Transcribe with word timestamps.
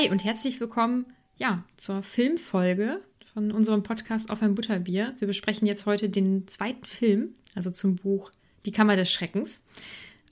Hi 0.00 0.08
und 0.08 0.24
herzlich 0.24 0.60
willkommen 0.60 1.04
ja, 1.36 1.62
zur 1.76 2.02
Filmfolge 2.02 3.02
von 3.34 3.52
unserem 3.52 3.82
Podcast 3.82 4.30
Auf 4.30 4.40
ein 4.40 4.54
Butterbier. 4.54 5.14
Wir 5.18 5.26
besprechen 5.26 5.66
jetzt 5.66 5.84
heute 5.84 6.08
den 6.08 6.48
zweiten 6.48 6.86
Film, 6.86 7.34
also 7.54 7.70
zum 7.70 7.96
Buch 7.96 8.30
Die 8.64 8.72
Kammer 8.72 8.96
des 8.96 9.12
Schreckens. 9.12 9.62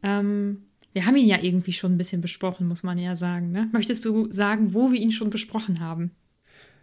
Ähm, 0.02 0.62
wir 0.94 1.04
haben 1.04 1.16
ihn 1.16 1.26
ja 1.26 1.36
irgendwie 1.42 1.74
schon 1.74 1.92
ein 1.92 1.98
bisschen 1.98 2.22
besprochen, 2.22 2.66
muss 2.66 2.82
man 2.82 2.96
ja 2.96 3.14
sagen. 3.14 3.52
Ne? 3.52 3.68
Möchtest 3.72 4.06
du 4.06 4.32
sagen, 4.32 4.72
wo 4.72 4.90
wir 4.90 4.98
ihn 4.98 5.12
schon 5.12 5.28
besprochen 5.28 5.80
haben? 5.80 6.12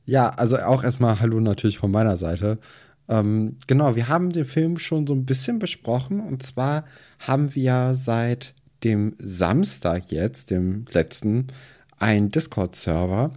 Ja, 0.05 0.29
also 0.29 0.57
auch 0.57 0.83
erstmal 0.83 1.19
Hallo 1.19 1.39
natürlich 1.39 1.79
von 1.79 1.89
meiner 1.89 2.17
Seite. 2.17 2.59
Ähm, 3.09 3.57
genau, 3.65 3.95
wir 3.95 4.09
haben 4.09 4.31
den 4.31 4.45
Film 4.45 4.77
schon 4.77 5.07
so 5.07 5.15
ein 5.15 5.25
bisschen 5.25 5.57
besprochen 5.57 6.19
und 6.19 6.43
zwar 6.43 6.85
haben 7.17 7.55
wir 7.55 7.95
seit 7.95 8.53
dem 8.83 9.15
Samstag 9.17 10.11
jetzt, 10.11 10.51
dem 10.51 10.85
letzten, 10.91 11.47
einen 11.99 12.31
Discord-Server. 12.31 13.31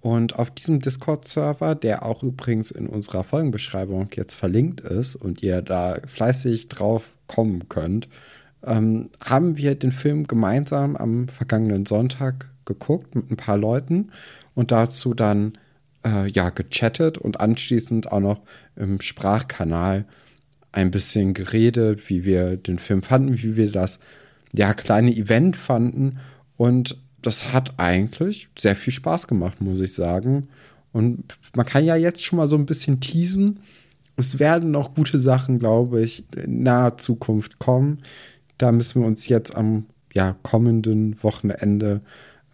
Und 0.00 0.38
auf 0.38 0.50
diesem 0.50 0.80
Discord-Server, 0.80 1.74
der 1.74 2.04
auch 2.04 2.22
übrigens 2.22 2.70
in 2.70 2.86
unserer 2.86 3.24
Folgenbeschreibung 3.24 4.08
jetzt 4.14 4.34
verlinkt 4.34 4.80
ist 4.80 5.16
und 5.16 5.42
ihr 5.42 5.60
da 5.60 5.98
fleißig 6.06 6.68
drauf 6.68 7.16
kommen 7.26 7.68
könnt, 7.68 8.08
ähm, 8.64 9.10
haben 9.24 9.56
wir 9.56 9.74
den 9.74 9.92
Film 9.92 10.26
gemeinsam 10.26 10.96
am 10.96 11.28
vergangenen 11.28 11.86
Sonntag 11.86 12.48
geguckt 12.64 13.14
mit 13.14 13.30
ein 13.30 13.36
paar 13.36 13.56
Leuten 13.56 14.10
und 14.54 14.70
dazu 14.70 15.14
dann 15.14 15.58
äh, 16.06 16.30
ja 16.30 16.50
gechattet 16.50 17.18
und 17.18 17.40
anschließend 17.40 18.12
auch 18.12 18.20
noch 18.20 18.40
im 18.76 19.00
Sprachkanal 19.00 20.04
ein 20.72 20.90
bisschen 20.90 21.34
geredet, 21.34 22.08
wie 22.08 22.24
wir 22.24 22.56
den 22.56 22.78
Film 22.78 23.02
fanden, 23.02 23.42
wie 23.42 23.56
wir 23.56 23.72
das 23.72 23.98
ja 24.52 24.74
kleine 24.74 25.14
Event 25.14 25.56
fanden 25.56 26.18
und 26.56 26.98
das 27.28 27.52
hat 27.52 27.74
eigentlich 27.76 28.48
sehr 28.58 28.74
viel 28.74 28.92
Spaß 28.92 29.26
gemacht, 29.26 29.60
muss 29.60 29.80
ich 29.80 29.92
sagen. 29.92 30.48
Und 30.92 31.36
man 31.54 31.66
kann 31.66 31.84
ja 31.84 31.94
jetzt 31.94 32.24
schon 32.24 32.38
mal 32.38 32.48
so 32.48 32.56
ein 32.56 32.64
bisschen 32.64 33.00
teasen. 33.00 33.60
Es 34.16 34.38
werden 34.38 34.70
noch 34.70 34.94
gute 34.94 35.18
Sachen, 35.18 35.58
glaube 35.58 36.00
ich, 36.00 36.24
in 36.34 36.62
naher 36.62 36.96
Zukunft 36.96 37.58
kommen. 37.58 37.98
Da 38.56 38.72
müssen 38.72 39.02
wir 39.02 39.06
uns 39.06 39.28
jetzt 39.28 39.54
am 39.54 39.84
ja, 40.14 40.36
kommenden 40.42 41.22
Wochenende 41.22 42.00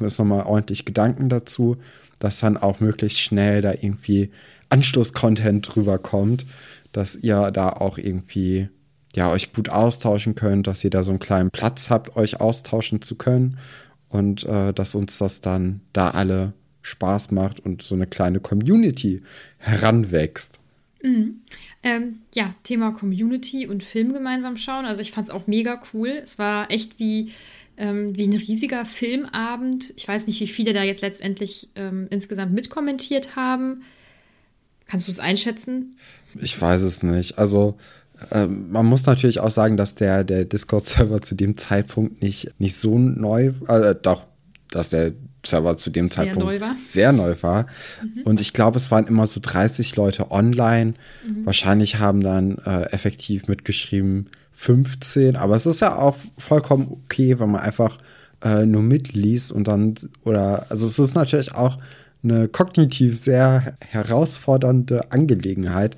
müssen 0.01 0.29
noch 0.29 0.37
mal 0.37 0.45
ordentlich 0.45 0.85
Gedanken 0.85 1.29
dazu, 1.29 1.77
dass 2.19 2.41
dann 2.41 2.57
auch 2.57 2.81
möglichst 2.81 3.21
schnell 3.21 3.63
da 3.63 3.75
irgendwie 3.75 4.33
Anschluss-Content 4.71 5.73
drüber 5.73 5.99
kommt, 5.99 6.47
dass 6.91 7.15
ihr 7.15 7.53
da 7.53 7.69
auch 7.69 7.97
irgendwie 7.97 8.69
ja 9.15 9.31
euch 9.31 9.53
gut 9.53 9.69
austauschen 9.69 10.35
könnt, 10.35 10.67
dass 10.67 10.83
ihr 10.83 10.91
da 10.91 11.05
so 11.05 11.13
einen 11.13 11.21
kleinen 11.21 11.53
Platz 11.53 11.91
habt, 11.91 12.17
euch 12.17 12.41
austauschen 12.41 13.03
zu 13.03 13.15
können 13.15 13.57
und 14.15 14.45
äh, 14.45 14.73
dass 14.73 14.95
uns 14.95 15.19
das 15.19 15.41
dann 15.41 15.81
da 15.93 16.11
alle 16.11 16.53
Spaß 16.83 17.33
macht 17.33 17.59
und 17.59 17.83
so 17.83 17.97
eine 17.97 18.07
kleine 18.07 18.39
Community 18.39 19.23
heranwächst. 19.59 20.61
Mhm. 21.03 21.41
Ähm, 21.83 22.21
ja, 22.33 22.55
Thema 22.63 22.93
Community 22.93 23.67
und 23.67 23.83
Film 23.83 24.13
gemeinsam 24.13 24.57
schauen. 24.57 24.85
Also 24.85 25.03
ich 25.03 25.11
fand 25.11 25.27
es 25.27 25.35
auch 25.35 25.49
mega 25.49 25.83
cool. 25.93 26.21
Es 26.23 26.39
war 26.39 26.71
echt 26.71 27.01
wie, 27.01 27.33
ähm, 27.77 28.15
wie 28.17 28.29
ein 28.29 28.37
riesiger 28.37 28.85
Filmabend. 28.85 29.93
Ich 29.97 30.07
weiß 30.07 30.29
nicht, 30.29 30.41
wie 30.41 30.47
viele 30.47 30.73
da 30.73 30.85
jetzt 30.85 31.03
letztendlich 31.03 31.71
ähm, 31.75 32.07
insgesamt 32.11 32.53
mitkommentiert 32.53 33.35
haben. 33.35 33.83
Kannst 34.87 35.09
du 35.09 35.13
es 35.13 35.19
einschätzen? 35.19 35.97
Ich 36.41 36.61
weiß 36.61 36.83
es 36.83 37.03
nicht. 37.03 37.37
Also 37.37 37.79
ähm, 38.33 38.71
man 38.71 38.87
muss 38.87 39.07
natürlich 39.07 39.41
auch 39.41 39.51
sagen, 39.51 39.77
dass 39.77 39.95
der, 39.95 40.25
der 40.25 40.45
Discord-Server 40.45 41.21
zu 41.21 41.35
dem 41.35 41.57
Zeitpunkt 41.57 42.23
nicht, 42.23 42.51
nicht 42.59 42.77
so 42.77 42.99
neu, 42.99 43.53
äh, 43.69 43.95
doch, 44.01 44.25
dass 44.71 44.91
der 44.91 45.13
Server 45.47 45.77
zu 45.77 45.91
dem 45.91 46.09
sehr 46.09 46.17
Zeitpunkt 46.17 46.61
neu 46.61 46.61
sehr 46.85 47.13
neu 47.13 47.35
war. 47.43 47.67
Mhm. 48.03 48.23
Und 48.25 48.41
ich 48.41 48.53
glaube, 48.53 48.79
es 48.79 48.91
waren 48.91 49.07
immer 49.07 49.27
so 49.27 49.41
30 49.43 49.97
Leute 49.97 50.31
online. 50.31 50.95
Mhm. 51.27 51.47
Wahrscheinlich 51.47 51.99
haben 51.99 52.21
dann 52.21 52.59
äh, 52.65 52.85
effektiv 52.93 53.49
mitgeschrieben 53.49 54.31
15. 54.53 55.37
Aber 55.37 55.57
es 55.57 55.67
ist 55.67 55.81
ja 55.81 55.97
auch 55.97 56.17
vollkommen 56.39 56.89
okay, 57.05 57.39
wenn 57.39 57.51
man 57.51 57.61
einfach 57.61 57.99
äh, 58.43 58.65
nur 58.67 58.83
mitliest 58.83 59.53
und 59.53 59.69
dann, 59.69 59.95
oder, 60.25 60.67
also 60.71 60.87
es 60.87 60.99
ist 60.99 61.15
natürlich 61.15 61.55
auch 61.55 61.79
eine 62.23 62.49
kognitiv 62.49 63.21
sehr 63.21 63.77
herausfordernde 63.81 65.13
Angelegenheit, 65.13 65.97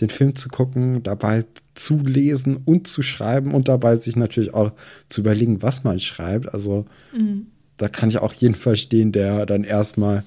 den 0.00 0.08
Film 0.08 0.34
zu 0.34 0.48
gucken, 0.48 1.02
dabei 1.02 1.44
zu 1.74 1.98
lesen 1.98 2.58
und 2.64 2.86
zu 2.86 3.02
schreiben 3.02 3.54
und 3.54 3.68
dabei 3.68 3.96
sich 3.96 4.16
natürlich 4.16 4.54
auch 4.54 4.72
zu 5.08 5.20
überlegen, 5.20 5.62
was 5.62 5.84
man 5.84 6.00
schreibt. 6.00 6.52
Also 6.52 6.84
mhm. 7.16 7.46
da 7.76 7.88
kann 7.88 8.08
ich 8.08 8.18
auch 8.18 8.32
jeden 8.32 8.54
verstehen, 8.54 9.12
der 9.12 9.46
dann 9.46 9.64
erstmal 9.64 10.24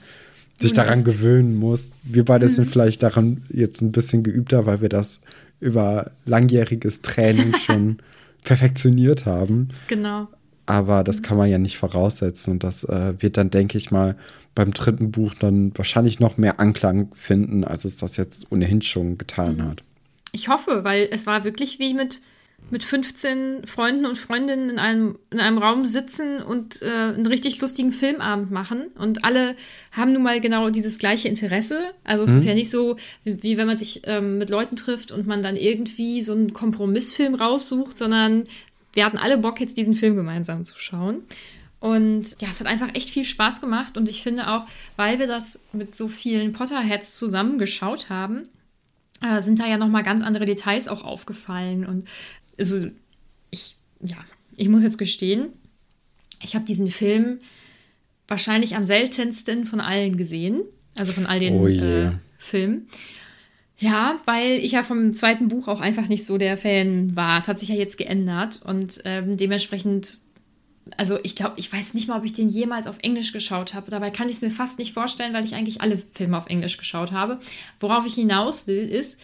sich 0.59 0.73
daran 0.73 1.03
gewöhnen 1.03 1.55
muss. 1.55 1.91
Wir 2.03 2.25
beide 2.25 2.47
mhm. 2.47 2.53
sind 2.53 2.71
vielleicht 2.71 3.03
daran 3.03 3.43
jetzt 3.49 3.81
ein 3.81 3.91
bisschen 3.91 4.23
geübter, 4.23 4.65
weil 4.65 4.81
wir 4.81 4.89
das 4.89 5.19
über 5.59 6.11
langjähriges 6.25 7.01
Training 7.01 7.55
schon 7.65 7.97
perfektioniert 8.43 9.25
haben. 9.25 9.69
Genau. 9.87 10.27
Aber 10.67 11.03
das 11.05 11.21
kann 11.21 11.37
man 11.37 11.49
ja 11.49 11.57
nicht 11.57 11.77
voraussetzen. 11.77 12.51
Und 12.51 12.63
das 12.63 12.83
äh, 12.83 13.13
wird 13.19 13.37
dann, 13.37 13.49
denke 13.49 13.77
ich 13.77 13.89
mal, 13.89 14.17
beim 14.53 14.73
dritten 14.73 15.11
Buch 15.11 15.33
dann 15.33 15.71
wahrscheinlich 15.75 16.19
noch 16.19 16.37
mehr 16.37 16.59
Anklang 16.59 17.09
finden, 17.15 17.63
als 17.63 17.85
es 17.85 17.95
das 17.95 18.17
jetzt 18.17 18.51
ohnehin 18.51 18.81
schon 18.81 19.17
getan 19.17 19.57
mhm. 19.57 19.63
hat. 19.63 19.83
Ich 20.33 20.49
hoffe, 20.49 20.83
weil 20.83 21.07
es 21.09 21.25
war 21.25 21.45
wirklich 21.45 21.79
wie 21.79 21.93
mit, 21.93 22.19
mit 22.69 22.83
15 22.83 23.65
Freunden 23.65 24.05
und 24.05 24.17
Freundinnen 24.17 24.69
in 24.69 24.77
einem, 24.77 25.17
in 25.29 25.39
einem 25.39 25.57
Raum 25.57 25.85
sitzen 25.85 26.41
und 26.41 26.81
äh, 26.81 26.85
einen 26.85 27.27
richtig 27.27 27.61
lustigen 27.61 27.93
Filmabend 27.93 28.51
machen. 28.51 28.87
Und 28.97 29.23
alle 29.23 29.55
haben 29.93 30.11
nun 30.11 30.23
mal 30.23 30.41
genau 30.41 30.69
dieses 30.69 30.97
gleiche 30.97 31.29
Interesse. 31.29 31.79
Also 32.03 32.25
es 32.25 32.31
mhm. 32.31 32.37
ist 32.37 32.45
ja 32.45 32.53
nicht 32.55 32.69
so, 32.69 32.97
wie, 33.23 33.41
wie 33.41 33.57
wenn 33.57 33.67
man 33.67 33.77
sich 33.77 34.01
ähm, 34.03 34.37
mit 34.37 34.49
Leuten 34.49 34.75
trifft 34.75 35.13
und 35.13 35.27
man 35.27 35.41
dann 35.41 35.55
irgendwie 35.55 36.21
so 36.21 36.33
einen 36.33 36.51
Kompromissfilm 36.51 37.35
raussucht, 37.35 37.97
sondern 37.97 38.43
wir 38.97 39.05
hatten 39.05 39.19
alle 39.19 39.37
Bock, 39.37 39.59
jetzt 39.59 39.77
diesen 39.77 39.93
Film 39.93 40.15
gemeinsam 40.15 40.65
zu 40.65 40.79
schauen. 40.79 41.21
Und 41.79 42.35
ja, 42.41 42.47
es 42.49 42.59
hat 42.59 42.65
einfach 42.65 42.95
echt 42.95 43.11
viel 43.11 43.25
Spaß 43.25 43.61
gemacht. 43.61 43.95
Und 43.95 44.09
ich 44.09 44.23
finde 44.23 44.47
auch, 44.47 44.65
weil 44.95 45.19
wir 45.19 45.27
das 45.27 45.59
mit 45.71 45.95
so 45.95 46.07
vielen 46.07 46.51
Potterheads 46.51 47.15
zusammengeschaut 47.15 48.09
haben, 48.09 48.49
äh, 49.21 49.39
sind 49.39 49.59
da 49.59 49.67
ja 49.67 49.77
nochmal 49.77 50.01
ganz 50.01 50.23
andere 50.23 50.47
Details 50.47 50.87
auch 50.87 51.03
aufgefallen. 51.03 51.85
Und 51.85 52.07
also 52.57 52.87
ich, 53.51 53.75
ja, 54.01 54.17
ich 54.55 54.67
muss 54.67 54.81
jetzt 54.81 54.97
gestehen, 54.97 55.49
ich 56.41 56.55
habe 56.55 56.65
diesen 56.65 56.89
Film 56.89 57.37
wahrscheinlich 58.27 58.75
am 58.75 58.83
seltensten 58.83 59.65
von 59.65 59.79
allen 59.79 60.17
gesehen. 60.17 60.63
Also 60.97 61.11
von 61.11 61.27
all 61.27 61.37
den 61.37 61.59
Oh 61.59 61.67
äh, 61.67 62.13
Filmen. 62.39 62.87
Ja, 63.79 64.19
weil 64.25 64.53
ich 64.53 64.71
ja 64.71 64.81
vom 64.81 65.15
zweiten 65.15 65.49
Buch 65.49 65.67
auch 65.67 65.81
einfach 65.81 66.07
nicht 66.07 66.25
so 66.25 66.37
der 66.37 66.57
Fan 66.57 67.15
war. 67.15 67.37
Es 67.37 67.47
hat 67.47 67.59
sich 67.59 67.69
ja 67.69 67.75
jetzt 67.75 67.97
geändert 67.97 68.59
und 68.63 68.99
ähm, 69.05 69.37
dementsprechend, 69.37 70.19
also 70.97 71.19
ich 71.21 71.35
glaube, 71.35 71.53
ich 71.57 71.71
weiß 71.71 71.93
nicht 71.93 72.07
mal, 72.07 72.17
ob 72.17 72.25
ich 72.25 72.33
den 72.33 72.49
jemals 72.49 72.87
auf 72.87 72.97
Englisch 73.03 73.33
geschaut 73.33 73.75
habe. 73.75 73.91
Dabei 73.91 74.09
kann 74.09 74.29
ich 74.29 74.37
es 74.37 74.41
mir 74.41 74.49
fast 74.49 74.79
nicht 74.79 74.93
vorstellen, 74.93 75.33
weil 75.33 75.45
ich 75.45 75.53
eigentlich 75.53 75.81
alle 75.81 76.01
Filme 76.13 76.37
auf 76.39 76.47
Englisch 76.47 76.77
geschaut 76.77 77.11
habe. 77.11 77.39
Worauf 77.79 78.07
ich 78.07 78.15
hinaus 78.15 78.65
will, 78.65 78.89
ist, 78.89 79.19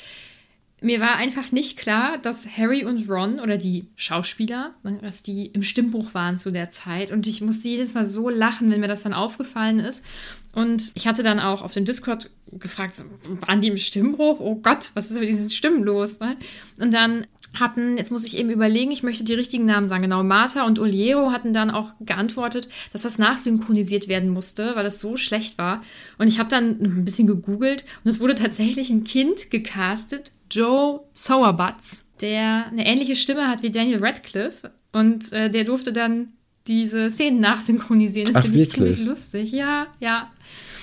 mir 0.84 1.00
war 1.00 1.16
einfach 1.16 1.52
nicht 1.52 1.78
klar, 1.78 2.20
dass 2.20 2.46
Harry 2.58 2.86
und 2.86 3.10
Ron 3.10 3.40
oder 3.40 3.58
die 3.58 3.88
Schauspieler, 3.96 4.74
ne, 4.84 5.00
dass 5.02 5.24
die 5.24 5.48
im 5.48 5.64
Stimmbruch 5.64 6.14
waren 6.14 6.38
zu 6.38 6.52
der 6.52 6.70
Zeit. 6.70 7.10
Und 7.10 7.26
ich 7.26 7.42
musste 7.42 7.70
jedes 7.70 7.96
Mal 7.96 8.06
so 8.06 8.30
lachen, 8.30 8.70
wenn 8.70 8.82
mir 8.82 8.88
das 8.88 9.04
dann 9.04 9.14
aufgefallen 9.14 9.80
ist. 9.80 10.06
Und 10.54 10.92
ich 10.94 11.08
hatte 11.08 11.24
dann 11.24 11.40
auch 11.40 11.62
auf 11.62 11.74
dem 11.74 11.84
Discord 11.84 12.30
gefragt, 12.52 13.04
waren 13.48 13.62
die 13.62 13.70
im 13.70 13.78
Stimmbruch? 13.78 14.40
Oh 14.40 14.56
Gott, 14.56 14.92
was 14.94 15.10
ist 15.10 15.20
mit 15.20 15.30
diesen 15.30 15.50
Stimmen 15.50 15.84
los? 15.84 16.20
Ne? 16.20 16.38
Und 16.80 16.94
dann 16.94 17.26
hatten, 17.60 17.98
jetzt 17.98 18.12
muss 18.12 18.26
ich 18.26 18.38
eben 18.38 18.50
überlegen, 18.50 18.92
ich 18.92 19.04
möchte 19.04 19.24
die 19.24 19.34
richtigen 19.34 19.66
Namen 19.66 19.88
sagen. 19.88 20.04
Genau, 20.04 20.24
Martha 20.24 20.66
und 20.66 20.80
Oliero 20.80 21.32
hatten 21.32 21.54
dann 21.54 21.72
auch 21.72 21.94
geantwortet, 22.02 22.68
dass 22.92 23.04
das 23.04 23.18
nachsynchronisiert 23.18 24.08
werden 24.08 24.30
musste, 24.30 24.76
weil 24.76 24.84
das 24.84 25.00
so 25.00 25.18
schlecht 25.18 25.58
war. 25.58 25.82
Und 26.18 26.28
ich 26.28 26.40
habe 26.40 26.50
dann 26.50 26.80
ein 26.82 27.06
bisschen 27.06 27.28
gegoogelt 27.28 27.84
und 28.04 28.10
es 28.10 28.20
wurde 28.20 28.36
tatsächlich 28.36 28.90
ein 28.90 29.04
Kind 29.04 29.52
gecastet, 29.52 30.32
Joe 30.50 31.02
Sowerbutts, 31.14 32.08
der 32.22 32.68
eine 32.68 32.86
ähnliche 32.86 33.16
Stimme 33.16 33.48
hat 33.48 33.64
wie 33.64 33.72
Daniel 33.72 34.04
Radcliffe. 34.04 34.72
Und 34.92 35.32
äh, 35.32 35.50
der 35.50 35.64
durfte 35.64 35.94
dann 35.94 36.34
diese 36.68 37.10
Szenen 37.10 37.40
nachsynchronisieren. 37.40 38.34
Das 38.34 38.42
finde 38.42 38.60
ich 38.60 38.70
ziemlich 38.70 39.04
lustig. 39.04 39.52
Ja, 39.52 39.88
ja. 40.00 40.32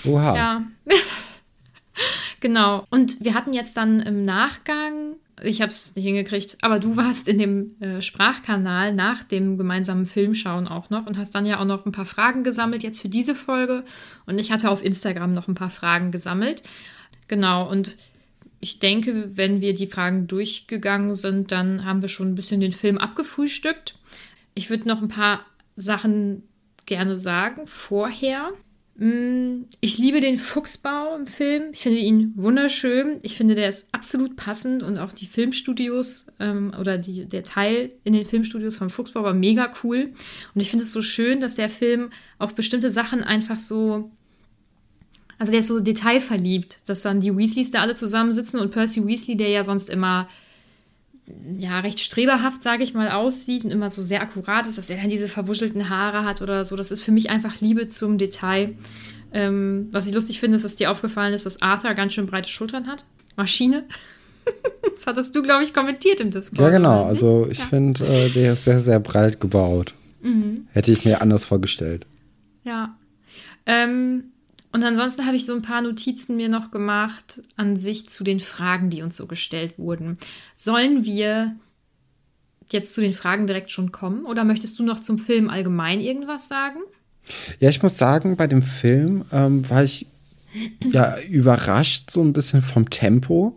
Oha. 0.05 0.37
Ja. 0.37 0.67
genau. 2.41 2.87
Und 2.91 3.23
wir 3.25 3.35
hatten 3.35 3.53
jetzt 3.53 3.77
dann 3.77 4.01
im 4.01 4.25
Nachgang, 4.25 5.17
ich 5.43 5.63
habe 5.63 5.73
es 5.73 5.95
nicht 5.97 6.05
hingekriegt, 6.05 6.59
aber 6.61 6.79
du 6.81 6.97
warst 6.97 7.29
in 7.29 7.39
dem 7.39 7.81
äh, 7.81 8.03
Sprachkanal 8.03 8.95
nach 8.95 9.23
dem 9.25 9.57
gemeinsamen 9.57 10.07
Filmschauen 10.07 10.69
auch 10.69 10.91
noch 10.91 11.07
und 11.07 11.17
hast 11.17 11.35
dann 11.35 11.47
ja 11.47 11.61
auch 11.61 11.65
noch 11.65 11.87
ein 11.87 11.93
paar 11.93 12.07
Fragen 12.07 12.45
gesammelt 12.45 12.83
jetzt 12.83 13.01
für 13.01 13.09
diese 13.09 13.35
Folge. 13.35 13.85
Und 14.27 14.39
ich 14.39 14.53
hatte 14.53 14.71
auf 14.71 14.85
Instagram 14.85 15.33
noch 15.33 15.49
ein 15.49 15.55
paar 15.55 15.71
Fragen 15.71 16.11
gesammelt. 16.11 16.63
Genau. 17.29 17.69
Und 17.71 17.97
ich 18.61 18.79
denke, 18.79 19.31
wenn 19.37 19.63
wir 19.63 19.73
die 19.73 19.87
Fragen 19.87 20.27
durchgegangen 20.27 21.15
sind, 21.15 21.51
dann 21.53 21.87
haben 21.87 22.03
wir 22.03 22.11
schon 22.11 22.29
ein 22.29 22.35
bisschen 22.35 22.61
den 22.61 22.73
Film 22.73 22.99
abgefrühstückt. 22.99 23.95
Ich 24.55 24.69
würde 24.69 24.87
noch 24.87 25.01
ein 25.01 25.09
paar 25.09 25.47
Sachen 25.81 26.43
gerne 26.87 27.17
sagen 27.17 27.67
vorher. 27.67 28.53
Mm, 28.97 29.65
Ich 29.81 29.99
liebe 29.99 30.21
den 30.21 30.39
Fuchsbau 30.39 31.17
im 31.17 31.27
Film. 31.27 31.71
Ich 31.73 31.81
finde 31.81 31.99
ihn 31.99 32.33
wunderschön. 32.37 33.19
Ich 33.23 33.37
finde, 33.37 33.55
der 33.55 33.69
ist 33.69 33.89
absolut 33.93 34.37
passend 34.37 34.83
und 34.83 34.99
auch 34.99 35.13
die 35.13 35.27
Filmstudios 35.27 36.27
ähm, 36.39 36.73
oder 36.79 36.99
die, 36.99 37.27
der 37.27 37.45
Teil 37.45 37.93
in 38.05 38.13
den 38.13 38.27
Filmstudios 38.27 38.77
vom 38.77 38.91
Fuchsbau 38.91 39.23
war 39.23 39.35
mega 39.35 39.71
cool. 39.83 40.13
Und 40.55 40.61
ich 40.61 40.71
finde 40.71 40.85
es 40.85 40.93
so 40.93 41.03
schön, 41.03 41.41
dass 41.41 41.55
der 41.55 41.71
Film 41.71 42.11
auf 42.39 42.55
bestimmte 42.55 42.91
Sachen 42.91 43.23
einfach 43.25 43.59
so 43.59 44.11
also 45.41 45.53
der 45.53 45.61
ist 45.61 45.69
so 45.69 45.81
detailverliebt, 45.81 46.81
dass 46.87 47.01
dann 47.01 47.21
die 47.21 47.35
Weasleys 47.35 47.71
da 47.71 47.81
alle 47.81 47.95
zusammensitzen 47.95 48.61
und 48.61 48.73
Percy 48.73 49.07
Weasley, 49.07 49.39
der 49.39 49.49
ja 49.49 49.65
sonst 49.65 49.89
immer 49.89 50.29
ja 51.59 51.81
recht 51.81 52.01
streberhaft, 52.01 52.63
sage 52.63 52.83
ich 52.85 52.95
mal, 52.95 53.11
aussieht 53.11 53.65
und 53.65 53.71
immer 53.71 53.91
so 53.91 54.03
sehr 54.03 54.23
akkurat 54.23 54.67
ist, 54.67 54.79
dass 54.79 54.91
er 54.91 54.97
dann 54.97 55.09
diese 55.11 55.29
verwuschelten 55.29 55.89
Haare 55.89 56.25
hat 56.25 56.43
oder 56.43 56.65
so. 56.65 56.77
Das 56.77 56.91
ist 56.93 57.03
für 57.03 57.13
mich 57.13 57.31
einfach 57.31 57.61
Liebe 57.61 57.89
zum 57.89 58.19
Detail. 58.19 58.75
Ähm, 59.33 59.89
was 59.93 60.07
ich 60.07 60.15
lustig 60.15 60.41
finde, 60.41 60.57
ist, 60.57 60.65
dass 60.65 60.77
dir 60.77 60.91
aufgefallen 60.91 61.35
ist, 61.35 61.47
dass 61.47 61.63
Arthur 61.63 61.95
ganz 61.95 62.13
schön 62.15 62.27
breite 62.27 62.49
Schultern 62.49 62.87
hat. 62.89 63.05
Maschine. 63.37 63.85
das 64.97 65.07
hattest 65.07 65.37
du, 65.37 65.43
glaube 65.43 65.63
ich, 65.63 65.73
kommentiert 65.75 66.21
im 66.21 66.31
Discord. 66.31 66.61
Ja, 66.61 66.71
genau. 66.71 67.01
oder? 67.01 67.07
Also 67.07 67.47
ich 67.51 67.59
Ja. 67.59 67.67
finde, 67.67 68.05
äh, 68.07 68.31
der 68.31 68.55
ist 68.55 68.65
sehr, 68.65 68.81
sehr 68.81 69.01
breit 69.01 69.41
gebaut. 69.41 69.95
Hätte 70.73 70.91
ich 70.93 71.05
mir 71.07 71.23
anders 71.23 71.47
vorgestellt. 71.47 72.05
Ja. 72.65 72.95
Ähm, 73.65 74.25
und 74.73 74.85
ansonsten 74.85 75.27
habe 75.27 75.37
ich 75.37 75.47
so 75.47 75.55
ein 75.55 75.63
paar 75.63 75.83
Notizen 75.83 76.37
mir 76.37 76.49
noch 76.49 76.71
gemacht 76.71 77.43
an 77.57 77.77
sich 77.77 78.09
zu 78.09 78.23
den 78.23 78.41
Fragen, 78.41 78.91
die 78.91 79.03
uns 79.03 79.17
so 79.17 79.27
gestellt 79.27 79.75
wurden. 79.79 80.19
Sollen 80.55 81.05
wir 81.05 81.57
jetzt 82.71 82.95
zu 82.95 83.01
den 83.01 83.13
Fragen 83.13 83.47
direkt 83.47 83.71
schon 83.71 83.91
kommen 83.91 84.25
oder 84.25 84.45
möchtest 84.45 84.79
du 84.79 84.85
noch 84.85 85.01
zum 85.01 85.19
Film 85.19 85.51
allgemein 85.51 86.01
irgendwas 86.01 86.47
sagen? 86.47 86.79
Ja, 87.59 87.69
ich 87.69 87.83
muss 87.83 87.99
sagen, 87.99 88.37
bei 88.37 88.47
dem 88.47 88.63
Film 88.63 89.25
ähm, 89.33 89.69
war 89.69 89.85
ich 89.85 90.07
ja 90.93 91.19
überrascht 91.29 92.11
so 92.11 92.23
ein 92.23 92.33
bisschen 92.33 92.63
vom 92.63 92.91
Tempo, 92.91 93.57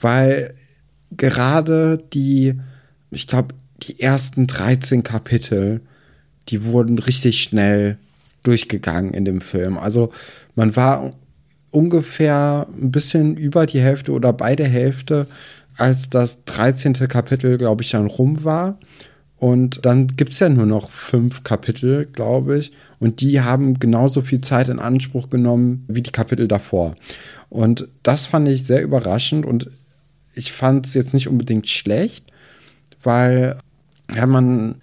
weil 0.00 0.54
gerade 1.10 2.02
die, 2.12 2.54
ich 3.10 3.26
glaube, 3.26 3.54
die 3.82 4.00
ersten 4.00 4.46
13 4.46 5.02
Kapitel, 5.02 5.80
die 6.48 6.64
wurden 6.64 6.98
richtig 6.98 7.42
schnell 7.42 7.98
durchgegangen 8.42 9.12
in 9.12 9.24
dem 9.24 9.40
Film. 9.40 9.78
Also 9.78 10.12
man 10.54 10.74
war 10.76 11.12
ungefähr 11.70 12.66
ein 12.72 12.90
bisschen 12.90 13.36
über 13.36 13.66
die 13.66 13.80
Hälfte 13.80 14.12
oder 14.12 14.32
bei 14.32 14.56
der 14.56 14.68
Hälfte, 14.68 15.26
als 15.76 16.10
das 16.10 16.44
13. 16.44 16.94
Kapitel, 17.08 17.58
glaube 17.58 17.82
ich, 17.82 17.90
dann 17.90 18.06
rum 18.06 18.44
war. 18.44 18.78
Und 19.38 19.86
dann 19.86 20.06
gibt 20.06 20.32
es 20.32 20.40
ja 20.40 20.50
nur 20.50 20.66
noch 20.66 20.90
fünf 20.90 21.44
Kapitel, 21.44 22.04
glaube 22.04 22.58
ich. 22.58 22.72
Und 22.98 23.22
die 23.22 23.40
haben 23.40 23.78
genauso 23.78 24.20
viel 24.20 24.42
Zeit 24.42 24.68
in 24.68 24.78
Anspruch 24.78 25.30
genommen 25.30 25.84
wie 25.88 26.02
die 26.02 26.12
Kapitel 26.12 26.46
davor. 26.46 26.96
Und 27.48 27.88
das 28.02 28.26
fand 28.26 28.48
ich 28.48 28.66
sehr 28.66 28.82
überraschend. 28.82 29.46
Und 29.46 29.70
ich 30.34 30.52
fand 30.52 30.86
es 30.86 30.94
jetzt 30.94 31.14
nicht 31.14 31.28
unbedingt 31.28 31.68
schlecht, 31.68 32.26
weil 33.02 33.56
ja, 34.14 34.26
man, 34.26 34.82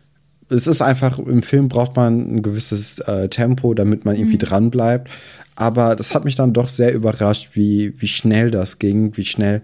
es 0.50 0.68
ist 0.68 0.82
einfach, 0.82 1.20
im 1.20 1.44
Film 1.44 1.68
braucht 1.68 1.96
man 1.96 2.36
ein 2.36 2.42
gewisses 2.42 3.00
äh, 3.00 3.28
Tempo, 3.30 3.74
damit 3.74 4.06
man 4.06 4.16
irgendwie 4.16 4.38
dran 4.38 4.72
bleibt. 4.72 5.10
Aber 5.56 5.96
das 5.96 6.14
hat 6.14 6.24
mich 6.24 6.36
dann 6.36 6.54
doch 6.54 6.68
sehr 6.68 6.94
überrascht, 6.94 7.52
wie, 7.54 7.94
wie 8.00 8.08
schnell 8.08 8.52
das 8.52 8.80
ging, 8.80 9.18
wie 9.18 9.26
schnell 9.26 9.62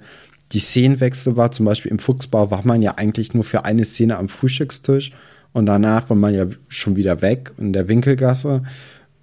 die 0.52 0.60
Szenenwechsel 0.60 1.38
war. 1.38 1.52
Zum 1.52 1.66
Beispiel 1.66 1.92
im 1.92 2.00
Fuchsbau 2.00 2.52
war 2.52 2.66
man 2.66 2.82
ja 2.82 2.96
eigentlich 2.98 3.34
nur 3.34 3.44
für 3.44 3.66
eine 3.66 3.86
Szene 3.86 4.18
am 4.18 4.30
Frühstückstisch 4.30 5.12
und 5.54 5.68
danach 5.68 6.10
war 6.10 6.18
man 6.18 6.34
ja 6.34 6.48
schon 6.68 6.96
wieder 6.96 7.22
weg 7.22 7.54
in 7.58 7.74
der 7.74 7.88
Winkelgasse. 7.88 8.63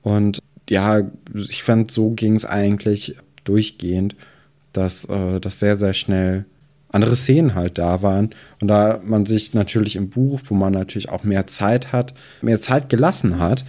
Und 0.02 0.38
ja, 0.68 1.02
ich 1.34 1.62
fand, 1.62 1.90
so 1.90 2.10
ging 2.10 2.36
es 2.36 2.44
eigentlich 2.44 3.16
durchgehend, 3.44 4.14
dass 4.72 5.04
äh, 5.06 5.40
das 5.40 5.58
sehr, 5.58 5.76
sehr 5.76 5.92
schnell 5.92 6.44
andere 6.90 7.16
Szenen 7.16 7.54
halt 7.54 7.78
da 7.78 8.02
waren. 8.02 8.30
Und 8.60 8.68
da 8.68 9.00
man 9.04 9.26
sich 9.26 9.54
natürlich 9.54 9.96
im 9.96 10.10
Buch, 10.10 10.40
wo 10.48 10.54
man 10.54 10.72
natürlich 10.72 11.08
auch 11.08 11.24
mehr 11.24 11.46
Zeit 11.46 11.92
hat, 11.92 12.14
mehr 12.42 12.60
Zeit 12.60 12.88
gelassen 12.88 13.38
hat. 13.38 13.64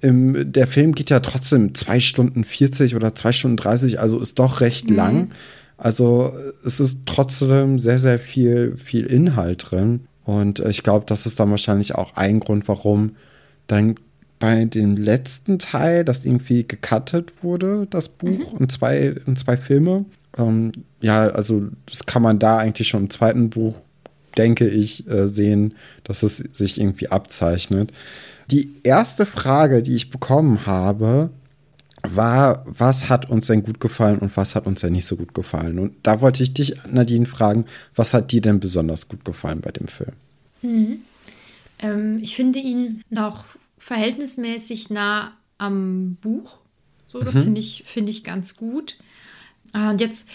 Im, 0.00 0.52
der 0.52 0.68
Film 0.68 0.94
geht 0.94 1.10
ja 1.10 1.20
trotzdem 1.20 1.74
zwei 1.74 1.98
Stunden 1.98 2.44
40 2.44 2.94
oder 2.94 3.14
zwei 3.14 3.32
Stunden 3.32 3.56
30, 3.56 3.98
also 3.98 4.20
ist 4.20 4.38
doch 4.38 4.60
recht 4.60 4.90
lang. 4.90 5.30
Also 5.76 6.32
es 6.64 6.80
ist 6.80 7.00
trotzdem 7.06 7.78
sehr, 7.78 7.98
sehr 7.98 8.18
viel, 8.18 8.76
viel 8.76 9.06
Inhalt 9.06 9.70
drin. 9.70 10.00
Und 10.24 10.60
ich 10.60 10.82
glaube, 10.82 11.06
das 11.06 11.24
ist 11.24 11.40
dann 11.40 11.50
wahrscheinlich 11.50 11.94
auch 11.94 12.16
ein 12.16 12.40
Grund, 12.40 12.68
warum 12.68 13.16
dann 13.66 13.94
bei 14.38 14.64
dem 14.66 14.96
letzten 14.96 15.58
Teil, 15.58 16.04
das 16.04 16.24
irgendwie 16.24 16.66
gecuttet 16.66 17.32
wurde, 17.42 17.86
das 17.90 18.08
Buch, 18.08 18.58
in, 18.58 18.68
zwei, 18.68 19.14
in 19.26 19.36
zwei 19.36 19.56
Filme. 19.56 20.04
Ähm, 20.36 20.72
ja, 21.00 21.28
also 21.28 21.68
das 21.86 22.06
kann 22.06 22.22
man 22.22 22.38
da 22.38 22.58
eigentlich 22.58 22.88
schon 22.88 23.04
im 23.04 23.10
zweiten 23.10 23.50
Buch, 23.50 23.76
denke 24.36 24.68
ich, 24.68 25.08
äh, 25.08 25.26
sehen, 25.26 25.74
dass 26.04 26.22
es 26.22 26.36
sich 26.36 26.80
irgendwie 26.80 27.08
abzeichnet. 27.08 27.92
Die 28.50 28.72
erste 28.82 29.26
Frage, 29.26 29.82
die 29.82 29.94
ich 29.94 30.10
bekommen 30.10 30.66
habe, 30.66 31.30
war, 32.02 32.64
was 32.66 33.08
hat 33.08 33.28
uns 33.28 33.46
denn 33.46 33.62
gut 33.62 33.80
gefallen 33.80 34.18
und 34.18 34.36
was 34.36 34.54
hat 34.54 34.66
uns 34.66 34.80
denn 34.80 34.92
nicht 34.92 35.06
so 35.06 35.16
gut 35.16 35.34
gefallen? 35.34 35.78
Und 35.78 35.94
da 36.02 36.20
wollte 36.20 36.42
ich 36.42 36.54
dich, 36.54 36.74
Nadine, 36.90 37.26
fragen, 37.26 37.66
was 37.94 38.14
hat 38.14 38.32
dir 38.32 38.40
denn 38.40 38.60
besonders 38.60 39.08
gut 39.08 39.24
gefallen 39.24 39.60
bei 39.60 39.70
dem 39.70 39.88
Film? 39.88 40.12
Ähm, 41.80 42.18
ich 42.22 42.36
finde 42.36 42.58
ihn 42.58 43.02
noch 43.10 43.44
verhältnismäßig 43.78 44.90
nah 44.90 45.32
am 45.58 46.16
Buch. 46.20 46.58
So, 47.06 47.20
das 47.20 47.42
finde 47.42 47.60
ich, 47.60 47.84
finde 47.86 48.10
ich 48.10 48.22
ganz 48.22 48.56
gut. 48.56 48.98
Ah, 49.72 49.90
und 49.90 50.00
jetzt 50.00 50.28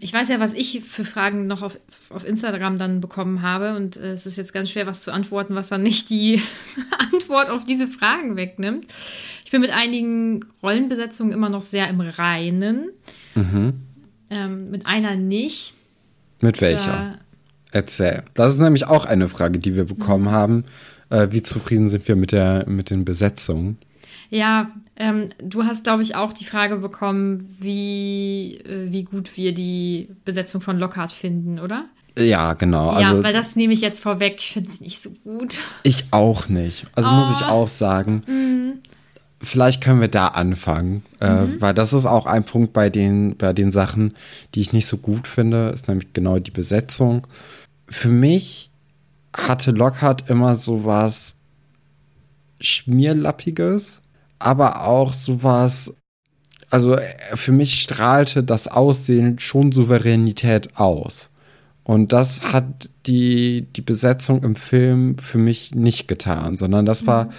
ich 0.00 0.12
weiß 0.12 0.28
ja, 0.28 0.40
was 0.40 0.54
ich 0.54 0.82
für 0.82 1.04
Fragen 1.04 1.46
noch 1.46 1.62
auf, 1.62 1.78
auf 2.10 2.26
Instagram 2.26 2.78
dann 2.78 3.00
bekommen 3.00 3.42
habe. 3.42 3.76
Und 3.76 3.96
äh, 3.96 4.12
es 4.12 4.26
ist 4.26 4.38
jetzt 4.38 4.52
ganz 4.52 4.70
schwer, 4.70 4.86
was 4.86 5.00
zu 5.00 5.12
antworten, 5.12 5.54
was 5.54 5.68
dann 5.68 5.82
nicht 5.82 6.10
die 6.10 6.42
Antwort 7.12 7.50
auf 7.50 7.64
diese 7.64 7.86
Fragen 7.86 8.36
wegnimmt. 8.36 8.86
Ich 9.44 9.50
bin 9.50 9.60
mit 9.60 9.70
einigen 9.70 10.44
Rollenbesetzungen 10.62 11.32
immer 11.32 11.48
noch 11.48 11.62
sehr 11.62 11.88
im 11.88 12.00
Reinen. 12.00 12.90
Mhm. 13.34 13.74
Ähm, 14.30 14.70
mit 14.70 14.86
einer 14.86 15.16
nicht. 15.16 15.74
Mit 16.40 16.60
welcher? 16.60 16.86
Da, 16.92 17.18
Erzähl. 17.72 18.22
Das 18.34 18.54
ist 18.54 18.60
nämlich 18.60 18.86
auch 18.86 19.04
eine 19.04 19.28
Frage, 19.28 19.58
die 19.58 19.76
wir 19.76 19.84
bekommen 19.84 20.24
mhm. 20.24 20.30
haben. 20.30 20.64
Äh, 21.10 21.28
wie 21.30 21.42
zufrieden 21.42 21.88
sind 21.88 22.06
wir 22.08 22.16
mit, 22.16 22.32
der, 22.32 22.64
mit 22.68 22.90
den 22.90 23.04
Besetzungen? 23.04 23.78
Ja, 24.30 24.70
ähm, 24.96 25.28
du 25.38 25.64
hast, 25.64 25.84
glaube 25.84 26.02
ich, 26.02 26.14
auch 26.16 26.32
die 26.32 26.44
Frage 26.44 26.76
bekommen, 26.76 27.54
wie, 27.58 28.58
äh, 28.64 28.90
wie 28.90 29.04
gut 29.04 29.36
wir 29.36 29.52
die 29.52 30.08
Besetzung 30.24 30.60
von 30.60 30.78
Lockhart 30.78 31.12
finden, 31.12 31.58
oder? 31.58 31.84
Ja, 32.18 32.54
genau. 32.54 32.98
Ja, 32.98 33.10
also, 33.10 33.22
weil 33.22 33.32
das 33.32 33.56
nehme 33.56 33.74
ich 33.74 33.82
jetzt 33.82 34.02
vorweg. 34.02 34.36
Ich 34.38 34.52
finde 34.52 34.70
es 34.70 34.80
nicht 34.80 35.02
so 35.02 35.10
gut. 35.10 35.60
Ich 35.82 36.06
auch 36.12 36.48
nicht. 36.48 36.86
Also 36.94 37.10
oh. 37.10 37.12
muss 37.12 37.38
ich 37.38 37.46
oh. 37.46 37.50
auch 37.50 37.68
sagen. 37.68 38.22
Mhm. 38.26 38.72
Vielleicht 39.42 39.82
können 39.82 40.00
wir 40.00 40.08
da 40.08 40.28
anfangen, 40.28 41.04
äh, 41.20 41.44
mhm. 41.44 41.60
weil 41.60 41.74
das 41.74 41.92
ist 41.92 42.06
auch 42.06 42.24
ein 42.24 42.44
Punkt 42.44 42.72
bei 42.72 42.88
den, 42.88 43.36
bei 43.36 43.52
den 43.52 43.70
Sachen, 43.70 44.14
die 44.54 44.60
ich 44.60 44.72
nicht 44.72 44.86
so 44.86 44.96
gut 44.96 45.28
finde, 45.28 45.68
ist 45.68 45.88
nämlich 45.88 46.14
genau 46.14 46.38
die 46.38 46.50
Besetzung. 46.50 47.26
Für 47.86 48.08
mich 48.08 48.70
hatte 49.36 49.72
Lockhart 49.72 50.30
immer 50.30 50.56
so 50.56 50.86
was 50.86 51.36
Schmierlappiges 52.60 54.00
aber 54.38 54.86
auch 54.86 55.12
sowas, 55.12 55.92
also 56.70 56.96
äh, 56.96 57.02
für 57.34 57.52
mich 57.52 57.80
strahlte 57.80 58.42
das 58.42 58.68
Aussehen 58.68 59.38
schon 59.38 59.72
Souveränität 59.72 60.76
aus. 60.76 61.30
Und 61.84 62.12
das 62.12 62.52
hat 62.52 62.90
die, 63.06 63.68
die 63.76 63.80
Besetzung 63.80 64.42
im 64.42 64.56
Film 64.56 65.18
für 65.18 65.38
mich 65.38 65.74
nicht 65.74 66.08
getan, 66.08 66.56
sondern 66.56 66.84
das 66.84 67.06
war 67.06 67.30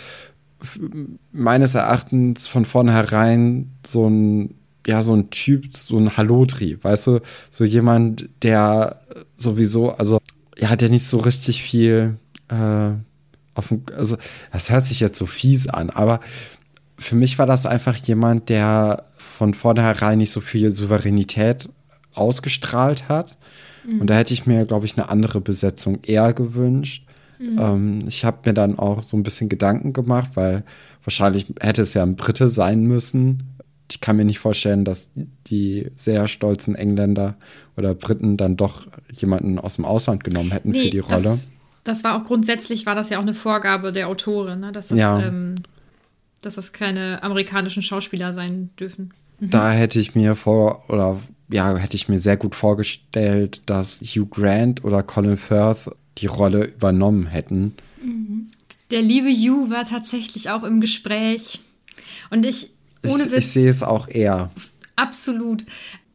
meines 1.32 1.75
Erachtens 1.75 2.48
von 2.48 2.66
vornherein 2.66 3.72
so 3.86 4.08
ein, 4.10 4.56
ja, 4.86 5.04
so 5.04 5.13
ein 5.13 5.30
Typ, 5.30 5.75
so 5.75 5.98
ein 5.98 6.16
Hallotri, 6.16 6.77
weißt 6.82 7.08
du, 7.08 7.20
so 7.51 7.63
jemand, 7.63 8.30
der 8.42 9.01
sowieso, 9.36 9.92
also 9.92 10.20
er 10.56 10.70
hat 10.70 10.82
ja 10.82 10.89
nicht 10.89 11.06
so 11.06 11.18
richtig 11.18 11.62
viel, 11.62 12.18
äh, 12.48 12.92
auf, 13.54 13.74
also 13.96 14.18
das 14.51 14.70
hört 14.70 14.88
sich 14.88 15.00
jetzt 15.00 15.18
so 15.18 15.25
fies 15.25 15.68
an, 15.68 15.89
aber 15.89 16.20
für 16.98 17.16
mich 17.16 17.38
war 17.38 17.46
das 17.46 17.66
einfach 17.66 17.96
jemand, 17.96 18.50
der 18.50 19.06
von 19.18 19.54
vornherein 19.54 20.18
nicht 20.18 20.32
so 20.32 20.42
viel 20.42 20.72
Souveränität 20.72 21.70
ausgestrahlt 22.13 23.08
hat. 23.08 23.38
Mhm. 23.86 24.01
Und 24.01 24.10
da 24.10 24.16
hätte 24.16 24.34
ich 24.34 24.46
mir, 24.46 24.66
glaube 24.66 24.86
ich, 24.86 24.98
eine 24.98 25.10
andere 25.10 25.39
Besetzung 25.42 26.00
eher 26.04 26.34
gewünscht. 26.34 27.06
Mhm. 27.39 27.60
Ähm, 27.60 28.00
ich 28.08 28.25
habe 28.25 28.39
mir 28.46 28.54
dann 28.54 28.80
auch 28.80 29.01
so 29.01 29.16
ein 29.16 29.24
bisschen 29.24 29.50
Gedanken 29.50 29.94
gemacht, 29.94 30.32
weil 30.34 30.63
wahrscheinlich 31.04 31.46
hätte 31.60 31.84
es 31.84 31.94
ja 31.94 32.04
ein 32.04 32.16
Brite 32.16 32.50
sein 32.50 32.84
müssen. 32.84 33.44
Ich 33.89 34.01
kann 34.01 34.18
mir 34.18 34.25
nicht 34.25 34.39
vorstellen, 34.39 34.84
dass 34.84 35.10
die 35.48 35.92
sehr 35.96 36.27
stolzen 36.27 36.75
Engländer 36.75 37.36
oder 37.77 37.94
Briten 37.94 38.36
dann 38.36 38.58
doch 38.58 38.88
jemanden 39.13 39.60
aus 39.60 39.75
dem 39.75 39.86
Ausland 39.86 40.24
genommen 40.24 40.51
hätten 40.51 40.72
nee, 40.72 40.86
für 40.86 40.89
die 40.89 41.00
Rolle. 41.00 41.24
Das, 41.24 41.50
das, 41.84 42.04
war 42.04 42.20
auch 42.20 42.25
grundsätzlich, 42.25 42.86
war 42.86 42.96
das 42.96 43.10
ja 43.10 43.20
auch 43.20 43.22
eine 43.22 43.34
Vorgabe 43.34 43.94
der 43.94 44.10
Autorin, 44.10 44.60
ne? 44.60 44.72
dass 44.74 44.89
das 44.89 45.00
ja. 45.00 45.22
ähm, 45.22 45.56
dass 46.41 46.56
das 46.56 46.74
keine 46.74 47.24
amerikanischen 47.24 47.84
Schauspieler 47.84 48.34
sein 48.34 48.70
dürfen. 48.79 49.13
Mhm. 49.39 49.50
Da 49.50 49.72
hätte 49.72 50.00
ich 50.00 50.15
mir 50.15 50.36
vor, 50.36 50.86
oder 50.89 51.20
ja, 51.50 51.75
hätte 51.77 51.96
ich 51.96 52.10
mir 52.10 52.20
sehr 52.20 52.38
gut 52.38 52.56
vorgestellt, 52.56 53.62
dass 53.65 54.01
Hugh 54.01 54.27
Grant 54.29 54.84
oder 54.84 55.03
Colin 55.03 55.38
Firth 55.38 55.89
die 56.17 56.27
Rolle 56.27 56.65
übernommen 56.65 57.27
hätten. 57.27 57.74
Mhm. 58.01 58.48
Der 58.91 59.01
liebe 59.01 59.29
Hugh 59.29 59.70
war 59.70 59.84
tatsächlich 59.84 60.50
auch 60.50 60.63
im 60.63 60.82
Gespräch. 60.82 61.62
Und 62.29 62.46
ich, 62.46 62.70
ohne 63.06 63.24
ich, 63.24 63.32
Witz. 63.32 63.39
Ich 63.39 63.51
sehe 63.51 63.70
es 63.70 63.84
auch 63.84 64.08
eher. 64.08 64.51
Absolut. 64.96 65.65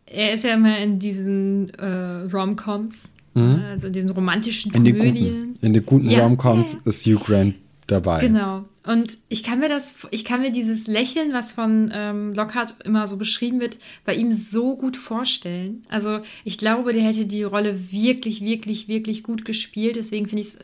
Er 0.06 0.32
ist 0.34 0.44
ja 0.44 0.54
immer 0.54 0.78
in 0.78 0.98
diesen 0.98 1.70
äh, 1.74 2.26
Rom-Coms, 2.30 3.12
mhm. 3.34 3.62
also 3.70 3.86
in 3.86 3.92
diesen 3.92 4.10
romantischen 4.10 4.72
in 4.72 4.84
Komödien. 4.84 5.14
Den 5.14 5.46
guten, 5.52 5.66
in 5.66 5.72
den 5.72 5.86
guten 5.86 6.10
ja, 6.10 6.22
Rom-Coms 6.22 6.74
yeah. 6.74 6.82
ist 6.84 7.06
Hugh 7.06 7.24
Grant 7.24 7.54
dabei. 7.86 8.20
Genau. 8.20 8.64
Und 8.84 9.18
ich 9.28 9.44
kann 9.44 9.60
mir 9.60 9.68
das, 9.68 9.96
ich 10.10 10.24
kann 10.24 10.40
mir 10.40 10.50
dieses 10.50 10.86
Lächeln, 10.88 11.32
was 11.32 11.52
von 11.52 11.92
ähm, 11.94 12.32
Lockhart 12.34 12.76
immer 12.84 13.06
so 13.06 13.16
beschrieben 13.16 13.60
wird, 13.60 13.78
bei 14.04 14.14
ihm 14.14 14.32
so 14.32 14.76
gut 14.76 14.96
vorstellen. 14.96 15.82
Also 15.88 16.20
ich 16.44 16.58
glaube, 16.58 16.92
der 16.92 17.02
hätte 17.02 17.26
die 17.26 17.44
Rolle 17.44 17.92
wirklich, 17.92 18.44
wirklich, 18.44 18.88
wirklich 18.88 19.22
gut 19.22 19.44
gespielt. 19.44 19.96
Deswegen 19.96 20.26
finde 20.26 20.42
ich 20.42 20.48
es 20.48 20.58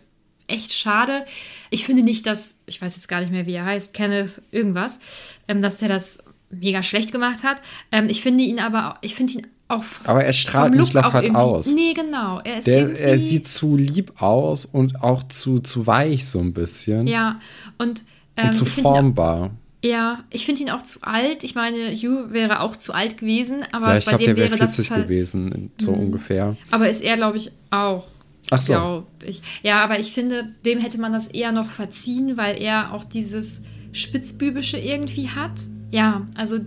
echt 0.48 0.72
schade. 0.72 1.24
Ich 1.70 1.84
finde 1.84 2.02
nicht, 2.02 2.26
dass, 2.26 2.58
ich 2.66 2.82
weiß 2.82 2.96
jetzt 2.96 3.08
gar 3.08 3.20
nicht 3.20 3.30
mehr, 3.30 3.46
wie 3.46 3.52
er 3.52 3.66
heißt, 3.66 3.94
Kenneth 3.94 4.42
irgendwas, 4.50 4.98
ähm, 5.46 5.62
dass 5.62 5.76
der 5.76 5.88
das 5.88 6.18
mega 6.50 6.82
schlecht 6.82 7.12
gemacht 7.12 7.44
hat. 7.44 7.62
Ähm, 7.92 8.08
ich 8.08 8.22
finde 8.22 8.42
ihn 8.42 8.58
aber, 8.58 8.98
ich 9.02 9.14
finde 9.14 9.34
ihn 9.34 9.46
auch 9.68 9.84
Aber 10.04 10.24
er 10.24 10.32
strahlt 10.32 10.74
nicht 10.74 10.94
Lockhart 10.94 11.34
aus. 11.34 11.66
Nee, 11.66 11.92
genau. 11.92 12.40
Er, 12.42 12.60
Der, 12.62 12.98
er 12.98 13.18
sieht 13.18 13.46
zu 13.46 13.76
lieb 13.76 14.22
aus 14.22 14.64
und 14.64 15.02
auch 15.02 15.22
zu, 15.24 15.58
zu 15.58 15.86
weich 15.86 16.26
so 16.26 16.40
ein 16.40 16.54
bisschen. 16.54 17.06
Ja, 17.06 17.38
und, 17.76 18.04
ähm, 18.36 18.46
und 18.46 18.52
zu 18.54 18.64
formbar. 18.64 19.50
Ja, 19.84 20.24
ich 20.30 20.46
finde 20.46 20.62
ihn 20.62 20.70
auch 20.70 20.82
zu 20.82 21.00
alt. 21.02 21.44
Ich 21.44 21.54
meine, 21.54 21.92
Hugh 21.94 22.32
wäre 22.32 22.60
auch 22.60 22.76
zu 22.76 22.92
alt 22.92 23.18
gewesen, 23.18 23.62
aber 23.70 23.90
ja, 23.90 23.98
ich 23.98 24.06
bei 24.06 24.12
glaub, 24.12 24.20
dem 24.20 24.36
der 24.36 24.46
wäre 24.46 24.56
40 24.56 24.88
das 24.88 24.98
gewesen, 25.02 25.70
so 25.78 25.92
mhm. 25.92 26.00
ungefähr. 26.00 26.56
Aber 26.70 26.88
ist 26.88 27.02
er, 27.02 27.16
glaube 27.16 27.36
ich, 27.36 27.52
auch. 27.70 28.06
Ach 28.50 28.62
so. 28.62 29.04
Ich. 29.22 29.42
Ja, 29.62 29.84
aber 29.84 30.00
ich 30.00 30.12
finde, 30.12 30.54
dem 30.64 30.78
hätte 30.80 30.98
man 30.98 31.12
das 31.12 31.28
eher 31.28 31.52
noch 31.52 31.68
verziehen, 31.68 32.36
weil 32.36 32.60
er 32.60 32.92
auch 32.94 33.04
dieses 33.04 33.62
Spitzbübische 33.92 34.78
irgendwie 34.78 35.28
hat. 35.28 35.52
Ja, 35.92 36.26
also 36.34 36.58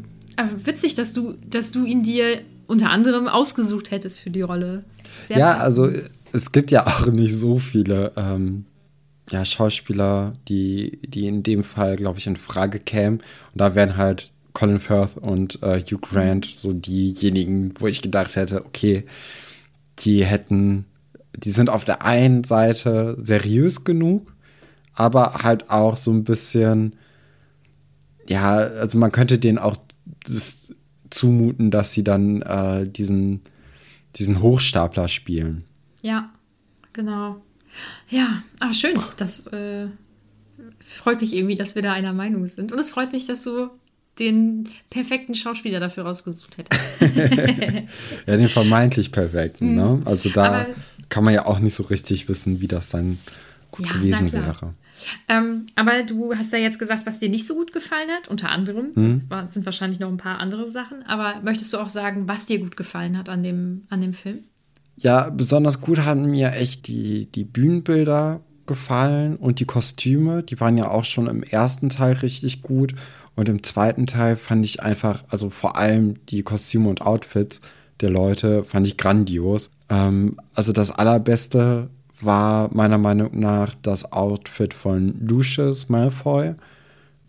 witzig, 0.64 0.94
dass 0.94 1.14
du, 1.14 1.34
dass 1.50 1.72
du 1.72 1.84
ihn 1.84 2.04
dir 2.04 2.42
unter 2.72 2.90
anderem 2.90 3.28
ausgesucht 3.28 3.92
hättest 3.92 4.22
für 4.22 4.30
die 4.30 4.42
Rolle. 4.42 4.86
Sehr 5.26 5.38
ja, 5.38 5.54
passend. 5.56 5.80
also 5.80 6.00
es 6.32 6.54
gibt 6.54 6.72
ja 6.72 6.88
auch 6.88 7.08
nicht 7.08 7.36
so 7.36 7.60
viele 7.60 8.14
ähm, 8.16 8.64
ja, 9.30 9.44
Schauspieler, 9.44 10.34
die, 10.48 11.00
die 11.06 11.28
in 11.28 11.44
dem 11.44 11.66
Fall, 11.66 11.98
glaube 11.98 12.20
ich, 12.20 12.28
in 12.28 12.38
Frage 12.38 12.80
kämen. 12.80 13.18
Und 13.18 13.62
da 13.62 13.76
wären 13.76 13.98
halt 13.98 14.32
Colin 14.54 14.80
Firth 14.80 15.18
und 15.18 15.62
äh, 15.62 15.82
Hugh 15.82 16.00
Grant 16.00 16.46
so 16.46 16.72
diejenigen, 16.72 17.74
wo 17.78 17.88
ich 17.88 18.02
gedacht 18.02 18.38
hätte, 18.38 18.66
okay, 18.66 19.04
die 20.00 20.24
hätten, 20.24 20.86
die 21.36 21.52
sind 21.52 21.70
auf 21.70 21.84
der 21.84 22.04
einen 22.04 22.46
Seite 22.46 23.18
seriös 23.22 23.84
genug, 23.84 24.34
aber 24.94 25.44
halt 25.44 25.70
auch 25.70 25.98
so 25.98 26.12
ein 26.12 26.24
bisschen, 26.24 26.96
ja, 28.30 28.56
also 28.56 28.98
man 28.98 29.12
könnte 29.12 29.40
denen 29.40 29.58
auch 29.58 29.76
das 30.26 30.74
zumuten, 31.12 31.72
dass 31.72 31.94
sie 31.94 32.04
dann 32.04 32.42
äh, 32.42 32.88
diesen, 32.88 33.42
diesen 34.16 34.42
Hochstapler 34.42 35.08
spielen. 35.08 35.64
Ja, 36.02 36.32
genau. 36.94 37.42
Ja, 38.10 38.44
ah, 38.60 38.74
schön. 38.74 38.98
Das 39.18 39.48
äh, 39.48 39.88
freut 40.86 41.22
mich 41.22 41.34
irgendwie, 41.36 41.56
dass 41.56 41.76
wir 41.76 41.82
da 41.82 41.94
einer 41.94 42.14
Meinung 42.14 42.48
sind. 42.48 42.72
Und 42.72 42.80
es 42.80 42.92
freut 42.92 43.12
mich, 43.12 43.28
dass 43.28 43.44
du 43.44 43.70
den 44.20 44.66
perfekten 44.90 45.36
Schauspieler 45.36 45.80
dafür 45.80 46.04
rausgesucht 46.04 46.58
hättest. 46.58 46.82
ja, 48.28 48.38
den 48.38 48.50
vermeintlich 48.50 49.12
perfekten, 49.12 49.76
ne? 49.76 50.00
Mhm. 50.02 50.08
Also 50.08 50.30
da 50.30 50.44
Aber, 50.44 50.68
kann 51.10 51.24
man 51.24 51.34
ja 51.34 51.46
auch 51.46 51.60
nicht 51.60 51.76
so 51.76 51.84
richtig 51.84 52.28
wissen, 52.28 52.62
wie 52.62 52.68
das 52.68 52.90
dann 52.90 53.20
gut 53.72 53.88
ja, 53.88 53.94
gewesen 53.94 54.32
wäre. 54.34 54.74
Ähm, 55.28 55.68
aber 55.76 56.04
du 56.04 56.36
hast 56.36 56.52
ja 56.52 56.60
jetzt 56.60 56.80
gesagt, 56.80 57.06
was 57.06 57.20
dir 57.20 57.30
nicht 57.30 57.46
so 57.46 57.56
gut 57.56 57.74
gefallen 57.74 58.10
hat, 58.10 58.28
unter 58.28 58.50
anderem. 58.50 58.92
Mhm. 58.96 59.22
Das 59.30 59.54
sind 59.54 59.66
wahrscheinlich 59.66 60.00
noch 60.00 60.10
ein 60.10 60.18
paar 60.18 60.40
andere 60.40 60.68
Sachen. 60.68 61.04
Aber 61.04 61.42
möchtest 61.44 61.74
du 61.74 61.78
auch 61.78 61.90
sagen, 61.90 62.28
was 62.28 62.46
dir 62.46 62.60
gut 62.60 62.78
gefallen 62.78 63.18
hat 63.18 63.30
an 63.30 63.44
dem, 63.44 63.84
an 63.90 64.00
dem 64.00 64.14
Film? 64.14 64.40
Ja, 64.98 65.30
besonders 65.30 65.82
gut 65.82 66.00
haben 66.00 66.30
mir 66.30 66.52
echt 66.52 66.88
die, 66.88 67.26
die 67.32 67.44
Bühnenbilder 67.44 68.42
gefallen 68.66 69.36
und 69.36 69.60
die 69.60 69.66
Kostüme. 69.66 70.44
Die 70.44 70.60
waren 70.60 70.78
ja 70.78 70.90
auch 70.90 71.04
schon 71.04 71.28
im 71.28 71.44
ersten 71.44 71.90
Teil 71.90 72.14
richtig 72.14 72.62
gut. 72.62 72.94
Und 73.36 73.50
im 73.50 73.64
zweiten 73.64 74.08
Teil 74.08 74.36
fand 74.36 74.66
ich 74.66 74.84
einfach, 74.84 75.24
also 75.30 75.50
vor 75.50 75.78
allem 75.78 76.26
die 76.28 76.44
Kostüme 76.44 76.90
und 76.90 77.02
Outfits 77.02 77.62
der 78.02 78.10
Leute, 78.10 78.64
fand 78.64 78.88
ich 78.88 78.98
grandios. 78.98 79.72
Ähm, 79.90 80.40
also 80.54 80.72
das 80.72 80.92
Allerbeste 80.92 81.90
war 82.24 82.70
meiner 82.74 82.98
Meinung 82.98 83.40
nach 83.40 83.76
das 83.82 84.12
Outfit 84.12 84.74
von 84.74 85.16
Lucius 85.26 85.90
Malfoy. 85.90 86.56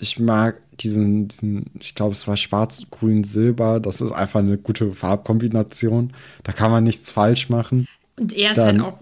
Ich 0.01 0.19
mag 0.19 0.61
diesen, 0.81 1.29
diesen 1.29 1.67
ich 1.79 1.95
glaube, 1.95 2.13
es 2.13 2.27
war 2.27 2.37
schwarz, 2.37 2.83
grün, 2.91 3.25
silber. 3.25 3.79
Das 3.79 4.01
ist 4.01 4.13
einfach 4.13 4.41
eine 4.41 4.59
gute 4.59 4.93
Farbkombination. 4.93 6.13
Da 6.43 6.53
kann 6.53 6.71
man 6.71 6.85
nichts 6.85 7.11
falsch 7.11 7.49
machen. 7.49 7.87
Und 8.19 8.33
er 8.33 8.53
ist 8.53 8.59
Dann, 8.59 8.83
halt 8.83 8.95
auch 8.95 8.99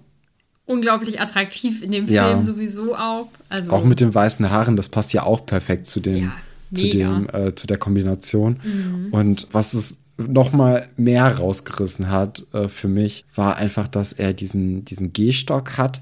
unglaublich 0.66 1.20
attraktiv 1.20 1.82
in 1.82 1.90
dem 1.90 2.06
Film 2.06 2.16
ja, 2.16 2.42
sowieso 2.42 2.94
auch. 2.94 3.28
Also, 3.49 3.73
auch 3.73 3.85
mit 3.85 4.00
den 4.00 4.14
weißen 4.14 4.50
Haaren, 4.50 4.76
das 4.76 4.88
passt 4.88 5.12
ja 5.12 5.25
auch 5.25 5.44
perfekt 5.44 5.87
zu 5.87 6.00
dem, 6.00 6.25
ja, 6.25 6.32
zu 6.75 6.88
dem, 6.90 7.28
äh, 7.32 7.54
zu 7.54 7.66
der 7.66 7.78
Kombination. 7.78 8.61
Mhm. 8.62 9.09
Und 9.11 9.49
was 9.52 9.75
ist 9.75 9.99
noch 10.28 10.52
mal 10.52 10.86
mehr 10.96 11.38
rausgerissen 11.38 12.10
hat 12.10 12.44
äh, 12.52 12.68
für 12.68 12.88
mich, 12.88 13.24
war 13.34 13.56
einfach, 13.56 13.88
dass 13.88 14.12
er 14.12 14.32
diesen, 14.32 14.84
diesen 14.84 15.12
Gehstock 15.12 15.78
hat, 15.78 16.00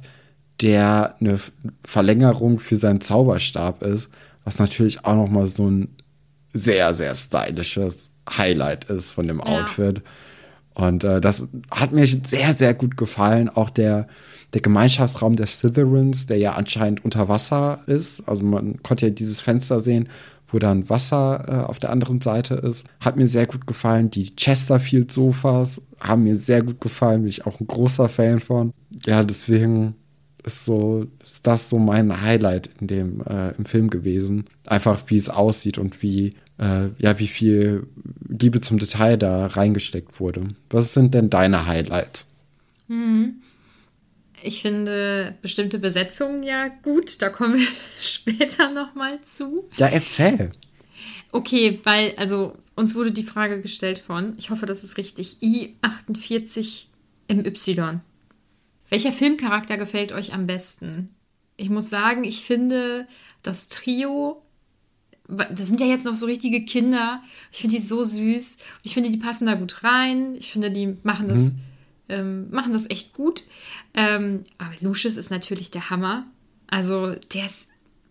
der 0.60 1.16
eine 1.20 1.38
Verlängerung 1.84 2.58
für 2.58 2.76
seinen 2.76 3.00
Zauberstab 3.00 3.82
ist, 3.82 4.10
was 4.44 4.58
natürlich 4.58 5.04
auch 5.04 5.14
noch 5.14 5.28
mal 5.28 5.46
so 5.46 5.70
ein 5.70 5.88
sehr, 6.52 6.94
sehr 6.94 7.14
stylisches 7.14 8.12
Highlight 8.28 8.84
ist 8.84 9.12
von 9.12 9.26
dem 9.26 9.38
ja. 9.38 9.44
Outfit. 9.44 10.02
Und 10.74 11.04
äh, 11.04 11.20
das 11.20 11.44
hat 11.70 11.92
mir 11.92 12.06
sehr, 12.06 12.54
sehr 12.54 12.72
gut 12.72 12.96
gefallen. 12.96 13.48
Auch 13.48 13.70
der, 13.70 14.06
der 14.54 14.60
Gemeinschaftsraum 14.60 15.36
der 15.36 15.46
Slytherins, 15.46 16.26
der 16.26 16.38
ja 16.38 16.52
anscheinend 16.52 17.04
unter 17.04 17.28
Wasser 17.28 17.82
ist. 17.86 18.26
Also 18.28 18.44
man 18.44 18.82
konnte 18.82 19.06
ja 19.06 19.12
dieses 19.12 19.40
Fenster 19.40 19.80
sehen, 19.80 20.08
wo 20.48 20.58
dann 20.58 20.88
Wasser 20.88 21.44
äh, 21.46 21.68
auf 21.68 21.78
der 21.78 21.90
anderen 21.90 22.20
Seite 22.20 22.54
ist. 22.54 22.84
Hat 23.00 23.16
mir 23.16 23.26
sehr 23.26 23.46
gut 23.46 23.66
gefallen. 23.66 24.10
Die 24.10 24.34
Chesterfield-Sofas 24.34 25.82
haben 26.00 26.24
mir 26.24 26.36
sehr 26.36 26.62
gut 26.62 26.80
gefallen. 26.80 27.22
Bin 27.22 27.28
ich 27.28 27.46
auch 27.46 27.60
ein 27.60 27.66
großer 27.66 28.08
Fan 28.08 28.40
von. 28.40 28.72
Ja, 29.06 29.22
deswegen 29.22 29.94
ist 30.44 30.64
so, 30.64 31.06
ist 31.22 31.46
das 31.46 31.68
so 31.68 31.78
mein 31.78 32.22
Highlight 32.22 32.70
in 32.80 32.86
dem, 32.86 33.22
äh, 33.26 33.50
im 33.56 33.66
Film 33.66 33.90
gewesen. 33.90 34.44
Einfach 34.66 35.02
wie 35.06 35.16
es 35.16 35.28
aussieht 35.28 35.78
und 35.78 36.02
wie, 36.02 36.34
äh, 36.58 36.88
ja, 36.98 37.18
wie 37.18 37.28
viel 37.28 37.86
Liebe 38.26 38.60
zum 38.60 38.78
Detail 38.78 39.16
da 39.16 39.46
reingesteckt 39.46 40.20
wurde. 40.20 40.48
Was 40.70 40.94
sind 40.94 41.14
denn 41.14 41.30
deine 41.30 41.66
Highlights? 41.66 42.26
Mhm. 42.88 43.42
Ich 44.42 44.62
finde 44.62 45.36
bestimmte 45.42 45.78
Besetzungen 45.78 46.42
ja 46.42 46.68
gut, 46.68 47.20
da 47.22 47.28
kommen 47.28 47.58
wir 47.58 47.68
später 48.00 48.70
nochmal 48.70 49.20
zu. 49.22 49.68
Ja, 49.78 49.88
erzähl. 49.88 50.52
Okay, 51.30 51.80
weil, 51.84 52.14
also 52.16 52.56
uns 52.74 52.94
wurde 52.94 53.12
die 53.12 53.24
Frage 53.24 53.60
gestellt 53.60 53.98
von, 53.98 54.32
ich 54.38 54.48
hoffe, 54.50 54.64
das 54.66 54.84
ist 54.84 54.96
richtig, 54.96 55.36
I48MY. 55.42 58.00
Welcher 58.88 59.12
Filmcharakter 59.12 59.76
gefällt 59.76 60.12
euch 60.12 60.32
am 60.32 60.46
besten? 60.46 61.14
Ich 61.56 61.68
muss 61.68 61.90
sagen, 61.90 62.24
ich 62.24 62.44
finde 62.44 63.06
das 63.42 63.68
Trio, 63.68 64.42
das 65.28 65.68
sind 65.68 65.80
ja 65.80 65.86
jetzt 65.86 66.06
noch 66.06 66.14
so 66.14 66.26
richtige 66.26 66.64
Kinder. 66.64 67.22
Ich 67.52 67.58
finde 67.58 67.76
die 67.76 67.82
so 67.82 68.02
süß. 68.02 68.56
Ich 68.82 68.94
finde, 68.94 69.10
die 69.10 69.18
passen 69.18 69.46
da 69.46 69.54
gut 69.54 69.84
rein. 69.84 70.34
Ich 70.36 70.50
finde, 70.50 70.70
die 70.70 70.96
machen 71.02 71.28
das, 71.28 71.54
mhm. 71.54 71.60
Ähm, 72.08 72.50
machen 72.50 72.72
das 72.72 72.88
echt 72.90 73.12
gut. 73.12 73.44
Ähm, 73.94 74.44
aber 74.58 74.72
Lucius 74.80 75.16
ist 75.16 75.30
natürlich 75.30 75.70
der 75.70 75.90
Hammer. 75.90 76.26
Also, 76.66 77.14
der 77.32 77.46
ist, 77.46 77.68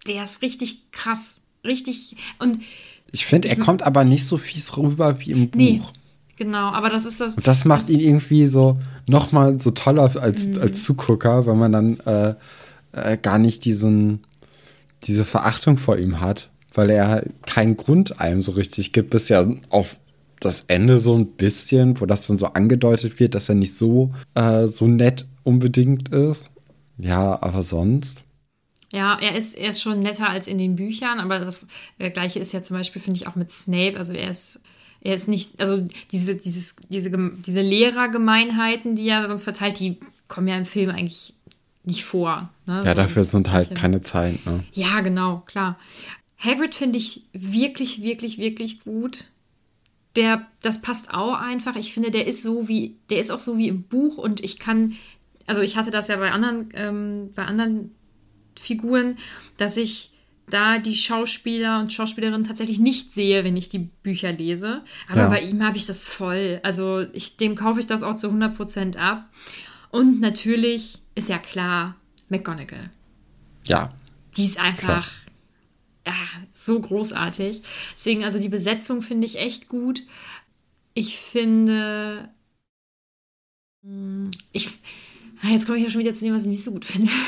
der 0.08 0.24
ist 0.24 0.42
richtig 0.42 0.92
krass. 0.92 1.40
Richtig. 1.64 2.16
Und 2.40 2.60
ich 3.12 3.26
finde, 3.26 3.50
er 3.50 3.56
kommt 3.58 3.84
aber 3.84 4.04
nicht 4.04 4.26
so 4.26 4.38
fies 4.38 4.76
rüber 4.78 5.20
wie 5.20 5.32
im 5.32 5.50
Buch. 5.50 5.58
Nee, 5.58 5.82
Genau, 6.38 6.70
aber 6.72 6.90
das 6.90 7.06
ist 7.06 7.20
das. 7.20 7.36
Und 7.36 7.48
das 7.48 7.66
macht 7.66 7.84
das, 7.84 7.90
ihn 7.90 8.00
irgendwie 8.00 8.46
so 8.46 8.78
nochmal 9.08 9.60
so 9.60 9.72
toller 9.72 10.16
als, 10.22 10.46
mhm. 10.46 10.62
als 10.62 10.84
Zugucker, 10.84 11.48
weil 11.48 11.56
man 11.56 11.72
dann 11.72 12.00
äh, 12.02 12.36
äh, 12.92 13.18
gar 13.18 13.40
nicht 13.40 13.66
diesen, 13.66 14.24
diese 15.04 15.26
Verachtung 15.26 15.80
vor 15.80 15.98
ihm 15.98 16.22
hat, 16.22 16.50
weil 16.76 16.92
er 16.92 17.24
keinen 17.48 17.76
Grund 17.76 18.22
einem 18.22 18.42
so 18.42 18.52
richtig 18.52 18.94
gibt, 18.94 19.10
bis 19.10 19.30
ja 19.30 19.48
auf 19.70 19.98
das 20.40 20.66
Ende 20.68 21.00
so 21.00 21.16
ein 21.16 21.28
bisschen, 21.28 22.00
wo 22.00 22.06
das 22.06 22.28
dann 22.28 22.38
so 22.38 22.48
angedeutet 22.48 23.20
wird, 23.20 23.36
dass 23.36 23.50
er 23.50 23.56
nicht 23.56 23.76
so, 23.76 24.14
äh, 24.36 24.68
so 24.68 24.88
nett 24.88 25.28
unbedingt 25.44 26.10
ist. 26.10 26.50
Ja, 26.98 27.42
aber 27.42 27.64
sonst. 27.64 28.24
Ja, 28.92 29.18
er 29.20 29.36
ist, 29.36 29.58
er 29.58 29.70
ist 29.70 29.82
schon 29.82 30.00
netter 30.00 30.30
als 30.30 30.48
in 30.48 30.58
den 30.58 30.76
Büchern, 30.76 31.20
aber 31.20 31.40
das 31.40 31.68
äh, 32.00 32.10
Gleiche 32.10 32.40
ist 32.40 32.54
ja 32.54 32.64
zum 32.64 32.78
Beispiel, 32.78 33.02
finde 33.02 33.18
ich, 33.18 33.28
auch 33.28 33.36
mit 33.36 33.52
Snape. 33.52 33.98
Also 33.98 34.14
er 34.14 34.30
ist 34.30 34.60
er 35.02 35.16
ist 35.16 35.28
nicht, 35.28 35.60
also 35.60 35.86
diese, 36.12 36.36
dieses, 36.36 36.76
diese, 36.90 37.12
diese 37.12 37.62
Lehrergemeinheiten, 37.62 38.96
die 38.96 39.08
er 39.08 39.28
sonst 39.28 39.44
verteilt, 39.44 39.80
die 39.80 39.98
kommen 40.28 40.48
ja 40.48 40.58
im 40.58 40.66
Film 40.66 40.90
eigentlich 40.90 41.34
nicht 41.84 42.04
vor. 42.04 42.50
Ne? 42.66 42.82
Ja, 42.84 42.90
so 42.90 42.94
dafür 42.96 43.24
sind 43.24 43.52
halt 43.52 43.76
keine 43.76 44.02
Zeit. 44.02 44.46
Ne? 44.46 44.64
Ja, 44.74 45.00
genau, 45.02 45.44
klar. 45.46 45.78
Hagrid 46.38 46.76
finde 46.76 46.98
ich 46.98 47.24
wirklich, 47.34 48.04
wirklich, 48.04 48.38
wirklich 48.38 48.82
gut. 48.82 49.26
Der, 50.18 50.48
das 50.62 50.82
passt 50.82 51.14
auch 51.14 51.40
einfach. 51.40 51.78
Ich 51.78 51.94
finde, 51.94 52.12
der 52.12 52.28
ist 52.28 52.44
so 52.44 52.68
wie, 52.68 52.98
der 53.10 53.20
ist 53.20 53.32
auch 53.32 53.40
so 53.40 53.58
wie 53.58 53.70
im 53.70 53.84
Buch 53.84 54.18
und 54.18 54.44
ich 54.44 54.60
kann, 54.60 54.94
also 55.46 55.62
ich 55.62 55.78
hatte 55.78 55.92
das 55.92 56.10
ja 56.10 56.18
bei 56.18 56.32
anderen, 56.32 56.70
ähm, 56.74 57.32
bei 57.34 57.46
anderen 57.46 57.92
Figuren, 58.60 59.18
dass 59.58 59.78
ich 59.78 60.12
da 60.50 60.80
die 60.80 60.96
Schauspieler 60.96 61.80
und 61.80 61.92
Schauspielerinnen 61.92 62.46
tatsächlich 62.46 62.80
nicht 62.80 63.14
sehe, 63.14 63.44
wenn 63.44 63.58
ich 63.58 63.70
die 63.70 63.80
Bücher 63.80 64.32
lese. 64.32 64.82
Aber 65.10 65.22
ja. 65.22 65.30
bei 65.30 65.42
ihm 65.42 65.64
habe 65.64 65.78
ich 65.78 65.86
das 65.86 66.06
voll. 66.06 66.60
Also 66.64 67.06
ich, 67.14 67.38
dem 67.38 67.56
kaufe 67.56 67.80
ich 67.80 67.86
das 67.88 68.04
auch 68.04 68.16
zu 68.16 68.30
100% 68.30 68.98
ab. 68.98 69.30
Und 69.90 70.22
natürlich 70.22 71.00
ist 71.16 71.30
ja 71.30 71.38
klar, 71.38 71.96
McGonagall. 72.30 72.90
Ja. 73.66 73.90
Die 74.38 74.46
ist 74.46 74.60
einfach 74.60 75.10
ja, 76.08 76.14
so 76.54 76.80
großartig. 76.80 77.62
Deswegen, 77.96 78.24
also 78.24 78.40
die 78.40 78.50
Besetzung 78.50 79.02
finde 79.02 79.28
ich 79.28 79.38
echt 79.38 79.68
gut. 79.68 80.04
Ich 80.94 81.20
finde. 81.20 82.30
Hm, 83.84 84.32
ich, 84.54 84.70
ah, 85.44 85.50
jetzt 85.50 85.66
komme 85.66 85.78
ich 85.78 85.84
ja 85.84 85.90
schon 85.90 86.02
wieder 86.02 86.14
zu 86.14 86.26
dem, 86.26 86.34
was 86.34 86.44
ich 86.44 86.50
nicht 86.50 86.64
so 86.64 86.72
gut 86.72 86.86
finde. 86.86 87.12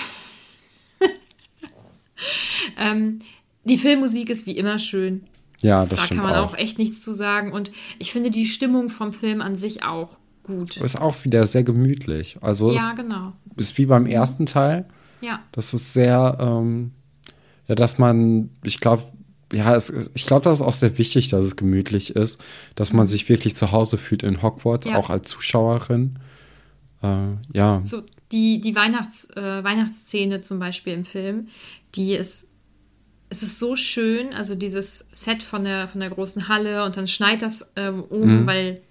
Ähm, 2.77 3.19
die 3.63 3.77
Filmmusik 3.77 4.29
ist 4.29 4.45
wie 4.45 4.57
immer 4.57 4.79
schön. 4.79 5.23
Ja, 5.61 5.85
das 5.85 5.99
Da 5.99 6.07
kann 6.07 6.17
man 6.17 6.35
auch. 6.35 6.53
auch 6.53 6.57
echt 6.57 6.77
nichts 6.77 7.01
zu 7.01 7.13
sagen. 7.13 7.51
Und 7.51 7.71
ich 7.97 8.11
finde 8.11 8.31
die 8.31 8.45
Stimmung 8.45 8.89
vom 8.89 9.11
Film 9.11 9.41
an 9.41 9.55
sich 9.55 9.83
auch 9.83 10.17
gut. 10.43 10.77
Ist 10.77 10.99
auch 10.99 11.23
wieder 11.23 11.45
sehr 11.47 11.63
gemütlich. 11.63 12.37
Also 12.41 12.71
ja, 12.71 12.93
genau. 12.93 13.33
Ist 13.55 13.77
wie 13.77 13.85
beim 13.85 14.05
ersten 14.05 14.45
Teil. 14.45 14.85
Ja. 15.21 15.41
Das 15.51 15.73
ist 15.73 15.93
sehr, 15.93 16.37
ähm, 16.39 16.91
ja, 17.69 17.75
dass 17.75 17.97
man, 17.97 18.49
ich 18.63 18.79
glaube, 18.79 19.03
ja, 19.53 19.75
es, 19.75 20.11
ich 20.13 20.25
glaube, 20.25 20.43
das 20.43 20.59
ist 20.59 20.65
auch 20.65 20.73
sehr 20.73 20.97
wichtig, 20.97 21.29
dass 21.29 21.45
es 21.45 21.55
gemütlich 21.55 22.15
ist, 22.15 22.41
dass 22.75 22.91
man 22.91 23.05
mhm. 23.05 23.09
sich 23.09 23.29
wirklich 23.29 23.55
zu 23.55 23.71
Hause 23.71 23.97
fühlt 23.97 24.23
in 24.23 24.41
Hogwarts, 24.41 24.87
ja. 24.87 24.97
auch 24.97 25.09
als 25.09 25.29
Zuschauerin. 25.29 26.19
Äh, 27.01 27.37
ja. 27.53 27.81
So, 27.83 28.01
die, 28.31 28.59
die 28.59 28.75
Weihnachts, 28.75 29.29
äh, 29.35 29.63
Weihnachtsszene 29.63 30.41
zum 30.41 30.59
Beispiel 30.59 30.93
im 30.93 31.05
Film, 31.05 31.47
die 31.95 32.13
ist 32.13 32.49
es 33.31 33.43
ist 33.43 33.59
so 33.59 33.75
schön, 33.75 34.33
also 34.33 34.55
dieses 34.55 35.07
Set 35.11 35.43
von 35.43 35.63
der, 35.63 35.87
von 35.87 35.99
der 35.99 36.09
großen 36.09 36.47
Halle 36.47 36.83
und 36.83 36.97
dann 36.97 37.07
schneit 37.07 37.43
das 37.43 37.71
ähm, 37.75 38.03
oben, 38.09 38.41
mhm. 38.41 38.47
weil 38.47 38.81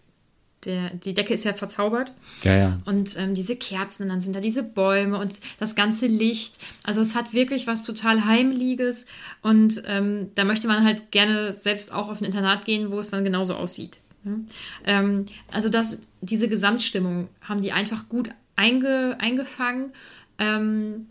der, 0.68 0.90
die 0.90 1.14
Decke 1.14 1.34
ist 1.34 1.44
ja 1.44 1.54
verzaubert. 1.54 2.12
Ja, 2.44 2.56
ja. 2.56 2.78
Und 2.84 3.18
ähm, 3.18 3.34
diese 3.34 3.56
Kerzen 3.56 4.04
und 4.04 4.10
dann 4.10 4.20
sind 4.20 4.36
da 4.36 4.40
diese 4.40 4.62
Bäume 4.62 5.18
und 5.18 5.40
das 5.58 5.74
ganze 5.74 6.06
Licht. 6.06 6.58
Also 6.84 7.00
es 7.00 7.14
hat 7.14 7.32
wirklich 7.32 7.66
was 7.66 7.84
total 7.84 8.26
Heimliches 8.26 9.06
und 9.42 9.82
ähm, 9.86 10.30
da 10.34 10.44
möchte 10.44 10.68
man 10.68 10.84
halt 10.84 11.10
gerne 11.10 11.52
selbst 11.54 11.92
auch 11.92 12.08
auf 12.08 12.20
ein 12.20 12.24
Internat 12.24 12.64
gehen, 12.64 12.92
wo 12.92 13.00
es 13.00 13.10
dann 13.10 13.24
genauso 13.24 13.54
aussieht. 13.54 13.98
Ne? 14.22 14.44
Ähm, 14.84 15.24
also 15.50 15.70
das, 15.70 15.98
diese 16.20 16.48
Gesamtstimmung 16.48 17.28
haben 17.40 17.62
die 17.62 17.72
einfach 17.72 18.08
gut 18.08 18.30
einge, 18.54 19.16
eingefangen. 19.18 19.92
Ähm, 20.38 21.06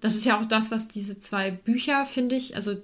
das 0.00 0.14
ist 0.14 0.24
ja 0.24 0.40
auch 0.40 0.46
das, 0.46 0.70
was 0.70 0.88
diese 0.88 1.18
zwei 1.18 1.50
Bücher, 1.50 2.06
finde 2.06 2.36
ich, 2.36 2.56
also 2.56 2.76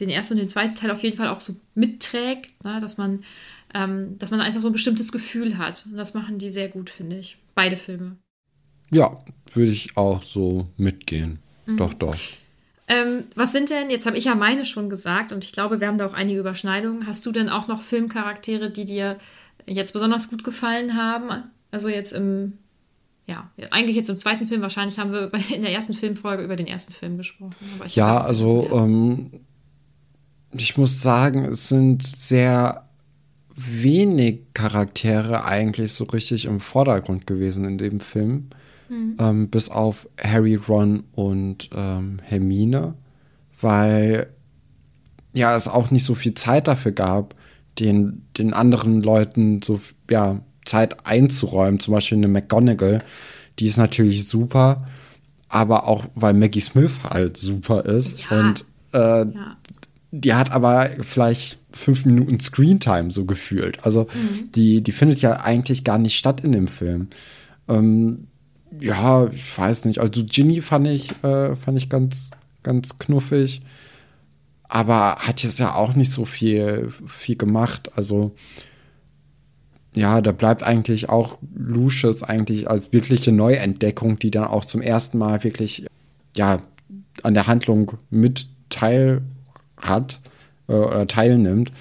den 0.00 0.10
ersten 0.10 0.34
und 0.34 0.40
den 0.40 0.48
zweiten 0.48 0.74
Teil 0.74 0.90
auf 0.90 1.02
jeden 1.02 1.16
Fall 1.16 1.28
auch 1.28 1.40
so 1.40 1.54
mitträgt, 1.74 2.64
ne? 2.64 2.80
dass 2.80 2.98
man 2.98 3.22
ähm, 3.74 4.18
dass 4.18 4.30
man 4.30 4.40
einfach 4.40 4.60
so 4.60 4.68
ein 4.68 4.72
bestimmtes 4.72 5.12
Gefühl 5.12 5.58
hat. 5.58 5.86
Und 5.90 5.96
das 5.96 6.14
machen 6.14 6.38
die 6.38 6.50
sehr 6.50 6.68
gut, 6.68 6.90
finde 6.90 7.18
ich. 7.18 7.38
Beide 7.54 7.76
Filme. 7.76 8.16
Ja, 8.90 9.18
würde 9.52 9.70
ich 9.70 9.96
auch 9.96 10.22
so 10.22 10.64
mitgehen. 10.76 11.38
Mhm. 11.66 11.76
Doch, 11.76 11.94
doch. 11.94 12.16
Ähm, 12.88 13.24
was 13.34 13.52
sind 13.52 13.68
denn, 13.68 13.90
jetzt 13.90 14.06
habe 14.06 14.16
ich 14.16 14.24
ja 14.24 14.34
meine 14.34 14.64
schon 14.64 14.88
gesagt 14.88 15.30
und 15.32 15.44
ich 15.44 15.52
glaube, 15.52 15.80
wir 15.80 15.88
haben 15.88 15.98
da 15.98 16.06
auch 16.06 16.14
einige 16.14 16.40
Überschneidungen. 16.40 17.06
Hast 17.06 17.26
du 17.26 17.32
denn 17.32 17.50
auch 17.50 17.68
noch 17.68 17.82
Filmcharaktere, 17.82 18.70
die 18.70 18.86
dir 18.86 19.18
jetzt 19.66 19.92
besonders 19.92 20.30
gut 20.30 20.42
gefallen 20.42 20.96
haben? 20.96 21.44
Also 21.70 21.88
jetzt 21.88 22.12
im 22.12 22.54
ja, 23.26 23.50
eigentlich 23.70 23.94
jetzt 23.94 24.08
im 24.08 24.16
zweiten 24.16 24.46
Film, 24.46 24.62
wahrscheinlich 24.62 24.98
haben 24.98 25.12
wir 25.12 25.30
in 25.54 25.60
der 25.60 25.70
ersten 25.70 25.92
Filmfolge 25.92 26.42
über 26.42 26.56
den 26.56 26.66
ersten 26.66 26.94
Film 26.94 27.18
gesprochen. 27.18 27.54
ja, 27.88 28.22
also 28.22 28.70
ähm, 28.72 29.30
ich 30.52 30.78
muss 30.78 31.02
sagen, 31.02 31.44
es 31.44 31.68
sind 31.68 32.02
sehr 32.02 32.87
wenig 33.58 34.40
Charaktere 34.54 35.44
eigentlich 35.44 35.92
so 35.92 36.04
richtig 36.04 36.44
im 36.44 36.60
Vordergrund 36.60 37.26
gewesen 37.26 37.64
in 37.64 37.78
dem 37.78 38.00
Film. 38.00 38.48
Mhm. 38.88 39.16
Ähm, 39.18 39.48
bis 39.48 39.68
auf 39.68 40.08
Harry, 40.20 40.54
Ron 40.54 41.04
und 41.12 41.68
ähm, 41.76 42.20
Hermine, 42.22 42.94
weil 43.60 44.28
ja 45.34 45.54
es 45.56 45.68
auch 45.68 45.90
nicht 45.90 46.04
so 46.04 46.14
viel 46.14 46.34
Zeit 46.34 46.68
dafür 46.68 46.92
gab, 46.92 47.34
den, 47.78 48.22
den 48.36 48.54
anderen 48.54 49.02
Leuten 49.02 49.60
so 49.62 49.80
ja, 50.10 50.40
Zeit 50.64 51.06
einzuräumen. 51.06 51.80
Zum 51.80 51.94
Beispiel 51.94 52.18
eine 52.18 52.28
McGonagall, 52.28 53.04
die 53.58 53.66
ist 53.66 53.76
natürlich 53.76 54.26
super, 54.26 54.78
aber 55.48 55.86
auch 55.86 56.06
weil 56.14 56.34
Maggie 56.34 56.60
Smith 56.60 56.92
halt 57.08 57.36
super 57.36 57.84
ist. 57.84 58.22
Ja. 58.30 58.40
Und 58.40 58.64
äh, 58.92 58.98
ja. 58.98 59.56
Die 60.10 60.34
hat 60.34 60.52
aber 60.52 60.88
vielleicht 61.02 61.58
fünf 61.72 62.04
Minuten 62.06 62.40
Screentime 62.40 63.10
so 63.10 63.24
gefühlt. 63.24 63.84
Also 63.84 64.04
mhm. 64.04 64.50
die, 64.52 64.80
die 64.82 64.92
findet 64.92 65.20
ja 65.20 65.40
eigentlich 65.40 65.84
gar 65.84 65.98
nicht 65.98 66.16
statt 66.16 66.42
in 66.42 66.52
dem 66.52 66.68
Film. 66.68 67.08
Ähm, 67.68 68.28
ja, 68.80 69.26
ich 69.28 69.58
weiß 69.58 69.84
nicht. 69.84 70.00
Also 70.00 70.24
Ginny 70.24 70.62
fand 70.62 70.86
ich, 70.86 71.10
äh, 71.22 71.56
fand 71.56 71.76
ich 71.76 71.88
ganz, 71.88 72.30
ganz 72.62 72.98
knuffig. 72.98 73.62
Aber 74.64 75.16
hat 75.16 75.42
jetzt 75.42 75.58
ja 75.58 75.74
auch 75.74 75.94
nicht 75.94 76.10
so 76.10 76.24
viel, 76.24 76.92
viel 77.06 77.36
gemacht. 77.36 77.90
Also 77.96 78.34
ja, 79.94 80.20
da 80.20 80.32
bleibt 80.32 80.62
eigentlich 80.62 81.08
auch 81.08 81.38
Lucius 81.54 82.22
eigentlich 82.22 82.68
als 82.70 82.92
wirkliche 82.92 83.32
Neuentdeckung, 83.32 84.18
die 84.18 84.30
dann 84.30 84.44
auch 84.44 84.64
zum 84.64 84.82
ersten 84.82 85.18
Mal 85.18 85.42
wirklich 85.44 85.86
ja 86.36 86.60
an 87.22 87.34
der 87.34 87.46
Handlung 87.46 87.92
mit 88.10 88.46
teil 88.68 89.22
hat 89.82 90.20
äh, 90.68 90.72
oder 90.72 91.06
teilnimmt, 91.06 91.72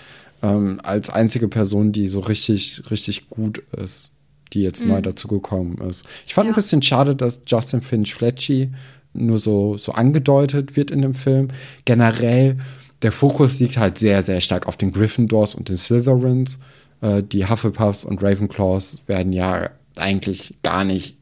ähm, 0.43 0.79
als 0.83 1.09
einzige 1.09 1.47
Person, 1.47 1.91
die 1.91 2.07
so 2.07 2.19
richtig, 2.19 2.83
richtig 2.91 3.29
gut 3.29 3.59
ist, 3.73 4.11
die 4.53 4.61
jetzt 4.61 4.83
mhm. 4.83 4.89
neu 4.89 5.01
dazugekommen 5.01 5.77
ist. 5.89 6.05
Ich 6.25 6.33
fand 6.33 6.45
ja. 6.47 6.53
ein 6.53 6.55
bisschen 6.55 6.81
schade, 6.81 7.15
dass 7.15 7.41
Justin 7.45 7.81
Finch 7.81 8.13
Fletchy 8.13 8.69
nur 9.13 9.39
so, 9.39 9.77
so 9.77 9.91
angedeutet 9.93 10.75
wird 10.75 10.91
in 10.91 11.01
dem 11.01 11.15
Film. 11.15 11.49
Generell, 11.85 12.57
der 13.01 13.11
Fokus 13.11 13.59
liegt 13.59 13.77
halt 13.77 13.97
sehr, 13.97 14.21
sehr 14.23 14.41
stark 14.41 14.67
auf 14.67 14.77
den 14.77 14.91
Gryffindors 14.91 15.55
und 15.55 15.69
den 15.69 15.77
Slytherins. 15.77 16.59
Äh, 17.01 17.23
die 17.23 17.47
Hufflepuffs 17.47 18.05
und 18.05 18.21
Ravenclaws 18.21 18.99
werden 19.07 19.33
ja 19.33 19.69
eigentlich 19.95 20.55
gar 20.63 20.83
nicht 20.83 21.17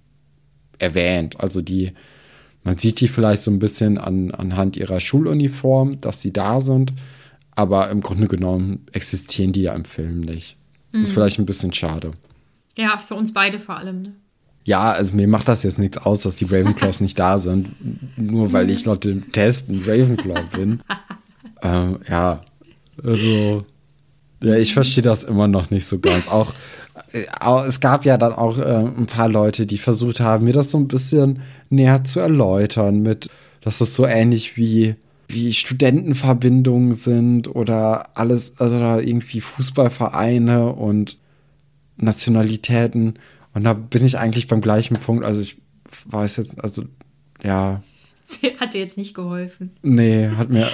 erwähnt. 0.79 1.39
Also 1.39 1.61
die, 1.61 1.93
man 2.65 2.77
sieht 2.79 2.99
die 2.99 3.07
vielleicht 3.07 3.43
so 3.43 3.51
ein 3.51 3.59
bisschen 3.59 3.97
an, 3.97 4.31
anhand 4.31 4.75
ihrer 4.75 4.99
Schuluniform, 4.99 6.01
dass 6.01 6.21
sie 6.21 6.33
da 6.33 6.59
sind, 6.59 6.93
aber 7.51 7.89
im 7.91 8.01
Grunde 8.01 8.27
genommen 8.27 8.87
existieren 8.91 9.53
die 9.53 9.61
ja 9.61 9.73
im 9.73 9.85
Film 9.85 10.21
nicht. 10.21 10.57
Mhm. 10.91 11.03
Ist 11.03 11.11
vielleicht 11.11 11.39
ein 11.39 11.45
bisschen 11.45 11.71
schade. 11.71 12.11
Ja, 12.75 12.97
für 12.97 13.13
uns 13.13 13.33
beide 13.33 13.59
vor 13.59 13.77
allem. 13.77 14.01
Ne? 14.01 14.13
Ja, 14.65 14.91
also 14.91 15.15
mir 15.15 15.27
macht 15.27 15.47
das 15.47 15.61
jetzt 15.61 15.77
nichts 15.77 15.99
aus, 15.99 16.21
dass 16.21 16.35
die 16.35 16.45
Ravenclaws 16.45 17.01
nicht 17.01 17.19
da 17.19 17.37
sind, 17.37 17.69
nur 18.17 18.51
weil 18.51 18.69
ich 18.71 18.83
laut 18.83 19.05
dem 19.05 19.31
Test 19.31 19.69
ein 19.69 19.83
Ravenclaw 19.85 20.43
bin. 20.51 20.81
ähm, 21.61 21.99
ja, 22.09 22.43
also 23.03 23.63
ja, 24.41 24.55
ich 24.55 24.73
verstehe 24.73 25.03
das 25.03 25.23
immer 25.23 25.47
noch 25.47 25.69
nicht 25.69 25.85
so 25.85 25.99
ganz. 25.99 26.27
Auch 26.27 26.53
es 27.11 27.79
gab 27.79 28.05
ja 28.05 28.17
dann 28.17 28.33
auch 28.33 28.57
äh, 28.57 28.85
ein 28.85 29.05
paar 29.05 29.29
Leute, 29.29 29.65
die 29.65 29.77
versucht 29.77 30.19
haben, 30.19 30.45
mir 30.45 30.53
das 30.53 30.71
so 30.71 30.77
ein 30.77 30.87
bisschen 30.87 31.41
näher 31.69 32.03
zu 32.03 32.19
erläutern, 32.19 33.01
mit, 33.01 33.29
dass 33.61 33.81
es 33.81 33.95
so 33.95 34.05
ähnlich 34.05 34.57
wie 34.57 34.95
wie 35.27 35.53
Studentenverbindungen 35.53 36.95
sind 36.95 37.53
oder 37.53 38.17
alles, 38.17 38.59
also 38.59 38.75
irgendwie 38.99 39.41
Fußballvereine 39.41 40.73
und 40.73 41.17
Nationalitäten. 41.97 43.15
Und 43.53 43.63
da 43.63 43.73
bin 43.73 44.05
ich 44.05 44.17
eigentlich 44.17 44.47
beim 44.47 44.61
gleichen 44.61 44.97
Punkt. 44.97 45.25
Also 45.25 45.41
ich 45.41 45.57
weiß 46.05 46.37
jetzt, 46.37 46.63
also 46.63 46.83
ja. 47.43 47.81
Sie 48.23 48.55
hat 48.59 48.73
dir 48.73 48.81
jetzt 48.81 48.97
nicht 48.97 49.13
geholfen. 49.13 49.71
Nee, 49.81 50.29
hat 50.29 50.49
mir, 50.49 50.67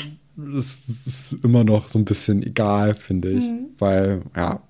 es 0.57 0.87
ist 1.05 1.37
immer 1.43 1.63
noch 1.63 1.87
so 1.89 1.99
ein 1.99 2.05
bisschen 2.05 2.43
egal, 2.43 2.95
finde 2.95 3.31
ich. 3.31 3.43
Mhm. 3.43 3.67
Weil, 3.77 4.21
ja. 4.35 4.61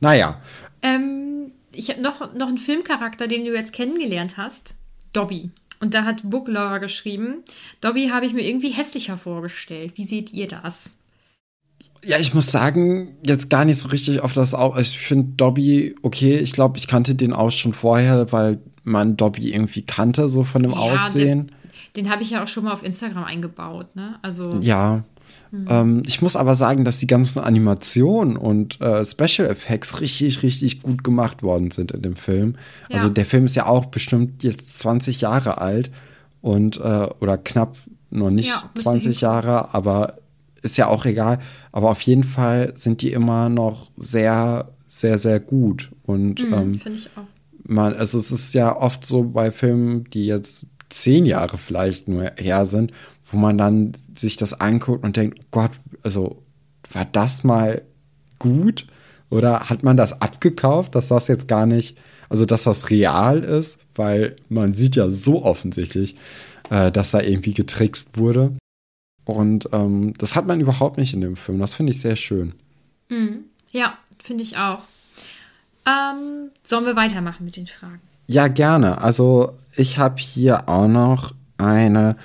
Naja. 0.00 0.40
Ähm, 0.82 1.52
ich 1.72 1.90
habe 1.90 2.02
noch, 2.02 2.34
noch 2.34 2.48
einen 2.48 2.58
Filmcharakter, 2.58 3.26
den 3.26 3.44
du 3.44 3.54
jetzt 3.54 3.72
kennengelernt 3.72 4.36
hast. 4.36 4.76
Dobby. 5.12 5.50
Und 5.80 5.94
da 5.94 6.04
hat 6.04 6.28
Booklaw 6.28 6.78
geschrieben, 6.78 7.42
Dobby 7.80 8.08
habe 8.08 8.26
ich 8.26 8.34
mir 8.34 8.46
irgendwie 8.46 8.70
hässlicher 8.70 9.16
vorgestellt. 9.16 9.92
Wie 9.96 10.04
seht 10.04 10.32
ihr 10.32 10.46
das? 10.46 10.98
Ja, 12.04 12.18
ich 12.18 12.34
muss 12.34 12.50
sagen, 12.50 13.16
jetzt 13.22 13.50
gar 13.50 13.64
nicht 13.64 13.78
so 13.78 13.88
richtig 13.88 14.20
auf 14.20 14.32
das 14.32 14.54
auch. 14.54 14.76
Ich 14.76 14.98
finde 14.98 15.32
Dobby, 15.36 15.94
okay, 16.02 16.36
ich 16.36 16.52
glaube, 16.52 16.78
ich 16.78 16.86
kannte 16.86 17.14
den 17.14 17.32
auch 17.32 17.50
schon 17.50 17.74
vorher, 17.74 18.30
weil 18.32 18.58
man 18.84 19.16
Dobby 19.16 19.52
irgendwie 19.52 19.82
kannte, 19.82 20.28
so 20.28 20.44
von 20.44 20.62
dem 20.62 20.72
ja, 20.72 20.78
Aussehen. 20.78 21.48
Den, 21.94 22.04
den 22.04 22.10
habe 22.10 22.22
ich 22.22 22.30
ja 22.30 22.42
auch 22.42 22.48
schon 22.48 22.64
mal 22.64 22.72
auf 22.72 22.82
Instagram 22.82 23.24
eingebaut, 23.24 23.96
ne? 23.96 24.18
Also. 24.22 24.58
Ja. 24.60 25.04
Hm. 25.50 25.64
Ähm, 25.68 26.02
ich 26.06 26.22
muss 26.22 26.36
aber 26.36 26.54
sagen, 26.54 26.84
dass 26.84 26.98
die 26.98 27.06
ganzen 27.06 27.40
Animationen 27.40 28.36
und 28.36 28.80
äh, 28.80 29.04
Special 29.04 29.48
Effects 29.48 30.00
richtig, 30.00 30.42
richtig 30.42 30.82
gut 30.82 31.04
gemacht 31.04 31.42
worden 31.42 31.70
sind 31.70 31.92
in 31.92 32.02
dem 32.02 32.16
Film. 32.16 32.56
Ja. 32.88 32.96
Also 32.96 33.08
der 33.08 33.26
Film 33.26 33.46
ist 33.46 33.56
ja 33.56 33.66
auch 33.66 33.86
bestimmt 33.86 34.42
jetzt 34.42 34.78
20 34.78 35.20
Jahre 35.20 35.58
alt 35.58 35.90
und 36.40 36.76
äh, 36.78 37.08
oder 37.20 37.36
knapp 37.38 37.76
noch 38.10 38.30
nicht 38.30 38.48
ja, 38.48 38.70
20 38.74 39.20
Jahre, 39.20 39.74
aber 39.74 40.18
ist 40.62 40.76
ja 40.76 40.88
auch 40.88 41.04
egal. 41.04 41.40
Aber 41.72 41.90
auf 41.90 42.00
jeden 42.02 42.24
Fall 42.24 42.72
sind 42.76 43.02
die 43.02 43.12
immer 43.12 43.48
noch 43.48 43.90
sehr, 43.96 44.68
sehr, 44.86 45.18
sehr 45.18 45.40
gut. 45.40 45.90
Und 46.04 46.44
mhm, 46.46 46.52
ähm, 46.52 46.78
finde 46.78 46.98
ich 46.98 47.08
auch. 47.16 47.24
Man, 47.64 47.94
also 47.94 48.18
es 48.18 48.30
ist 48.30 48.54
ja 48.54 48.76
oft 48.76 49.06
so 49.06 49.22
bei 49.22 49.50
Filmen, 49.50 50.04
die 50.10 50.26
jetzt 50.26 50.66
zehn 50.88 51.24
Jahre 51.24 51.56
vielleicht 51.56 52.08
nur 52.08 52.32
her 52.36 52.66
sind, 52.66 52.92
wo 53.30 53.38
man 53.38 53.58
dann 53.58 53.92
sich 54.16 54.36
das 54.36 54.60
anguckt 54.60 55.04
und 55.04 55.16
denkt, 55.16 55.38
oh 55.40 55.46
Gott, 55.50 55.70
also 56.02 56.42
war 56.92 57.04
das 57.04 57.44
mal 57.44 57.82
gut? 58.38 58.86
Oder 59.30 59.70
hat 59.70 59.82
man 59.82 59.96
das 59.96 60.20
abgekauft, 60.20 60.94
dass 60.94 61.08
das 61.08 61.28
jetzt 61.28 61.46
gar 61.46 61.66
nicht, 61.66 61.98
also 62.28 62.44
dass 62.44 62.64
das 62.64 62.90
real 62.90 63.40
ist? 63.40 63.78
Weil 63.94 64.36
man 64.48 64.72
sieht 64.72 64.96
ja 64.96 65.08
so 65.08 65.44
offensichtlich, 65.44 66.16
äh, 66.70 66.90
dass 66.90 67.12
da 67.12 67.20
irgendwie 67.20 67.54
getrickst 67.54 68.18
wurde. 68.18 68.56
Und 69.24 69.68
ähm, 69.72 70.14
das 70.18 70.34
hat 70.34 70.46
man 70.46 70.60
überhaupt 70.60 70.98
nicht 70.98 71.14
in 71.14 71.20
dem 71.20 71.36
Film. 71.36 71.60
Das 71.60 71.74
finde 71.74 71.92
ich 71.92 72.00
sehr 72.00 72.16
schön. 72.16 72.54
Mhm. 73.08 73.44
Ja, 73.70 73.98
finde 74.22 74.42
ich 74.42 74.56
auch. 74.56 74.82
Ähm, 75.86 76.50
sollen 76.64 76.86
wir 76.86 76.96
weitermachen 76.96 77.44
mit 77.44 77.56
den 77.56 77.66
Fragen? 77.66 78.00
Ja, 78.26 78.48
gerne. 78.48 79.00
Also 79.00 79.52
ich 79.76 79.98
habe 79.98 80.20
hier 80.20 80.68
auch 80.68 80.88
noch 80.88 81.32
eine. 81.58 82.16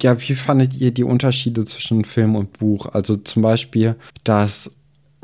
Ja, 0.00 0.20
wie 0.20 0.34
fandet 0.34 0.74
ihr 0.74 0.90
die 0.92 1.04
Unterschiede 1.04 1.64
zwischen 1.64 2.04
Film 2.04 2.36
und 2.36 2.58
Buch? 2.58 2.86
Also 2.86 3.16
zum 3.16 3.42
Beispiel, 3.42 3.96
dass 4.24 4.74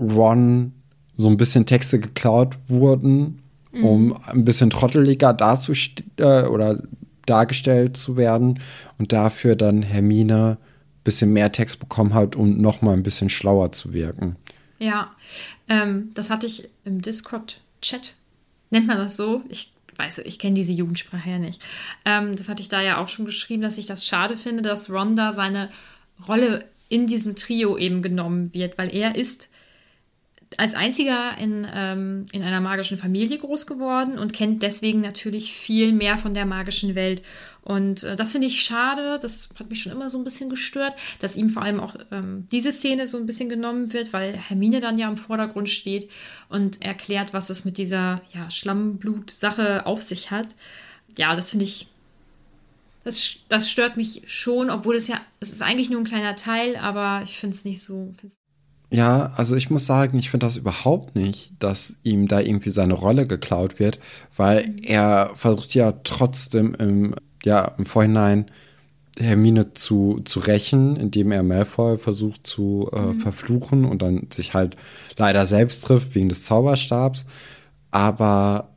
Ron 0.00 0.72
so 1.16 1.28
ein 1.28 1.36
bisschen 1.36 1.66
Texte 1.66 2.00
geklaut 2.00 2.56
wurden, 2.68 3.42
mhm. 3.72 3.84
um 3.84 4.16
ein 4.26 4.44
bisschen 4.44 4.70
trotteliger 4.70 5.32
darzustellen 5.32 6.10
äh, 6.18 6.46
oder 6.46 6.82
dargestellt 7.26 7.96
zu 7.96 8.16
werden 8.16 8.60
und 8.98 9.12
dafür 9.12 9.56
dann 9.56 9.82
Hermine 9.82 10.58
bisschen 11.06 11.32
mehr 11.32 11.52
Text 11.52 11.78
bekommen 11.78 12.14
hat, 12.14 12.36
um 12.36 12.60
noch 12.60 12.82
mal 12.82 12.92
ein 12.92 13.02
bisschen 13.02 13.30
schlauer 13.30 13.72
zu 13.72 13.94
wirken. 13.94 14.36
Ja, 14.78 15.12
ähm, 15.68 16.10
das 16.14 16.30
hatte 16.30 16.46
ich 16.46 16.68
im 16.84 17.00
Discord-Chat. 17.00 18.14
Nennt 18.70 18.88
man 18.88 18.98
das 18.98 19.16
so? 19.16 19.42
Ich 19.48 19.72
weiß, 19.98 20.18
ich 20.18 20.38
kenne 20.38 20.54
diese 20.54 20.72
Jugendsprache 20.72 21.30
ja 21.30 21.38
nicht. 21.38 21.62
Ähm, 22.04 22.36
das 22.36 22.48
hatte 22.48 22.62
ich 22.62 22.68
da 22.68 22.80
ja 22.80 22.98
auch 22.98 23.08
schon 23.08 23.24
geschrieben, 23.24 23.62
dass 23.62 23.78
ich 23.78 23.86
das 23.86 24.06
schade 24.06 24.36
finde, 24.36 24.62
dass 24.62 24.90
Ronda 24.90 25.32
seine 25.32 25.70
Rolle 26.26 26.64
in 26.88 27.06
diesem 27.06 27.36
Trio 27.36 27.76
eben 27.76 28.02
genommen 28.02 28.54
wird, 28.54 28.78
weil 28.78 28.94
er 28.94 29.16
ist 29.16 29.48
als 30.58 30.74
einziger 30.74 31.36
in, 31.38 31.66
ähm, 31.72 32.26
in 32.32 32.42
einer 32.42 32.60
magischen 32.60 32.98
Familie 32.98 33.38
groß 33.38 33.66
geworden 33.66 34.18
und 34.18 34.32
kennt 34.32 34.62
deswegen 34.62 35.00
natürlich 35.00 35.52
viel 35.52 35.92
mehr 35.92 36.18
von 36.18 36.34
der 36.34 36.46
magischen 36.46 36.94
Welt. 36.94 37.22
Und 37.62 38.04
äh, 38.04 38.16
das 38.16 38.32
finde 38.32 38.46
ich 38.46 38.62
schade. 38.62 39.18
Das 39.20 39.50
hat 39.58 39.68
mich 39.70 39.82
schon 39.82 39.92
immer 39.92 40.08
so 40.08 40.18
ein 40.18 40.24
bisschen 40.24 40.48
gestört, 40.48 40.94
dass 41.20 41.36
ihm 41.36 41.50
vor 41.50 41.62
allem 41.62 41.80
auch 41.80 41.96
ähm, 42.12 42.46
diese 42.52 42.72
Szene 42.72 43.06
so 43.06 43.18
ein 43.18 43.26
bisschen 43.26 43.48
genommen 43.48 43.92
wird, 43.92 44.12
weil 44.12 44.36
Hermine 44.36 44.80
dann 44.80 44.98
ja 44.98 45.08
im 45.08 45.16
Vordergrund 45.16 45.68
steht 45.68 46.08
und 46.48 46.82
erklärt, 46.82 47.32
was 47.32 47.50
es 47.50 47.64
mit 47.64 47.76
dieser 47.76 48.22
ja, 48.32 48.48
Schlammblut-Sache 48.50 49.84
auf 49.84 50.00
sich 50.00 50.30
hat. 50.30 50.48
Ja, 51.16 51.34
das 51.34 51.50
finde 51.50 51.64
ich. 51.64 51.88
Das, 53.04 53.36
das 53.48 53.70
stört 53.70 53.96
mich 53.96 54.22
schon, 54.26 54.68
obwohl 54.68 54.96
es 54.96 55.06
ja, 55.06 55.20
es 55.38 55.52
ist 55.52 55.62
eigentlich 55.62 55.90
nur 55.90 56.00
ein 56.00 56.06
kleiner 56.06 56.34
Teil, 56.34 56.76
aber 56.76 57.22
ich 57.22 57.38
finde 57.38 57.54
es 57.54 57.64
nicht 57.64 57.80
so. 57.80 58.12
Ja, 58.90 59.32
also 59.36 59.56
ich 59.56 59.68
muss 59.68 59.84
sagen, 59.84 60.16
ich 60.18 60.30
finde 60.30 60.46
das 60.46 60.56
überhaupt 60.56 61.16
nicht, 61.16 61.52
dass 61.58 61.96
ihm 62.04 62.28
da 62.28 62.40
irgendwie 62.40 62.70
seine 62.70 62.94
Rolle 62.94 63.26
geklaut 63.26 63.80
wird, 63.80 63.98
weil 64.36 64.74
er 64.82 65.32
versucht 65.34 65.74
ja 65.74 65.92
trotzdem 66.04 66.74
im, 66.76 67.14
ja, 67.44 67.72
im 67.78 67.86
Vorhinein 67.86 68.46
Hermine 69.18 69.72
zu, 69.74 70.20
zu 70.24 70.40
rächen, 70.40 70.96
indem 70.96 71.32
er 71.32 71.42
Malfoy 71.42 71.98
versucht 71.98 72.46
zu 72.46 72.90
äh, 72.92 73.00
mhm. 73.00 73.20
verfluchen 73.20 73.84
und 73.84 74.02
dann 74.02 74.28
sich 74.30 74.54
halt 74.54 74.76
leider 75.16 75.46
selbst 75.46 75.84
trifft 75.84 76.14
wegen 76.14 76.28
des 76.28 76.44
Zauberstabs. 76.44 77.26
Aber 77.90 78.68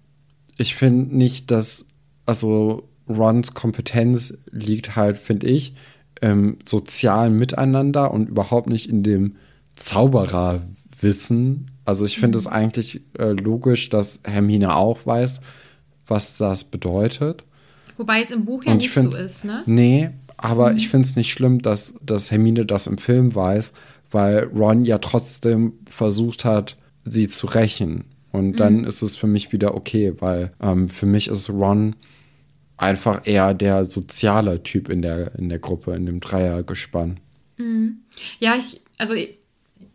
ich 0.57 0.75
finde 0.75 1.15
nicht, 1.15 1.51
dass, 1.51 1.85
also 2.25 2.89
Rons 3.07 3.53
Kompetenz 3.53 4.33
liegt 4.51 4.95
halt, 4.95 5.17
finde 5.17 5.47
ich, 5.47 5.73
im 6.21 6.57
sozialen 6.65 7.37
Miteinander 7.37 8.11
und 8.11 8.29
überhaupt 8.29 8.69
nicht 8.69 8.89
in 8.89 9.03
dem 9.03 9.35
Zauberer 9.79 10.61
wissen. 10.99 11.71
Also 11.85 12.05
ich 12.05 12.19
finde 12.19 12.37
mhm. 12.37 12.41
es 12.41 12.47
eigentlich 12.47 13.01
äh, 13.17 13.31
logisch, 13.31 13.89
dass 13.89 14.19
Hermine 14.23 14.75
auch 14.75 15.05
weiß, 15.05 15.41
was 16.07 16.37
das 16.37 16.63
bedeutet. 16.63 17.43
Wobei 17.97 18.21
es 18.21 18.31
im 18.31 18.45
Buch 18.45 18.63
ja 18.63 18.75
nicht 18.75 18.91
find, 18.91 19.13
so 19.13 19.17
ist, 19.17 19.45
ne? 19.45 19.63
Nee, 19.65 20.09
aber 20.37 20.71
mhm. 20.71 20.77
ich 20.77 20.89
finde 20.89 21.07
es 21.07 21.15
nicht 21.15 21.31
schlimm, 21.31 21.61
dass, 21.61 21.95
dass 22.01 22.31
Hermine 22.31 22.65
das 22.65 22.87
im 22.87 22.97
Film 22.97 23.33
weiß, 23.33 23.73
weil 24.11 24.43
Ron 24.55 24.85
ja 24.85 24.97
trotzdem 24.97 25.73
versucht 25.89 26.45
hat, 26.45 26.77
sie 27.05 27.27
zu 27.27 27.47
rächen. 27.47 28.05
Und 28.31 28.57
dann 28.59 28.83
ist 28.83 29.01
es 29.01 29.15
für 29.15 29.27
mich 29.27 29.51
wieder 29.51 29.73
okay, 29.73 30.13
weil 30.19 30.51
ähm, 30.61 30.89
für 30.89 31.07
mich 31.07 31.29
ist 31.29 31.49
Ron 31.49 31.95
einfach 32.77 33.25
eher 33.25 33.53
der 33.53 33.85
soziale 33.85 34.61
Typ 34.61 34.89
in 34.89 35.01
der, 35.01 35.35
in 35.35 35.49
der 35.49 35.59
Gruppe, 35.59 35.95
in 35.95 36.05
dem 36.05 36.19
Dreiergespann. 36.19 37.19
Ja, 38.39 38.55
ich, 38.55 38.81
also 38.97 39.15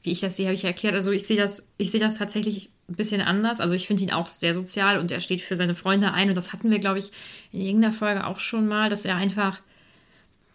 wie 0.05 0.13
ich 0.13 0.21
das 0.21 0.37
sehe, 0.37 0.47
habe 0.47 0.55
ich 0.55 0.63
ja 0.63 0.69
erklärt. 0.69 0.95
Also 0.95 1.11
ich 1.11 1.27
sehe 1.27 1.37
das, 1.37 1.67
ich 1.79 1.91
sehe 1.91 1.99
das 1.99 2.19
tatsächlich 2.19 2.71
ein 2.89 2.95
bisschen 2.95 3.23
anders. 3.23 3.61
Also 3.61 3.75
ich 3.75 3.87
finde 3.87 4.03
ihn 4.03 4.13
auch 4.13 4.27
sehr 4.27 4.53
sozial 4.53 4.99
und 4.99 5.11
er 5.11 5.21
steht 5.21 5.41
für 5.41 5.57
seine 5.57 5.75
Freunde 5.75 6.13
ein. 6.13 6.29
Und 6.29 6.37
das 6.37 6.53
hatten 6.53 6.71
wir, 6.71 6.79
glaube 6.79 6.99
ich, 6.99 7.11
in 7.53 7.63
irgendeiner 7.63 7.93
Folge 7.93 8.27
auch 8.27 8.39
schon 8.39 8.69
mal, 8.69 8.91
dass 8.91 9.07
er 9.07 9.17
einfach, 9.17 9.63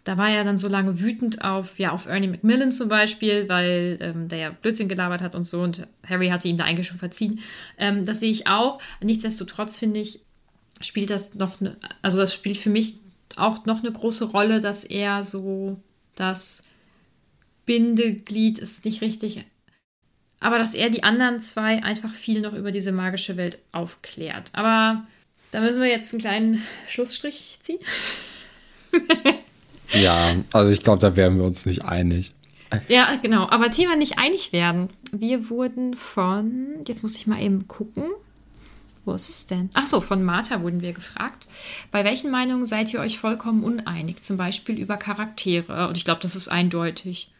da 0.04 0.16
war 0.16 0.30
er 0.30 0.44
dann 0.44 0.56
so 0.56 0.68
lange 0.68 1.00
wütend 1.00 1.44
auf, 1.44 1.80
ja, 1.80 1.90
auf 1.90 2.06
Ernie 2.06 2.28
McMillan 2.28 2.70
zum 2.70 2.88
Beispiel, 2.88 3.48
weil 3.48 3.98
ähm, 4.00 4.28
der 4.28 4.38
ja 4.38 4.50
Blödsinn 4.50 4.88
gelabert 4.88 5.20
hat 5.20 5.34
und 5.34 5.44
so 5.44 5.62
und 5.62 5.84
Harry 6.08 6.28
hatte 6.28 6.46
ihm 6.46 6.56
da 6.56 6.64
eigentlich 6.64 6.86
schon 6.86 6.98
verziehen. 6.98 7.40
Ähm, 7.76 8.04
das 8.04 8.20
sehe 8.20 8.30
ich 8.30 8.46
auch. 8.46 8.80
Nichtsdestotrotz 9.02 9.76
finde 9.76 9.98
ich, 9.98 10.20
spielt 10.80 11.10
das 11.10 11.34
noch, 11.34 11.60
ne, 11.60 11.76
also 12.02 12.18
das 12.18 12.32
spielt 12.32 12.56
für 12.56 12.70
mich 12.70 12.98
auch 13.34 13.66
noch 13.66 13.80
eine 13.80 13.90
große 13.90 14.26
Rolle, 14.26 14.60
dass 14.60 14.84
er 14.84 15.24
so 15.24 15.80
das 16.14 16.62
Bindeglied 17.70 18.58
ist 18.58 18.84
nicht 18.84 19.00
richtig. 19.00 19.44
Aber 20.40 20.58
dass 20.58 20.74
er 20.74 20.90
die 20.90 21.04
anderen 21.04 21.38
zwei 21.38 21.84
einfach 21.84 22.12
viel 22.12 22.40
noch 22.40 22.52
über 22.52 22.72
diese 22.72 22.90
magische 22.90 23.36
Welt 23.36 23.58
aufklärt. 23.70 24.50
Aber 24.54 25.06
da 25.52 25.60
müssen 25.60 25.80
wir 25.80 25.88
jetzt 25.88 26.12
einen 26.12 26.20
kleinen 26.20 26.62
Schlussstrich 26.88 27.58
ziehen. 27.62 27.78
Ja, 29.92 30.36
also 30.52 30.70
ich 30.70 30.84
glaube, 30.84 31.00
da 31.00 31.16
wären 31.16 31.36
wir 31.36 31.44
uns 31.44 31.66
nicht 31.66 31.84
einig. 31.84 32.30
Ja, 32.86 33.16
genau. 33.16 33.48
Aber 33.48 33.72
Thema 33.72 33.96
nicht 33.96 34.20
einig 34.20 34.52
werden. 34.52 34.88
Wir 35.10 35.50
wurden 35.50 35.94
von, 35.94 36.76
jetzt 36.86 37.02
muss 37.02 37.16
ich 37.16 37.26
mal 37.26 37.42
eben 37.42 37.66
gucken. 37.66 38.04
Wo 39.04 39.12
ist 39.12 39.28
es 39.28 39.46
denn? 39.46 39.68
Ach 39.74 39.88
so, 39.88 40.00
von 40.00 40.22
Martha 40.22 40.62
wurden 40.62 40.80
wir 40.80 40.92
gefragt. 40.92 41.48
Bei 41.90 42.04
welchen 42.04 42.30
Meinungen 42.30 42.66
seid 42.66 42.94
ihr 42.94 43.00
euch 43.00 43.18
vollkommen 43.18 43.64
uneinig? 43.64 44.22
Zum 44.22 44.36
Beispiel 44.36 44.78
über 44.78 44.96
Charaktere. 44.96 45.88
Und 45.88 45.98
ich 45.98 46.04
glaube, 46.04 46.20
das 46.22 46.36
ist 46.36 46.46
eindeutig. 46.46 47.32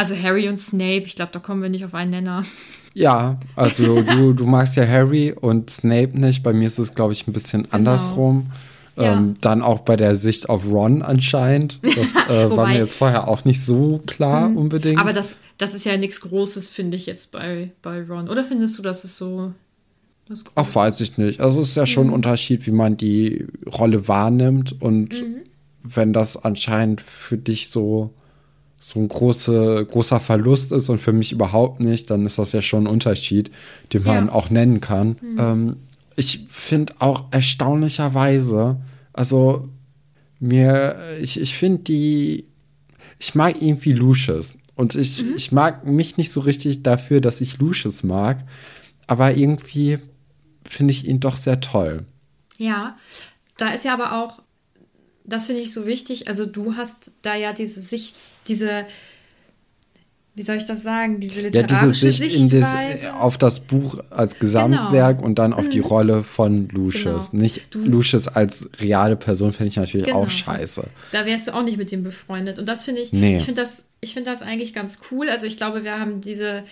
Also 0.00 0.16
Harry 0.16 0.48
und 0.48 0.58
Snape, 0.58 1.02
ich 1.04 1.14
glaube, 1.14 1.30
da 1.32 1.40
kommen 1.40 1.60
wir 1.60 1.68
nicht 1.68 1.84
auf 1.84 1.92
einen 1.92 2.12
Nenner. 2.12 2.46
Ja, 2.94 3.38
also 3.54 4.00
du, 4.02 4.32
du 4.32 4.46
magst 4.46 4.74
ja 4.76 4.86
Harry 4.86 5.30
und 5.38 5.68
Snape 5.68 6.18
nicht. 6.18 6.42
Bei 6.42 6.54
mir 6.54 6.66
ist 6.66 6.78
es, 6.78 6.94
glaube 6.94 7.12
ich, 7.12 7.28
ein 7.28 7.34
bisschen 7.34 7.70
andersrum. 7.70 8.44
Genau. 8.96 9.06
Ja. 9.06 9.18
Ähm, 9.18 9.36
dann 9.42 9.60
auch 9.60 9.80
bei 9.80 9.96
der 9.96 10.16
Sicht 10.16 10.48
auf 10.48 10.64
Ron 10.64 11.02
anscheinend. 11.02 11.80
Das 11.96 12.14
äh, 12.30 12.56
war 12.56 12.68
mir 12.68 12.78
jetzt 12.78 12.94
vorher 12.94 13.28
auch 13.28 13.44
nicht 13.44 13.62
so 13.62 14.00
klar 14.06 14.46
unbedingt. 14.46 14.98
Aber 14.98 15.12
das, 15.12 15.36
das 15.58 15.74
ist 15.74 15.84
ja 15.84 15.98
nichts 15.98 16.22
Großes, 16.22 16.70
finde 16.70 16.96
ich 16.96 17.04
jetzt 17.04 17.30
bei, 17.30 17.70
bei 17.82 18.02
Ron. 18.02 18.30
Oder 18.30 18.42
findest 18.42 18.78
du, 18.78 18.82
dass 18.82 19.04
es 19.04 19.18
so 19.18 19.52
was 20.30 20.44
Ach, 20.54 20.74
weiß 20.74 21.02
ich 21.02 21.18
nicht. 21.18 21.40
Also 21.40 21.60
es 21.60 21.70
ist 21.70 21.76
ja 21.76 21.84
schon 21.84 22.06
ein 22.06 22.12
Unterschied, 22.14 22.66
wie 22.66 22.70
man 22.70 22.96
die 22.96 23.46
Rolle 23.66 24.08
wahrnimmt. 24.08 24.80
Und 24.80 25.12
wenn 25.82 26.14
das 26.14 26.38
anscheinend 26.38 27.02
für 27.02 27.36
dich 27.36 27.68
so, 27.68 28.14
so 28.82 28.98
ein 28.98 29.08
große, 29.08 29.86
großer 29.90 30.18
Verlust 30.20 30.72
ist 30.72 30.88
und 30.88 31.00
für 31.00 31.12
mich 31.12 31.32
überhaupt 31.32 31.80
nicht, 31.80 32.10
dann 32.10 32.24
ist 32.24 32.38
das 32.38 32.52
ja 32.52 32.62
schon 32.62 32.84
ein 32.84 32.86
Unterschied, 32.92 33.50
den 33.92 34.02
man 34.04 34.26
Ja. 34.28 34.32
auch 34.32 34.48
nennen 34.48 34.80
kann. 34.80 35.16
Ähm, 35.38 35.76
ich 36.16 36.46
finde 36.48 36.94
auch 36.98 37.24
erstaunlicherweise, 37.30 38.76
also 39.12 39.68
mir, 40.38 40.96
ich, 41.20 41.38
ich 41.40 41.54
finde 41.56 41.82
die, 41.84 42.46
ich 43.18 43.34
mag 43.34 43.60
irgendwie 43.60 43.92
Lucius. 43.92 44.54
Und 44.74 44.94
ich, 44.94 45.22
ich 45.36 45.52
mag 45.52 45.86
mich 45.86 46.16
nicht 46.16 46.32
so 46.32 46.40
richtig 46.40 46.82
dafür, 46.82 47.20
dass 47.20 47.42
ich 47.42 47.58
Lucius 47.58 48.02
mag. 48.02 48.38
Aber 49.06 49.36
irgendwie 49.36 49.98
finde 50.64 50.92
ich 50.92 51.06
ihn 51.06 51.20
doch 51.20 51.36
sehr 51.36 51.60
toll. 51.60 52.06
Ja, 52.56 52.96
da 53.58 53.68
ist 53.70 53.84
ja 53.84 53.92
aber 53.92 54.22
auch, 54.22 54.40
das 55.32 55.46
finde 55.46 55.62
ich 55.62 55.72
so 55.72 55.86
wichtig, 55.86 56.28
also 56.28 56.46
du 56.46 56.76
hast 56.76 57.10
da 57.22 57.34
ja 57.34 57.52
diese 57.52 57.80
Sicht, 57.80 58.16
diese, 58.48 58.84
wie 60.36 60.42
soll 60.42 60.56
ich 60.56 60.64
das 60.64 60.82
sagen, 60.82 61.18
diese 61.20 61.40
Ja, 61.42 61.50
diese 61.50 61.60
literarische 61.62 62.12
Sicht 62.12 62.50
Sichtweise. 62.50 63.14
auf 63.16 63.36
das 63.36 63.60
Buch 63.60 63.98
als 64.10 64.38
Gesamtwerk 64.38 65.20
und 65.20 65.38
dann 65.38 65.52
auf 65.52 65.68
die 65.68 65.80
Rolle 65.80 66.22
von 66.22 66.68
Lucius. 66.68 67.30
Genau. 67.32 67.42
Nicht 67.42 67.74
Du- 67.74 67.84
Lucius 67.84 68.28
als 68.28 68.68
reale 68.80 69.16
Person 69.16 69.52
finde 69.52 69.68
ich 69.70 69.76
natürlich 69.76 70.06
Genau. 70.06 70.22
auch 70.22 70.30
scheiße. 70.30 70.84
Da 71.12 71.26
wärst 71.26 71.48
du 71.48 71.54
auch 71.54 71.62
nicht 71.64 71.78
mit 71.78 71.90
dem 71.90 72.02
befreundet. 72.04 72.58
Und 72.58 72.66
das 72.66 72.84
finde 72.84 73.00
ich, 73.02 73.12
Nee. 73.12 73.38
ich 73.38 73.44
finde 73.44 73.60
das, 73.60 73.86
ich 74.00 74.14
finde 74.14 74.30
das 74.30 74.42
eigentlich 74.42 74.72
ganz 74.72 75.00
cool. 75.10 75.28
Also 75.28 75.46
ich 75.46 75.56
glaube, 75.56 75.82
wir 75.84 75.98
haben 75.98 76.20
diese, 76.20 76.62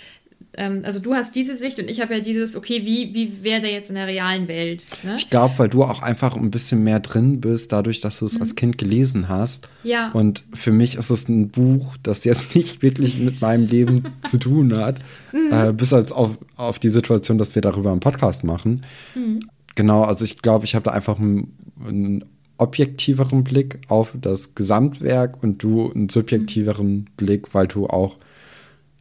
ähm, 0.58 0.82
also 0.84 0.98
du 0.98 1.14
hast 1.14 1.36
diese 1.36 1.56
Sicht 1.56 1.78
und 1.78 1.88
ich 1.88 2.00
habe 2.00 2.14
ja 2.14 2.20
dieses, 2.20 2.56
okay, 2.56 2.84
wie, 2.84 3.14
wie 3.14 3.44
wäre 3.44 3.60
der 3.60 3.70
jetzt 3.70 3.90
in 3.90 3.94
der 3.94 4.08
realen 4.08 4.48
Welt? 4.48 4.84
Ne? 5.04 5.14
Ich 5.16 5.30
glaube, 5.30 5.54
weil 5.56 5.68
du 5.68 5.84
auch 5.84 6.02
einfach 6.02 6.36
ein 6.36 6.50
bisschen 6.50 6.82
mehr 6.82 6.98
drin 6.98 7.40
bist, 7.40 7.70
dadurch, 7.70 8.00
dass 8.00 8.18
du 8.18 8.26
es 8.26 8.40
als 8.40 8.56
Kind 8.56 8.76
gelesen 8.76 9.28
hast. 9.28 9.68
Mhm. 9.84 9.90
Ja. 9.90 10.10
Und 10.10 10.42
für 10.52 10.72
mich 10.72 10.96
ist 10.96 11.10
es 11.10 11.28
ein 11.28 11.48
Buch, 11.50 11.96
das 12.02 12.24
jetzt 12.24 12.54
nicht 12.56 12.82
wirklich 12.82 13.18
mit 13.18 13.40
meinem 13.40 13.68
Leben 13.68 14.02
zu 14.24 14.38
tun 14.38 14.76
hat. 14.76 15.00
Mhm. 15.30 15.52
Äh, 15.52 15.72
bis 15.74 15.92
als 15.92 16.10
auf, 16.10 16.38
auf 16.56 16.78
die 16.78 16.88
Situation, 16.88 17.36
dass 17.36 17.54
wir 17.54 17.60
darüber 17.60 17.90
einen 17.90 18.00
Podcast 18.00 18.44
machen. 18.44 18.80
Mhm. 19.14 19.40
Genau, 19.74 20.02
also 20.02 20.24
ich 20.24 20.40
glaube, 20.40 20.64
ich 20.64 20.74
habe 20.74 20.84
da 20.84 20.92
einfach 20.92 21.18
einen, 21.18 21.52
einen 21.86 22.24
objektiveren 22.56 23.44
Blick 23.44 23.78
auf 23.88 24.14
das 24.18 24.54
Gesamtwerk 24.54 25.42
und 25.42 25.62
du 25.62 25.92
einen 25.92 26.08
subjektiveren 26.08 27.10
Blick, 27.18 27.54
weil 27.54 27.66
du 27.66 27.88
auch 27.88 28.16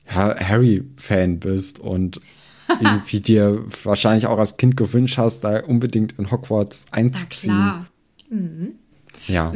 Harry-Fan 0.08 1.40
bist 1.40 1.80
und 1.80 2.22
irgendwie 2.80 3.22
dir 3.22 3.64
wahrscheinlich 3.84 4.28
auch 4.28 4.38
als 4.38 4.58
Kind 4.58 4.78
gewünscht 4.78 5.18
hast, 5.18 5.42
da 5.42 5.64
unbedingt 5.66 6.14
in 6.18 6.32
Hogwarts 6.32 6.86
Na 6.92 6.98
einzuziehen. 6.98 7.54
klar. 7.54 7.86
Ja. 9.28 9.54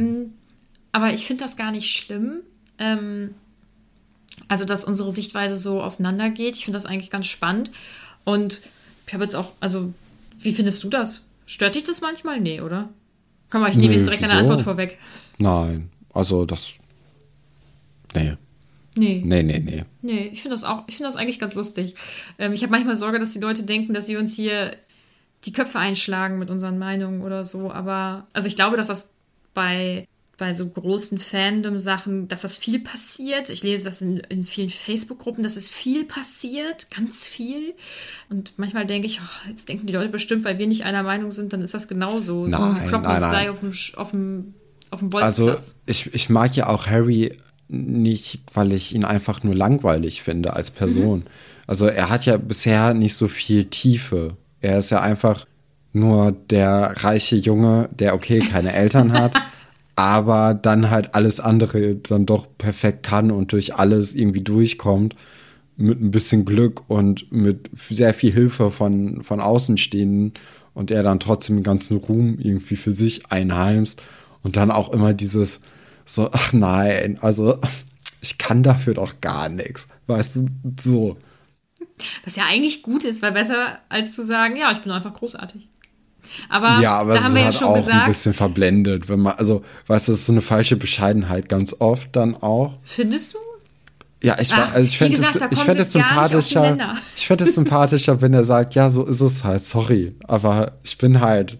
Aber 0.92 1.12
ich 1.12 1.26
finde 1.26 1.44
das 1.44 1.56
gar 1.56 1.70
nicht 1.70 1.90
schlimm. 1.96 2.40
Ähm, 2.78 3.34
also, 4.48 4.64
dass 4.64 4.84
unsere 4.84 5.10
Sichtweise 5.10 5.54
so 5.54 5.82
auseinandergeht. 5.82 6.56
Ich 6.56 6.64
finde 6.64 6.76
das 6.76 6.86
eigentlich 6.86 7.10
ganz 7.10 7.26
spannend. 7.26 7.70
Und 8.24 8.62
ich 9.06 9.14
habe 9.14 9.24
jetzt 9.24 9.34
auch, 9.34 9.52
also, 9.60 9.92
wie 10.40 10.52
findest 10.52 10.82
du 10.84 10.88
das? 10.88 11.26
Stört 11.46 11.74
dich 11.76 11.84
das 11.84 12.00
manchmal? 12.00 12.40
Nee, 12.40 12.60
oder? 12.60 12.88
Komm 13.50 13.60
mal, 13.62 13.70
ich 13.70 13.76
nehme 13.76 13.94
jetzt 13.94 14.04
direkt 14.04 14.22
deine 14.22 14.32
wieso? 14.34 14.44
Antwort 14.44 14.62
vorweg. 14.62 14.98
Nein, 15.38 15.90
also 16.14 16.46
das. 16.46 16.70
Nee, 18.14 18.36
Nee. 18.94 19.22
nee, 19.24 19.42
nee, 19.42 19.58
nee. 19.58 19.84
Nee, 20.02 20.30
ich 20.32 20.42
finde 20.42 20.54
das 20.54 20.64
auch, 20.64 20.84
ich 20.86 20.96
finde 20.96 21.08
das 21.08 21.16
eigentlich 21.16 21.38
ganz 21.38 21.54
lustig. 21.54 21.94
Ähm, 22.38 22.52
ich 22.52 22.62
habe 22.62 22.70
manchmal 22.72 22.96
Sorge, 22.96 23.18
dass 23.18 23.32
die 23.32 23.38
Leute 23.40 23.62
denken, 23.62 23.94
dass 23.94 24.06
sie 24.06 24.16
uns 24.16 24.34
hier 24.36 24.76
die 25.44 25.52
Köpfe 25.52 25.78
einschlagen 25.78 26.38
mit 26.38 26.50
unseren 26.50 26.78
Meinungen 26.78 27.22
oder 27.22 27.42
so. 27.42 27.72
Aber, 27.72 28.26
also 28.32 28.48
ich 28.48 28.54
glaube, 28.56 28.76
dass 28.76 28.88
das 28.88 29.10
bei, 29.54 30.06
bei 30.38 30.52
so 30.52 30.68
großen 30.68 31.18
Fandom-Sachen, 31.18 32.28
dass 32.28 32.42
das 32.42 32.56
viel 32.56 32.80
passiert. 32.80 33.48
Ich 33.50 33.62
lese 33.62 33.84
das 33.86 34.02
in, 34.02 34.18
in 34.18 34.44
vielen 34.44 34.70
Facebook-Gruppen, 34.70 35.42
dass 35.42 35.56
es 35.56 35.68
viel 35.68 36.04
passiert, 36.04 36.90
ganz 36.90 37.26
viel. 37.26 37.74
Und 38.28 38.52
manchmal 38.56 38.86
denke 38.86 39.06
ich, 39.06 39.20
oh, 39.20 39.48
jetzt 39.48 39.68
denken 39.68 39.86
die 39.86 39.92
Leute 39.92 40.10
bestimmt, 40.10 40.44
weil 40.44 40.58
wir 40.58 40.66
nicht 40.66 40.84
einer 40.84 41.02
Meinung 41.02 41.30
sind, 41.30 41.52
dann 41.52 41.62
ist 41.62 41.74
das 41.74 41.88
genauso. 41.88 42.44
so 42.44 42.46
Nein, 42.46 42.76
ein 42.82 42.88
Kloppen 42.88 43.08
nein. 43.08 43.18
gleich 43.30 43.48
auf 43.48 43.60
dem, 43.60 43.72
auf 43.96 44.10
dem, 44.10 44.54
auf 44.90 45.00
dem 45.00 45.10
Also 45.16 45.46
Bolzplatz. 45.46 45.80
ich, 45.86 46.14
ich 46.14 46.28
mag 46.28 46.54
ja 46.54 46.68
auch 46.68 46.86
Harry 46.86 47.38
nicht, 47.68 48.40
weil 48.52 48.72
ich 48.72 48.94
ihn 48.94 49.04
einfach 49.04 49.42
nur 49.42 49.54
langweilig 49.54 50.22
finde 50.22 50.54
als 50.54 50.70
Person. 50.70 51.24
Also 51.66 51.86
er 51.86 52.10
hat 52.10 52.26
ja 52.26 52.36
bisher 52.36 52.94
nicht 52.94 53.14
so 53.14 53.28
viel 53.28 53.64
Tiefe. 53.64 54.36
Er 54.60 54.78
ist 54.78 54.90
ja 54.90 55.00
einfach 55.00 55.46
nur 55.92 56.32
der 56.32 56.94
reiche 56.98 57.36
Junge, 57.36 57.88
der 57.92 58.14
okay 58.14 58.40
keine 58.40 58.72
Eltern 58.74 59.12
hat, 59.12 59.34
aber 59.96 60.54
dann 60.54 60.90
halt 60.90 61.14
alles 61.14 61.40
andere 61.40 61.96
dann 61.96 62.26
doch 62.26 62.46
perfekt 62.58 63.04
kann 63.04 63.30
und 63.30 63.52
durch 63.52 63.74
alles 63.74 64.14
irgendwie 64.14 64.42
durchkommt 64.42 65.16
mit 65.76 66.00
ein 66.00 66.10
bisschen 66.10 66.44
Glück 66.44 66.88
und 66.88 67.30
mit 67.32 67.70
sehr 67.88 68.14
viel 68.14 68.32
Hilfe 68.32 68.70
von, 68.70 69.22
von 69.22 69.40
Außenstehenden 69.40 70.34
und 70.74 70.90
er 70.90 71.02
dann 71.02 71.20
trotzdem 71.20 71.56
den 71.56 71.62
ganzen 71.64 71.96
Ruhm 71.96 72.38
irgendwie 72.38 72.76
für 72.76 72.92
sich 72.92 73.30
einheimst 73.30 74.02
und 74.42 74.56
dann 74.56 74.70
auch 74.70 74.92
immer 74.92 75.14
dieses 75.14 75.60
so, 76.04 76.30
ach 76.32 76.52
nein, 76.52 77.18
also 77.20 77.58
ich 78.20 78.38
kann 78.38 78.62
dafür 78.62 78.94
doch 78.94 79.20
gar 79.20 79.48
nichts, 79.48 79.88
weißt 80.06 80.36
du, 80.36 80.46
so. 80.80 81.16
Was 82.24 82.36
ja 82.36 82.44
eigentlich 82.46 82.82
gut 82.82 83.04
ist, 83.04 83.22
weil 83.22 83.32
besser 83.32 83.78
als 83.88 84.14
zu 84.14 84.24
sagen, 84.24 84.56
ja, 84.56 84.72
ich 84.72 84.78
bin 84.78 84.92
einfach 84.92 85.12
großartig. 85.12 85.68
Aber, 86.48 86.80
ja, 86.80 86.98
aber 86.98 87.14
da 87.14 87.24
haben 87.24 87.28
ist 87.28 87.34
wir 87.34 87.40
ja 87.40 87.46
halt 87.46 87.54
schon 87.56 87.68
auch 87.68 87.74
ein 87.74 87.84
gesagt, 87.84 88.06
bisschen 88.06 88.34
verblendet, 88.34 89.08
wenn 89.08 89.20
man, 89.20 89.34
also, 89.34 89.64
weißt 89.86 90.08
du, 90.08 90.12
das 90.12 90.20
ist 90.20 90.26
so 90.26 90.32
eine 90.32 90.42
falsche 90.42 90.76
Bescheidenheit 90.76 91.48
ganz 91.48 91.74
oft 91.78 92.14
dann 92.14 92.36
auch. 92.36 92.78
findest 92.84 93.34
du? 93.34 93.38
Ja, 94.22 94.36
ich, 94.40 94.52
Ach, 94.52 94.72
also 94.72 94.86
ich 94.86 94.96
fände 94.96 95.18
es, 95.20 95.34
ich 95.50 95.58
fänd 95.58 95.80
es 95.80 95.92
sympathischer. 95.92 96.96
Ich 97.16 97.26
fände 97.26 97.42
es 97.42 97.56
sympathischer, 97.56 98.20
wenn 98.20 98.32
er 98.32 98.44
sagt, 98.44 98.76
ja, 98.76 98.88
so 98.88 99.04
ist 99.04 99.20
es 99.20 99.42
halt, 99.42 99.64
sorry. 99.64 100.14
Aber 100.28 100.78
ich 100.84 100.96
bin 100.96 101.20
halt, 101.20 101.58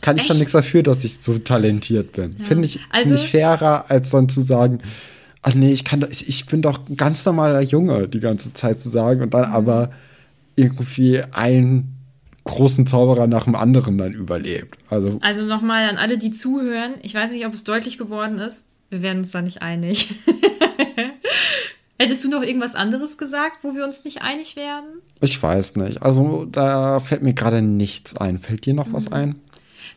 kann 0.00 0.16
ich 0.16 0.22
schon 0.22 0.32
Echt? 0.36 0.40
nichts 0.40 0.52
dafür, 0.52 0.82
dass 0.82 1.04
ich 1.04 1.20
so 1.20 1.38
talentiert 1.38 2.12
bin. 2.12 2.36
Finde 2.38 2.64
ich, 2.66 2.80
Also- 2.90 3.14
ich 3.14 3.28
fairer, 3.30 3.86
als 3.90 4.10
dann 4.10 4.28
zu 4.28 4.40
sagen, 4.40 4.78
ach 5.42 5.54
nee, 5.54 5.72
ich 5.72 5.84
kann 5.84 6.04
ich, 6.10 6.28
ich 6.28 6.46
bin 6.46 6.62
doch 6.62 6.88
ein 6.88 6.96
ganz 6.96 7.24
normaler 7.24 7.60
Junge 7.62 8.08
die 8.08 8.20
ganze 8.20 8.52
Zeit 8.54 8.80
zu 8.80 8.88
sagen 8.88 9.22
und 9.22 9.32
dann 9.34 9.48
Mhm. 9.48 9.54
aber 9.54 9.90
irgendwie 10.56 11.22
einen 11.32 11.96
großen 12.44 12.86
Zauberer 12.86 13.26
nach 13.28 13.44
dem 13.44 13.54
anderen 13.54 13.98
dann 13.98 14.12
überlebt. 14.12 14.76
Also 14.90 15.18
Also 15.22 15.44
nochmal 15.44 15.88
an 15.88 15.96
alle, 15.96 16.18
die 16.18 16.30
zuhören. 16.32 16.94
Ich 17.02 17.14
weiß 17.14 17.32
nicht, 17.32 17.46
ob 17.46 17.54
es 17.54 17.62
deutlich 17.64 17.98
geworden 17.98 18.38
ist. 18.38 18.66
Wir 18.90 19.00
werden 19.02 19.18
uns 19.18 19.30
da 19.30 19.40
nicht 19.42 19.62
einig. 19.62 20.14
Hättest 21.98 22.24
du 22.24 22.28
noch 22.30 22.42
irgendwas 22.42 22.74
anderes 22.74 23.16
gesagt, 23.16 23.58
wo 23.62 23.74
wir 23.76 23.84
uns 23.84 24.04
nicht 24.04 24.22
einig 24.22 24.56
werden? 24.56 24.86
ich 25.20 25.40
weiß 25.40 25.76
nicht. 25.76 26.02
Also 26.02 26.46
da 26.50 26.98
fällt 26.98 27.22
mir 27.22 27.32
gerade 27.32 27.62
nichts 27.62 28.16
ein. 28.16 28.40
Fällt 28.40 28.66
dir 28.66 28.74
noch 28.74 28.92
was 28.92 29.06
Mhm. 29.10 29.12
ein? 29.14 29.38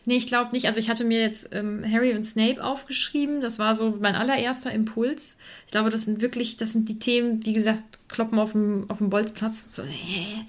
Nee, 0.05 0.17
ich 0.17 0.27
glaube 0.27 0.51
nicht. 0.51 0.67
Also 0.67 0.79
ich 0.79 0.89
hatte 0.89 1.03
mir 1.03 1.19
jetzt 1.19 1.49
ähm, 1.51 1.83
Harry 1.89 2.13
und 2.13 2.23
Snape 2.23 2.63
aufgeschrieben. 2.63 3.41
Das 3.41 3.57
war 3.57 3.73
so 3.73 3.97
mein 3.99 4.15
allererster 4.15 4.71
Impuls. 4.71 5.37
Ich 5.65 5.71
glaube, 5.71 5.89
das 5.89 6.05
sind 6.05 6.21
wirklich, 6.21 6.57
das 6.57 6.73
sind 6.73 6.89
die 6.89 6.99
Themen, 6.99 7.45
wie 7.45 7.53
gesagt, 7.53 7.83
kloppen 8.07 8.37
auf 8.37 8.51
dem, 8.51 8.85
auf 8.89 8.99
dem 8.99 9.09
Bolzplatz. 9.09 9.67
So, 9.71 9.83
nee. 9.83 10.45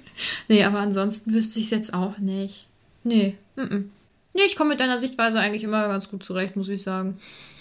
nee, 0.47 0.63
aber 0.63 0.79
ansonsten 0.79 1.33
wüsste 1.33 1.59
ich 1.59 1.65
es 1.65 1.71
jetzt 1.71 1.93
auch 1.93 2.19
nicht. 2.19 2.67
Nee, 3.03 3.35
-mm. 3.57 3.85
Nee, 4.33 4.43
ich 4.47 4.55
komme 4.55 4.71
mit 4.71 4.79
deiner 4.79 4.97
Sichtweise 4.97 5.39
eigentlich 5.39 5.63
immer 5.63 5.87
ganz 5.87 6.09
gut 6.09 6.23
zurecht, 6.23 6.55
muss 6.55 6.69
ich 6.69 6.81
sagen. 6.81 7.19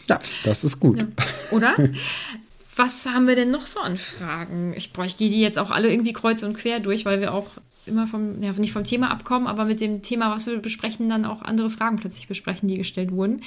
Ja, 0.09 0.21
das 0.45 0.65
ist 0.65 0.81
gut. 0.81 1.01
Ja. 1.01 1.07
Oder? 1.51 1.77
Was 2.77 3.05
haben 3.05 3.29
wir 3.29 3.37
denn 3.37 3.51
noch 3.51 3.67
so 3.67 3.81
an 3.81 3.99
Fragen? 3.99 4.73
Ich 4.75 4.93
gehe 4.95 5.29
die 5.29 5.41
jetzt 5.41 5.59
auch 5.59 5.71
alle 5.71 5.91
irgendwie 5.91 6.15
kreuz 6.15 6.43
und 6.43 6.57
quer 6.57 6.81
durch, 6.81 7.05
weil 7.05 7.21
wir 7.21 7.35
auch 7.35 7.49
immer 7.87 8.07
vom, 8.07 8.43
ja, 8.43 8.53
nicht 8.53 8.73
vom 8.73 8.85
Thema 8.85 9.11
abkommen, 9.11 9.47
aber 9.47 9.65
mit 9.65 9.81
dem 9.81 10.03
Thema, 10.03 10.35
was 10.35 10.47
wir 10.47 10.59
besprechen, 10.59 11.09
dann 11.09 11.25
auch 11.25 11.43
andere 11.43 11.71
Fragen 11.71 11.97
plötzlich 11.97 12.29
besprechen, 12.29 12.69
die 12.69 12.77
gestellt 12.77 13.13
wurden. 13.13 13.43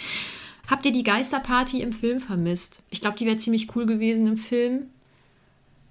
Habt 0.67 0.85
ihr 0.85 0.91
die 0.91 1.03
Geisterparty 1.03 1.81
im 1.81 1.93
Film 1.93 2.19
vermisst? 2.19 2.81
Ich 2.89 3.01
glaube, 3.01 3.17
die 3.17 3.25
wäre 3.25 3.37
ziemlich 3.37 3.75
cool 3.75 3.85
gewesen 3.85 4.27
im 4.27 4.37
Film. 4.37 4.87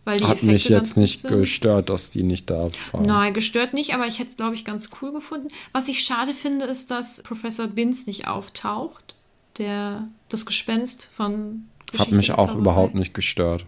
Weil 0.05 0.19
die 0.19 0.25
Hat 0.25 0.33
Effekte 0.39 0.53
mich 0.53 0.69
jetzt 0.69 0.97
nicht 0.99 1.21
sind. 1.21 1.31
gestört, 1.31 1.89
dass 1.89 2.11
die 2.11 2.23
nicht 2.25 2.51
da 2.51 2.69
war. 2.93 3.01
Nein, 3.01 3.33
gestört 3.33 3.73
nicht, 3.73 3.95
aber 3.95 4.07
ich 4.07 4.19
hätte 4.19 4.29
es, 4.29 4.37
glaube 4.37 4.55
ich, 4.55 4.65
ganz 4.65 4.91
cool 5.01 5.13
gefunden. 5.13 5.49
Was 5.73 5.89
ich 5.89 6.05
schade 6.05 6.35
finde, 6.35 6.67
ist, 6.67 6.91
dass 6.91 7.23
Professor 7.23 7.67
Binz 7.69 8.07
nicht 8.07 8.27
auftaucht. 8.29 9.15
Der, 9.57 10.09
das 10.29 10.45
Gespenst 10.45 11.09
von 11.17 11.65
Hat 11.87 11.93
Geschichte 11.93 12.15
mich 12.17 12.27
der 12.27 12.39
auch 12.39 12.47
Zauberei. 12.49 12.61
überhaupt 12.61 12.95
nicht 12.97 13.15
gestört. 13.15 13.65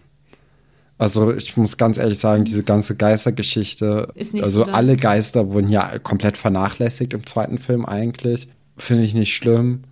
Also 0.99 1.31
ich 1.33 1.55
muss 1.57 1.77
ganz 1.77 1.97
ehrlich 1.97 2.17
sagen, 2.19 2.43
diese 2.43 2.63
ganze 2.63 2.95
Geistergeschichte, 2.95 4.07
Ist 4.15 4.33
nicht 4.33 4.43
also 4.43 4.65
so 4.65 4.71
alle. 4.71 4.97
Geister 4.97 5.49
wurden 5.53 5.69
ja 5.69 5.99
komplett 5.99 6.37
vernachlässigt 6.37 7.13
im 7.13 7.25
zweiten 7.25 7.59
Film 7.59 7.85
eigentlich. 7.85 8.47
Finde 8.77 9.03
ich 9.03 9.13
nicht 9.13 9.35
schlimm. 9.35 9.83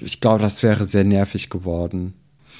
Ich 0.00 0.20
glaube, 0.20 0.42
das 0.42 0.62
wäre 0.62 0.84
sehr 0.84 1.04
nervig 1.04 1.50
geworden. 1.50 2.14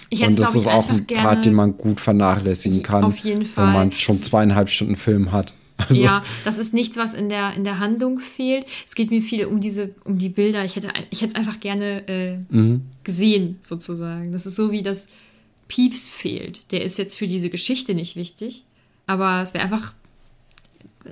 Ich 0.08 0.20
hätte 0.22 0.30
Und 0.32 0.40
das 0.40 0.54
ist 0.54 0.66
auch 0.66 0.88
ein. 0.88 1.06
Part, 1.06 1.44
den 1.44 1.54
man 1.54 1.76
gut 1.76 2.00
vernachlässigen 2.00 2.82
kann, 2.82 3.04
Auf 3.04 3.16
jeden 3.18 3.40
wenn 3.40 3.46
Fall. 3.46 3.72
man 3.72 3.92
schon 3.92 4.16
zweieinhalb 4.16 4.68
Stunden 4.70 4.96
Film 4.96 5.32
hat. 5.32 5.52
Also, 5.90 6.02
Ja, 6.02 6.22
das 6.46 6.56
ist 6.56 6.72
nichts, 6.72 6.96
was 6.96 7.12
in 7.12 7.28
der, 7.28 7.52
in 7.52 7.62
der 7.62 7.78
Handlung 7.78 8.18
fehlt. 8.18 8.64
Es 8.86 8.94
geht 8.94 9.10
mir 9.10 9.20
viel 9.20 9.44
um 9.44 9.60
diese, 9.60 9.90
um 10.04 10.16
die 10.18 10.30
Bilder. 10.30 10.64
Ich 10.64 10.74
hätte, 10.74 10.88
ich 11.10 11.20
hätte 11.20 11.32
es 11.32 11.36
einfach 11.38 11.60
gerne 11.60 12.08
äh, 12.08 12.38
Mhm. 12.48 12.80
gesehen, 13.04 13.58
sozusagen. 13.60 14.32
Das 14.32 14.46
ist 14.46 14.56
so 14.56 14.70
wie 14.72 14.80
das 14.82 15.08
Peeves 15.68 16.08
fehlt. 16.08 16.70
Der 16.72 16.84
ist 16.84 16.98
jetzt 16.98 17.18
für 17.18 17.28
diese 17.28 17.50
Geschichte 17.50 17.94
nicht 17.94 18.16
wichtig, 18.16 18.64
aber 19.06 19.42
es 19.42 19.54
wäre 19.54 19.64
einfach, 19.64 19.92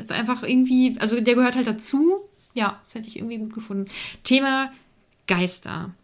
einfach 0.09 0.43
irgendwie, 0.43 0.97
also 0.99 1.21
der 1.21 1.35
gehört 1.35 1.57
halt 1.57 1.67
dazu. 1.67 2.21
Ja, 2.55 2.81
das 2.85 2.95
hätte 2.95 3.09
ich 3.09 3.17
irgendwie 3.17 3.39
gut 3.39 3.55
gefunden. 3.55 3.91
Thema 4.23 4.73
Geister. 5.27 5.95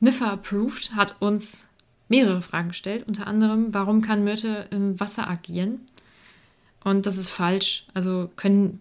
Niffer 0.00 0.32
Approved 0.32 0.94
hat 0.94 1.16
uns 1.20 1.68
mehrere 2.08 2.42
Fragen 2.42 2.68
gestellt, 2.68 3.04
unter 3.06 3.26
anderem, 3.26 3.72
warum 3.72 4.02
kann 4.02 4.24
Myrte 4.24 4.66
im 4.70 4.98
Wasser 4.98 5.28
agieren? 5.28 5.80
Und 6.82 7.06
das 7.06 7.18
ist 7.18 7.30
falsch. 7.30 7.86
Also 7.94 8.30
können, 8.36 8.80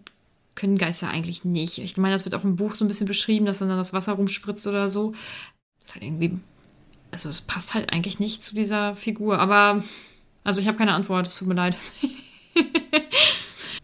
können 0.55 0.77
Geister 0.77 1.09
eigentlich 1.09 1.45
nicht. 1.45 1.77
Ich 1.77 1.97
meine, 1.97 2.15
das 2.15 2.25
wird 2.25 2.35
auch 2.35 2.43
im 2.43 2.55
Buch 2.55 2.75
so 2.75 2.85
ein 2.85 2.87
bisschen 2.87 3.07
beschrieben, 3.07 3.45
dass 3.45 3.59
dann 3.59 3.69
das 3.69 3.93
Wasser 3.93 4.13
rumspritzt 4.13 4.65
oder 4.67 4.89
so. 4.89 5.11
Das 5.79 5.89
ist 5.89 5.93
halt 5.95 6.03
irgendwie. 6.03 6.39
Also 7.11 7.29
es 7.29 7.41
passt 7.41 7.73
halt 7.73 7.91
eigentlich 7.91 8.19
nicht 8.19 8.43
zu 8.43 8.55
dieser 8.55 8.95
Figur. 8.95 9.39
Aber. 9.39 9.83
Also 10.43 10.61
ich 10.61 10.67
habe 10.67 10.77
keine 10.77 10.93
Antwort, 10.93 11.27
es 11.27 11.37
tut 11.37 11.47
mir 11.47 11.53
leid. 11.53 11.77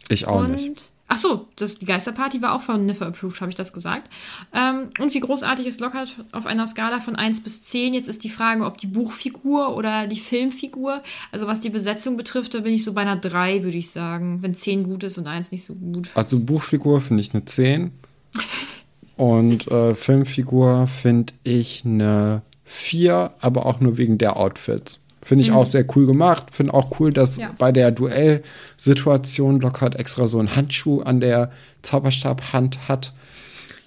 ich 0.09 0.27
auch 0.27 0.39
und. 0.39 0.51
nicht. 0.51 0.91
Ach 1.07 1.19
so, 1.19 1.47
das, 1.55 1.77
die 1.77 1.85
Geisterparty 1.85 2.41
war 2.41 2.55
auch 2.55 2.63
von 2.63 2.85
Niffer 2.85 3.05
approved, 3.05 3.39
habe 3.39 3.49
ich 3.49 3.55
das 3.55 3.73
gesagt. 3.73 4.11
Ähm, 4.53 4.89
und 4.99 5.13
wie 5.13 5.19
großartig 5.19 5.67
ist 5.67 5.79
Lockhart 5.79 6.15
auf 6.31 6.47
einer 6.47 6.65
Skala 6.65 6.99
von 6.99 7.15
1 7.15 7.41
bis 7.41 7.63
10? 7.63 7.93
Jetzt 7.93 8.09
ist 8.09 8.23
die 8.23 8.29
Frage, 8.29 8.65
ob 8.65 8.79
die 8.79 8.87
Buchfigur 8.87 9.75
oder 9.75 10.07
die 10.07 10.19
Filmfigur. 10.19 11.03
Also 11.31 11.45
was 11.45 11.59
die 11.59 11.69
Besetzung 11.69 12.17
betrifft, 12.17 12.55
da 12.55 12.61
bin 12.61 12.73
ich 12.73 12.83
so 12.83 12.93
bei 12.93 13.01
einer 13.01 13.17
3, 13.17 13.63
würde 13.63 13.77
ich 13.77 13.91
sagen. 13.91 14.41
Wenn 14.41 14.55
10 14.55 14.83
gut 14.83 15.03
ist 15.03 15.19
und 15.19 15.27
1 15.27 15.51
nicht 15.51 15.63
so 15.63 15.75
gut. 15.75 16.09
Also 16.15 16.39
Buchfigur 16.39 17.01
finde 17.01 17.21
ich 17.21 17.33
eine 17.33 17.45
10. 17.45 17.91
Und 19.15 19.67
äh, 19.67 19.93
Filmfigur 19.93 20.87
finde 20.87 21.33
ich 21.43 21.83
eine 21.85 22.41
4, 22.65 23.31
aber 23.39 23.65
auch 23.65 23.79
nur 23.79 23.97
wegen 23.97 24.17
der 24.17 24.37
Outfits. 24.37 24.99
Finde 25.21 25.43
ich 25.43 25.51
auch 25.51 25.65
sehr 25.65 25.85
cool 25.95 26.05
gemacht. 26.05 26.47
Finde 26.51 26.73
auch 26.75 26.99
cool, 26.99 27.11
dass 27.11 27.37
Mhm. 27.37 27.41
Ja. 27.43 27.51
bei 27.57 27.71
der 27.71 27.91
Duellsituation 27.91 29.59
Lockhart 29.59 29.95
extra 29.95 30.27
so 30.27 30.39
einen 30.39 30.55
Handschuh 30.55 31.01
an 31.01 31.19
der 31.19 31.51
Zauberstabhand 31.81 32.87
hat. 32.87 33.13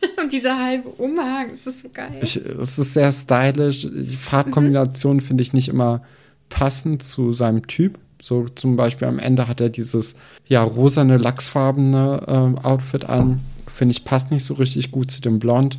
Und 0.23 0.33
dieser 0.33 0.59
halbe 0.59 0.89
Umhang, 0.91 1.51
das 1.51 1.67
ist 1.67 1.81
so 1.83 1.89
geil. 1.91 2.19
Ich, 2.23 2.37
es 2.37 2.79
ist 2.79 2.95
sehr 2.95 3.11
stylisch. 3.13 3.83
Die 3.93 4.17
Farbkombination 4.17 5.21
finde 5.21 5.43
ich 5.43 5.53
nicht 5.53 5.69
immer 5.69 6.03
passend 6.49 7.03
zu 7.03 7.33
seinem 7.33 7.67
Typ. 7.67 7.99
So 8.21 8.47
zum 8.49 8.77
Beispiel 8.77 9.07
am 9.07 9.19
Ende 9.21 9.47
hat 9.47 9.61
er 9.61 9.69
dieses 9.69 10.15
ja 10.47 10.63
rosane, 10.63 11.19
lachsfarbene 11.19 12.23
ähm, 12.27 12.59
Outfit 12.59 13.05
an. 13.05 13.41
Finde 13.73 13.93
ich 13.93 14.05
passt 14.05 14.31
nicht 14.33 14.45
so 14.45 14.55
richtig 14.55 14.91
gut 14.91 15.11
zu 15.11 15.21
dem 15.21 15.39
Blond. 15.39 15.79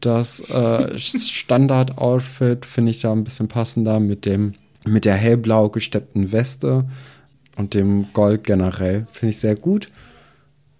Das 0.00 0.40
äh, 0.40 0.98
Standard-Outfit 0.98 2.66
finde 2.66 2.90
ich 2.90 3.00
da 3.00 3.12
ein 3.12 3.24
bisschen 3.24 3.48
passender 3.48 4.00
mit 4.00 4.24
dem 4.26 4.54
mit 4.84 5.04
der 5.04 5.14
hellblau 5.14 5.68
gesteppten 5.68 6.30
Weste 6.30 6.84
und 7.56 7.74
dem 7.74 8.06
Gold 8.12 8.44
generell. 8.44 9.06
Finde 9.12 9.30
ich 9.30 9.38
sehr 9.38 9.56
gut. 9.56 9.88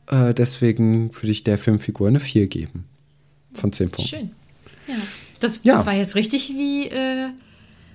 Äh, 0.08 0.32
deswegen 0.32 1.12
würde 1.14 1.32
ich 1.32 1.42
der 1.42 1.58
Filmfigur 1.58 2.06
eine 2.06 2.20
4 2.20 2.46
geben. 2.46 2.84
Von 3.54 3.72
10 3.72 3.90
Punkten. 3.90 4.16
Schön. 4.16 4.30
Ja. 4.86 4.94
Das, 5.40 5.60
Ja. 5.64 5.72
das 5.74 5.86
war 5.86 5.94
jetzt 5.94 6.14
richtig 6.14 6.50
wie 6.50 6.86
äh, 6.86 7.30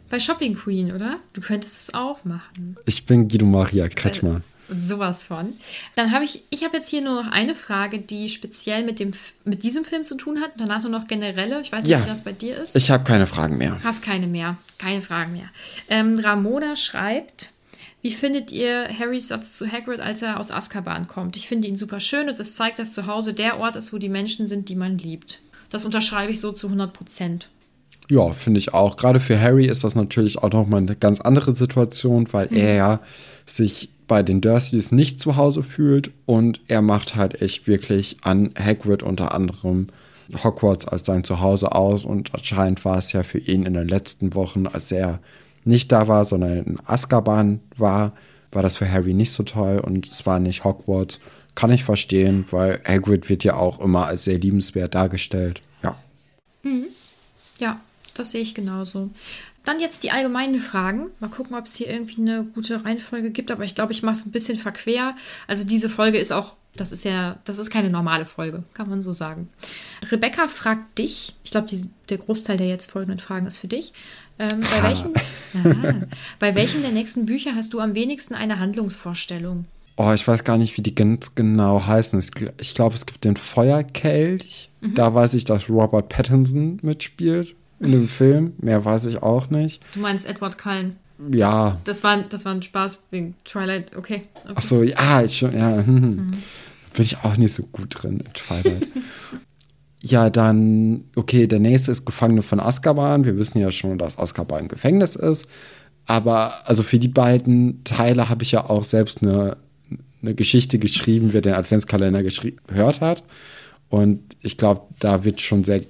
bei 0.10 0.20
Shopping 0.20 0.56
Queen, 0.56 0.92
oder? 0.92 1.18
Du 1.32 1.40
könntest 1.40 1.84
es 1.90 1.94
auch 1.94 2.26
machen. 2.26 2.76
Ich 2.86 3.06
bin 3.06 3.30
Guido 3.30 3.46
Maria 3.46 3.88
Kretschmer. 3.88 4.42
Sowas 4.74 5.26
von. 5.26 5.54
Dann 5.96 6.12
habe 6.12 6.24
ich, 6.24 6.44
ich 6.50 6.64
habe 6.64 6.78
jetzt 6.78 6.90
hier 6.90 7.02
nur 7.02 7.22
noch 7.24 7.32
eine 7.32 7.56
Frage, 7.56 8.00
die 8.00 8.30
speziell 8.30 8.84
mit, 8.86 9.00
dem, 9.00 9.12
mit 9.44 9.64
diesem 9.64 9.84
Film 9.84 10.06
zu 10.06 10.16
tun 10.16 10.40
hat. 10.40 10.52
Danach 10.58 10.82
nur 10.82 10.92
noch 10.92 11.08
generelle. 11.08 11.60
Ich 11.62 11.72
weiß 11.72 11.84
nicht, 11.84 11.92
Ja. 11.92 12.04
wie 12.04 12.08
das 12.10 12.24
bei 12.24 12.32
dir 12.32 12.58
ist. 12.58 12.76
Ich 12.78 12.90
habe 12.90 13.04
keine 13.04 13.28
Fragen 13.28 13.58
mehr. 13.58 13.80
Hast 13.84 14.02
keine 14.04 14.28
mehr. 14.28 14.58
Keine 14.78 15.02
Fragen 15.02 15.34
mehr. 15.34 15.50
Ähm, 15.90 16.18
Ramona 16.20 16.76
schreibt, 16.78 17.52
wie 18.02 18.12
findet 18.12 18.50
ihr 18.52 18.88
Harrys 18.98 19.28
Satz 19.28 19.52
zu 19.58 19.72
Hagrid, 19.72 20.00
als 20.00 20.22
er 20.22 20.40
aus 20.40 20.52
Azkaban 20.52 21.08
kommt? 21.08 21.36
Ich 21.38 21.48
finde 21.48 21.68
ihn 21.68 21.76
super 21.78 22.00
schön 22.00 22.30
und 22.30 22.40
es 22.40 22.56
zeigt, 22.56 22.80
dass 22.80 22.94
zu 22.94 23.08
Hause 23.08 23.34
der 23.34 23.60
Ort 23.60 23.76
ist, 23.76 23.92
wo 23.94 23.98
die 23.98 24.10
Menschen 24.10 24.48
sind, 24.48 24.70
die 24.70 24.76
man 24.76 24.98
liebt. 24.98 25.40
Das 25.70 25.86
unterschreibe 25.86 26.32
ich 26.32 26.40
so 26.40 26.52
zu 26.52 26.68
100 26.68 26.94
Prozent. 26.94 27.50
Ja, 28.10 28.34
finde 28.34 28.60
ich 28.60 28.74
auch. 28.74 28.98
Gerade 28.98 29.20
für 29.20 29.40
Harry 29.40 29.68
ist 29.68 29.84
das 29.84 29.96
natürlich 29.96 30.40
auch 30.40 30.52
nochmal 30.52 30.80
eine 30.82 30.96
ganz 30.96 31.22
andere 31.22 31.54
Situation, 31.54 32.28
weil 32.32 32.48
er 32.54 32.76
ja 32.76 33.00
sich 33.46 33.90
bei 34.12 34.24
den 34.24 34.42
Dursleys 34.42 34.92
nicht 34.92 35.22
zu 35.22 35.38
Hause 35.38 35.64
fühlt 35.64 36.12
und 36.26 36.60
er 36.68 36.82
macht 36.82 37.16
halt 37.16 37.42
echt 37.42 37.66
wirklich 37.66 38.18
an 38.24 38.54
Hagrid 38.60 39.04
unter 39.04 39.34
anderem 39.34 39.88
Hogwarts 40.44 40.86
als 40.86 41.06
sein 41.06 41.24
Zuhause 41.24 41.72
aus 41.72 42.04
und 42.04 42.36
anscheinend 42.36 42.84
war 42.84 42.98
es 42.98 43.14
ja 43.14 43.24
für 43.24 43.38
ihn 43.38 43.64
in 43.64 43.74
den 43.74 43.88
letzten 43.88 44.36
Wochen, 44.36 44.68
als 44.68 44.92
er 44.92 45.22
nicht 45.64 45.94
da 45.94 46.10
war, 46.10 46.26
sondern 46.26 46.58
in 46.58 46.78
Azkaban 46.84 47.62
war, 47.78 48.12
war 48.52 48.62
das 48.62 48.76
für 48.76 48.92
Harry 48.92 49.14
nicht 49.14 49.32
so 49.32 49.44
toll 49.44 49.80
und 49.80 50.10
es 50.10 50.26
war 50.26 50.42
nicht 50.42 50.66
Hogwarts. 50.66 51.22
Kann 51.56 51.72
ich 51.72 51.86
verstehen, 51.86 52.44
weil 52.52 52.82
Hagrid 52.86 53.30
wird 53.30 53.46
ja 53.46 53.56
auch 53.56 53.80
immer 53.80 54.08
als 54.08 54.26
sehr 54.26 54.40
liebenswert 54.40 54.94
dargestellt. 54.94 55.62
Ja. 55.84 55.96
Ja, 57.60 57.80
das 58.14 58.34
sehe 58.34 58.42
ich 58.42 58.56
genauso. 58.56 59.10
Dann 59.66 59.80
jetzt 59.80 60.04
die 60.04 60.12
allgemeinen 60.12 60.60
Fragen. 60.60 61.12
Mal 61.20 61.30
gucken, 61.30 61.56
ob 61.56 61.66
es 61.66 61.76
hier 61.76 61.90
irgendwie 61.90 62.22
eine 62.22 62.44
gute 62.44 62.84
Reihenfolge 62.84 63.32
gibt, 63.32 63.52
aber 63.52 63.64
ich 63.64 63.76
glaube, 63.76 63.92
ich 63.92 64.02
mache 64.02 64.18
es 64.18 64.26
ein 64.26 64.32
bisschen 64.32 64.58
verquer. 64.58 65.16
Also 65.48 65.64
diese 65.64 65.90
Folge 65.90 66.18
ist 66.18 66.32
auch, 66.32 66.56
das 66.76 66.92
ist 66.92 67.06
ja, 67.06 67.38
das 67.46 67.60
ist 67.60 67.70
keine 67.70 67.90
normale 67.90 68.26
Folge, 68.26 68.64
kann 68.74 68.90
man 68.90 69.02
so 69.02 69.14
sagen. 69.14 69.50
Rebecca 70.12 70.48
fragt 70.48 70.98
dich, 70.98 71.36
ich 71.44 71.52
glaube, 71.52 71.68
der 72.10 72.18
Großteil 72.18 72.58
der 72.58 72.68
jetzt 72.68 72.92
folgenden 72.92 73.20
Fragen 73.20 73.46
ist 73.46 73.60
für 73.60 73.68
dich. 73.68 73.94
Ähm, 74.40 74.62
bei, 74.62 74.84
welchen, 74.84 75.14
Aha. 75.54 75.94
bei 76.40 76.56
welchen 76.56 76.82
der 76.82 76.92
nächsten 76.92 77.28
Bücher 77.28 77.54
hast 77.56 77.74
du 77.74 77.80
am 77.80 77.94
wenigsten 77.94 78.34
eine 78.34 78.58
Handlungsvorstellung? 78.58 79.66
Oh, 79.98 80.12
ich 80.14 80.28
weiß 80.28 80.44
gar 80.44 80.58
nicht, 80.58 80.78
wie 80.78 80.82
die 80.82 80.96
ganz 80.96 81.36
genau 81.36 81.86
heißen. 81.86 82.20
Ich 82.60 82.74
glaube, 82.74 82.96
es 82.96 83.06
gibt 83.06 83.24
den 83.24 83.36
Feuerkelch. 83.36 84.70
Da 84.96 85.14
weiß 85.14 85.36
ich, 85.36 85.46
dass 85.46 85.70
Robert 85.70 86.10
Pattinson 86.10 86.80
mitspielt. 86.82 87.56
In 87.82 87.92
dem 87.92 88.08
Film. 88.08 88.54
Mehr 88.60 88.86
weiß 88.86 89.06
ich 89.06 89.22
auch 89.22 89.50
nicht. 89.50 89.82
Du 89.94 90.00
meinst 90.00 90.28
Edward 90.28 90.58
Cullen. 90.58 90.98
Ja. 91.34 91.80
Das 91.84 92.04
war, 92.04 92.18
das 92.24 92.46
war 92.46 92.54
ein 92.54 92.62
Spaß 92.62 93.04
wegen 93.12 93.36
Twilight, 93.46 93.96
okay. 93.96 94.24
okay. 94.44 94.54
Ach 94.56 94.62
so, 94.62 94.84
ja, 94.84 95.22
ich 95.22 95.38
schon, 95.38 95.56
ja. 95.56 95.86
Hm. 95.86 95.96
Mhm. 95.96 96.32
Bin 96.94 97.06
ich 97.06 97.18
auch 97.24 97.38
nicht 97.38 97.54
so 97.54 97.64
gut 97.64 98.02
drin 98.02 98.20
in 98.20 98.34
Twilight. 98.34 98.88
ja, 100.02 100.30
dann, 100.30 101.06
okay, 101.16 101.48
der 101.48 101.60
nächste 101.60 101.92
ist 101.92 102.06
Gefangene 102.06 102.42
von 102.42 102.60
Azkaban. 102.60 103.24
Wir 103.24 103.38
wissen 103.38 103.60
ja 103.60 103.72
schon, 103.72 103.98
dass 103.98 104.18
Azkaban 104.18 104.64
ein 104.64 104.68
Gefängnis 104.68 105.16
ist. 105.16 105.48
Aber 106.06 106.54
also 106.68 106.84
für 106.84 107.00
die 107.00 107.08
beiden 107.08 107.84
Teile 107.84 108.28
habe 108.28 108.44
ich 108.44 108.52
ja 108.52 108.70
auch 108.70 108.84
selbst 108.84 109.22
eine, 109.22 109.58
eine 110.22 110.36
Geschichte 110.36 110.80
geschrieben, 110.80 111.30
wer 111.32 111.42
den 111.42 111.54
Adventskalender 111.54 112.24
gehört 112.24 113.00
hat. 113.00 113.24
Und 113.90 114.36
ich 114.42 114.58
glaube, 114.58 114.82
da 115.00 115.24
wird 115.24 115.40
schon 115.40 115.64
sehr 115.64 115.82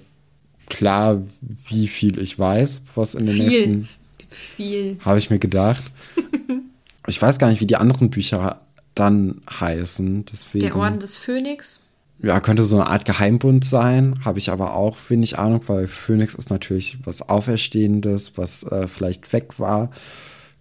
klar, 0.71 1.21
wie 1.67 1.87
viel 1.87 2.17
ich 2.19 2.39
weiß, 2.39 2.81
was 2.95 3.15
in 3.15 3.25
den 3.25 3.35
viel, 3.35 3.67
nächsten. 3.67 3.89
Viel. 4.29 4.97
Habe 5.01 5.19
ich 5.19 5.29
mir 5.29 5.39
gedacht. 5.39 5.83
ich 7.07 7.21
weiß 7.21 7.37
gar 7.37 7.49
nicht, 7.49 7.61
wie 7.61 7.67
die 7.67 7.75
anderen 7.75 8.09
Bücher 8.09 8.61
dann 8.95 9.41
heißen. 9.49 10.25
Deswegen, 10.25 10.65
Der 10.65 10.75
Orden 10.75 10.99
des 10.99 11.17
Phönix. 11.17 11.81
Ja, 12.23 12.39
könnte 12.39 12.63
so 12.63 12.77
eine 12.77 12.87
Art 12.87 13.05
Geheimbund 13.05 13.65
sein. 13.65 14.15
Habe 14.23 14.39
ich 14.39 14.51
aber 14.51 14.75
auch 14.75 14.97
wenig 15.09 15.39
Ahnung, 15.39 15.61
weil 15.67 15.87
Phönix 15.87 16.35
ist 16.35 16.49
natürlich 16.49 16.97
was 17.03 17.27
Auferstehendes, 17.27 18.37
was 18.37 18.63
äh, 18.63 18.87
vielleicht 18.87 19.33
weg 19.33 19.59
war. 19.59 19.91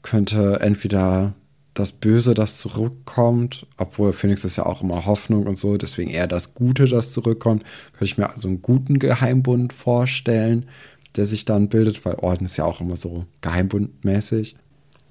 Könnte 0.03 0.59
entweder 0.61 1.35
das 1.81 1.93
Böse, 1.93 2.35
das 2.35 2.59
zurückkommt, 2.59 3.67
obwohl 3.79 4.13
Phoenix 4.13 4.45
ist 4.45 4.57
ja 4.57 4.67
auch 4.67 4.83
immer 4.83 5.07
Hoffnung 5.07 5.47
und 5.47 5.57
so, 5.57 5.79
deswegen 5.79 6.11
eher 6.11 6.27
das 6.27 6.55
Gute, 6.55 6.87
das 6.87 7.11
zurückkommt. 7.11 7.65
Könnte 7.93 8.05
ich 8.05 8.19
mir 8.19 8.29
also 8.29 8.49
einen 8.49 8.61
guten 8.61 8.99
Geheimbund 8.99 9.73
vorstellen, 9.73 10.69
der 11.17 11.25
sich 11.25 11.47
dann 11.47 11.69
bildet, 11.69 12.05
weil 12.05 12.17
Orden 12.17 12.45
ist 12.45 12.59
ja 12.59 12.65
auch 12.65 12.81
immer 12.81 12.97
so 12.97 13.25
geheimbundmäßig. 13.41 14.57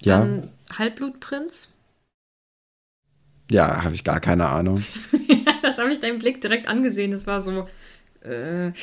Ja. 0.01 0.19
Dann 0.19 0.49
Halbblutprinz? 0.77 1.73
Ja, 3.51 3.83
habe 3.83 3.95
ich 3.95 4.03
gar 4.03 4.19
keine 4.19 4.47
Ahnung. 4.47 4.83
das 5.63 5.79
habe 5.79 5.91
ich 5.91 5.99
deinen 5.99 6.19
Blick 6.19 6.39
direkt 6.39 6.67
angesehen. 6.67 7.11
Das 7.11 7.25
war 7.25 7.41
so. 7.41 7.67
Äh, 8.21 8.73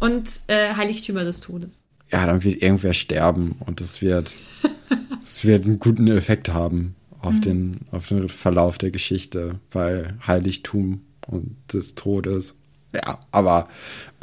und 0.00 0.40
äh, 0.48 0.74
Heiligtümer 0.74 1.22
des 1.22 1.40
Todes. 1.40 1.84
Ja, 2.10 2.26
dann 2.26 2.42
wird 2.42 2.62
irgendwer 2.62 2.94
sterben 2.94 3.54
und 3.64 3.80
es 3.80 4.02
wird, 4.02 4.34
es 5.22 5.44
wird 5.44 5.66
einen 5.66 5.78
guten 5.78 6.08
Effekt 6.08 6.48
haben 6.48 6.96
auf, 7.20 7.34
mhm. 7.34 7.40
den, 7.40 7.80
auf 7.92 8.08
den 8.08 8.28
Verlauf 8.28 8.78
der 8.78 8.90
Geschichte, 8.90 9.56
weil 9.72 10.16
Heiligtum 10.26 11.02
und 11.26 11.56
des 11.72 11.94
Todes. 11.94 12.54
Ja, 12.94 13.18
aber 13.30 13.68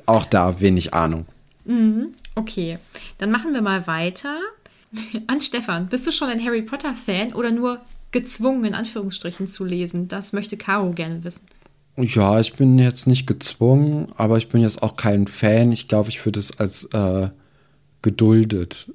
auch 0.06 0.26
da 0.26 0.60
wenig 0.60 0.93
Ahnung. 0.93 1.26
Mhm. 1.66 2.14
Okay, 2.36 2.80
dann 3.18 3.32
machen 3.32 3.54
wir 3.54 3.62
mal 3.62 3.88
weiter. 3.88 4.38
An 5.28 5.41
Stefan, 5.41 5.88
bist 5.88 6.06
du 6.08 6.12
schon 6.12 6.30
ein 6.30 6.43
Harry 6.43 6.62
Potter-Fan 6.62 7.34
oder 7.34 7.52
nur 7.52 7.80
gezwungen, 8.12 8.66
in 8.66 8.76
Anführungsstrichen, 8.76 9.48
zu 9.48 9.66
lesen? 9.66 10.08
Das 10.08 10.34
möchte 10.34 10.58
Caro 10.58 10.91
gerne 10.91 11.24
wissen. 11.24 11.46
Ja, 11.98 12.41
ich 12.41 12.54
bin 12.54 12.78
jetzt 12.78 13.08
nicht 13.08 13.26
gezwungen, 13.26 14.08
aber 14.18 14.38
ich 14.38 14.50
bin 14.50 14.62
jetzt 14.62 14.84
auch 14.84 14.98
kein 14.98 15.28
Fan. 15.28 15.72
Ich 15.72 15.88
glaube, 15.88 16.10
ich 16.10 16.26
würde 16.26 16.41
es 16.41 16.60
als 16.60 16.86
äh, 16.91 17.30
geduldet 18.02 18.88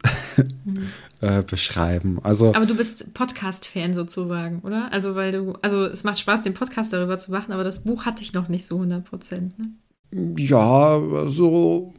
mhm. 0.65 0.87
äh, 1.21 1.43
beschreiben. 1.43 2.19
Also, 2.23 2.55
aber 2.55 2.67
du 2.67 2.77
bist 2.77 3.13
Podcast-Fan 3.15 3.95
sozusagen, 3.95 4.61
oder? 4.61 4.93
Also, 4.93 5.15
weil 5.15 5.33
du, 5.33 5.53
also 5.63 5.85
es 5.85 6.05
macht 6.05 6.19
Spaß, 6.19 6.43
den 6.43 6.55
Podcast 6.55 6.93
darüber 6.93 7.19
zu 7.19 7.31
machen, 7.31 7.53
aber 7.53 7.65
das 7.65 7.85
Buch 7.85 8.07
hatte 8.07 8.23
ich 8.23 8.33
noch 8.33 8.49
nicht 8.49 8.67
so 8.67 8.77
100 8.77 9.05
Prozent. 9.05 9.55
Ne? 9.59 10.35
Ja, 10.39 11.01
so. 11.29 11.93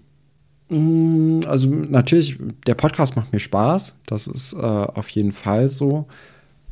Mm, 0.69 1.41
also 1.45 1.67
natürlich, 1.67 2.39
der 2.65 2.75
Podcast 2.75 3.15
macht 3.15 3.31
mir 3.31 3.39
Spaß. 3.39 3.95
Das 4.05 4.27
ist 4.27 4.53
äh, 4.53 4.57
auf 4.57 5.09
jeden 5.09 5.33
Fall 5.33 5.67
so. 5.67 6.07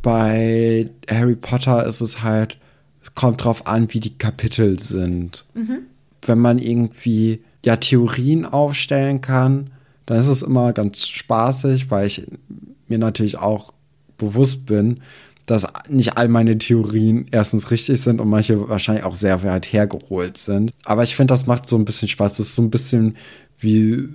Bei 0.01 0.89
Harry 1.09 1.35
Potter 1.35 1.85
ist 1.85 2.01
es 2.01 2.23
halt, 2.23 2.57
es 3.01 3.13
kommt 3.13 3.43
drauf 3.43 3.67
an, 3.67 3.93
wie 3.93 3.99
die 3.99 4.17
Kapitel 4.17 4.79
sind. 4.79 5.45
Mhm. 5.53 5.79
Wenn 6.21 6.39
man 6.39 6.59
irgendwie 6.59 7.43
ja 7.65 7.75
Theorien 7.75 8.45
aufstellen 8.45 9.21
kann, 9.21 9.69
dann 10.09 10.19
ist 10.19 10.27
es 10.27 10.41
immer 10.41 10.73
ganz 10.73 11.07
spaßig, 11.07 11.91
weil 11.91 12.07
ich 12.07 12.25
mir 12.87 12.97
natürlich 12.97 13.37
auch 13.37 13.73
bewusst 14.17 14.65
bin, 14.65 15.01
dass 15.45 15.67
nicht 15.87 16.17
all 16.17 16.27
meine 16.27 16.57
Theorien 16.57 17.27
erstens 17.29 17.69
richtig 17.69 18.01
sind 18.01 18.19
und 18.19 18.27
manche 18.27 18.67
wahrscheinlich 18.69 19.05
auch 19.05 19.13
sehr 19.13 19.43
weit 19.43 19.71
hergeholt 19.71 20.35
sind. 20.37 20.73
Aber 20.83 21.03
ich 21.03 21.15
finde, 21.15 21.31
das 21.31 21.45
macht 21.45 21.69
so 21.69 21.75
ein 21.75 21.85
bisschen 21.85 22.07
Spaß. 22.07 22.33
Das 22.33 22.47
ist 22.47 22.55
so 22.55 22.63
ein 22.63 22.71
bisschen 22.71 23.17
wie, 23.59 24.09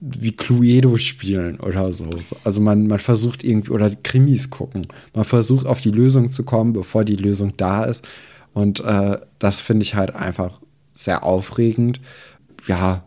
wie 0.00 0.32
Cluedo 0.32 0.98
spielen 0.98 1.58
oder 1.58 1.90
so. 1.90 2.10
Also 2.44 2.60
man, 2.60 2.86
man 2.86 2.98
versucht 2.98 3.42
irgendwie, 3.42 3.70
oder 3.70 3.88
Krimis 3.88 4.50
gucken. 4.50 4.88
Man 5.14 5.24
versucht 5.24 5.64
auf 5.64 5.80
die 5.80 5.90
Lösung 5.90 6.30
zu 6.30 6.44
kommen, 6.44 6.74
bevor 6.74 7.06
die 7.06 7.16
Lösung 7.16 7.54
da 7.56 7.84
ist. 7.84 8.06
Und 8.52 8.80
äh, 8.80 9.16
das 9.38 9.60
finde 9.60 9.84
ich 9.84 9.94
halt 9.94 10.14
einfach 10.14 10.60
sehr 10.92 11.24
aufregend. 11.24 11.98
Ja, 12.66 13.04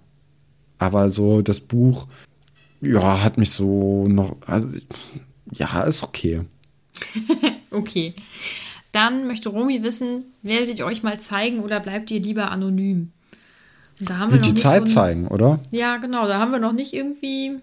aber 0.84 1.10
so 1.10 1.42
das 1.42 1.60
Buch, 1.60 2.08
ja, 2.82 3.24
hat 3.24 3.38
mich 3.38 3.52
so 3.52 4.08
noch. 4.08 4.36
Also, 4.46 4.68
ja, 5.52 5.82
ist 5.84 6.04
okay. 6.04 6.42
okay. 7.72 8.14
Dann 8.92 9.26
möchte 9.28 9.50
Romy 9.50 9.82
wissen, 9.82 10.26
werdet 10.42 10.78
ihr 10.78 10.86
euch 10.86 11.02
mal 11.02 11.20
zeigen 11.20 11.62
oder 11.62 11.80
bleibt 11.80 12.12
ihr 12.12 12.20
lieber 12.20 12.52
anonym? 12.52 13.12
Und 14.00 14.10
da 14.10 14.18
haben 14.18 14.32
wir 14.32 14.40
noch 14.40 14.48
die 14.48 14.56
Zeit 14.56 14.80
so 14.80 14.84
ein, 14.84 14.88
zeigen, 14.88 15.28
oder? 15.28 15.60
Ja, 15.72 15.98
genau. 15.98 16.28
Da 16.28 16.40
haben 16.40 16.52
wir 16.52 16.60
noch 16.60 16.74
nicht 16.74 16.94
irgendwie. 16.94 17.60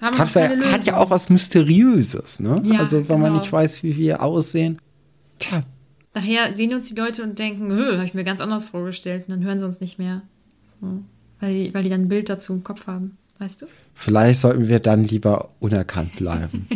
Hat, 0.00 0.34
wir, 0.34 0.72
hat, 0.72 0.86
ja 0.86 0.96
auch 0.96 1.10
was 1.10 1.28
Mysteriöses, 1.28 2.40
ne? 2.40 2.62
Ja, 2.64 2.80
also, 2.80 2.96
wenn 2.96 3.06
genau. 3.06 3.18
man 3.18 3.32
nicht 3.34 3.52
weiß, 3.52 3.82
wie 3.82 3.96
wir 3.96 4.22
aussehen. 4.22 4.80
Tja. 5.38 5.62
Daher 6.14 6.54
sehen 6.54 6.74
uns 6.74 6.88
die 6.88 6.98
Leute 6.98 7.22
und 7.22 7.38
denken, 7.38 7.70
habe 7.70 8.04
ich 8.04 8.14
mir 8.14 8.24
ganz 8.24 8.40
anders 8.40 8.68
vorgestellt. 8.68 9.24
Und 9.28 9.34
dann 9.34 9.44
hören 9.44 9.60
sie 9.60 9.66
uns 9.66 9.80
nicht 9.80 9.98
mehr. 9.98 10.22
So 10.80 11.02
weil 11.40 11.54
die, 11.54 11.74
weil 11.74 11.82
die 11.82 11.88
dann 11.88 12.02
ein 12.02 12.08
Bild 12.08 12.28
dazu 12.28 12.52
im 12.52 12.64
Kopf 12.64 12.86
haben, 12.86 13.16
weißt 13.38 13.62
du? 13.62 13.66
Vielleicht 13.94 14.40
sollten 14.40 14.68
wir 14.68 14.80
dann 14.80 15.04
lieber 15.04 15.50
unerkannt 15.60 16.16
bleiben. 16.16 16.68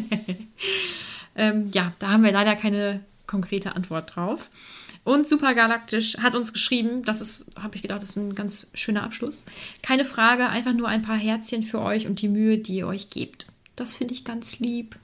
ähm, 1.37 1.71
ja, 1.73 1.93
da 1.99 2.11
haben 2.11 2.25
wir 2.25 2.33
leider 2.33 2.57
keine 2.57 3.01
konkrete 3.27 3.75
Antwort 3.77 4.17
drauf. 4.17 4.51
Und 5.05 5.29
Supergalaktisch 5.29 6.17
hat 6.19 6.35
uns 6.35 6.55
geschrieben, 6.55 7.03
das 7.05 7.21
ist, 7.21 7.51
habe 7.61 7.77
ich 7.77 7.83
gedacht, 7.83 8.01
das 8.01 8.11
ist 8.11 8.17
ein 8.17 8.35
ganz 8.35 8.69
schöner 8.73 9.03
Abschluss. 9.03 9.45
Keine 9.83 10.05
Frage, 10.05 10.49
einfach 10.49 10.73
nur 10.73 10.89
ein 10.89 11.03
paar 11.03 11.19
Herzchen 11.19 11.63
für 11.63 11.81
euch 11.81 12.07
und 12.07 12.23
die 12.23 12.29
Mühe, 12.29 12.57
die 12.57 12.77
ihr 12.77 12.87
euch 12.87 13.11
gebt. 13.11 13.47
Das 13.77 13.97
finde 13.97 14.15
ich 14.15 14.25
ganz 14.25 14.61
lieb. 14.61 14.97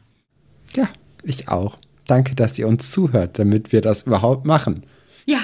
Ja, 0.75 0.89
ich 1.23 1.49
auch. 1.49 1.77
Danke, 2.07 2.35
dass 2.35 2.59
ihr 2.59 2.67
uns 2.67 2.91
zuhört, 2.91 3.39
damit 3.39 3.73
wir 3.73 3.83
das 3.83 4.05
überhaupt 4.05 4.47
machen. 4.47 4.85
Ja. 5.27 5.41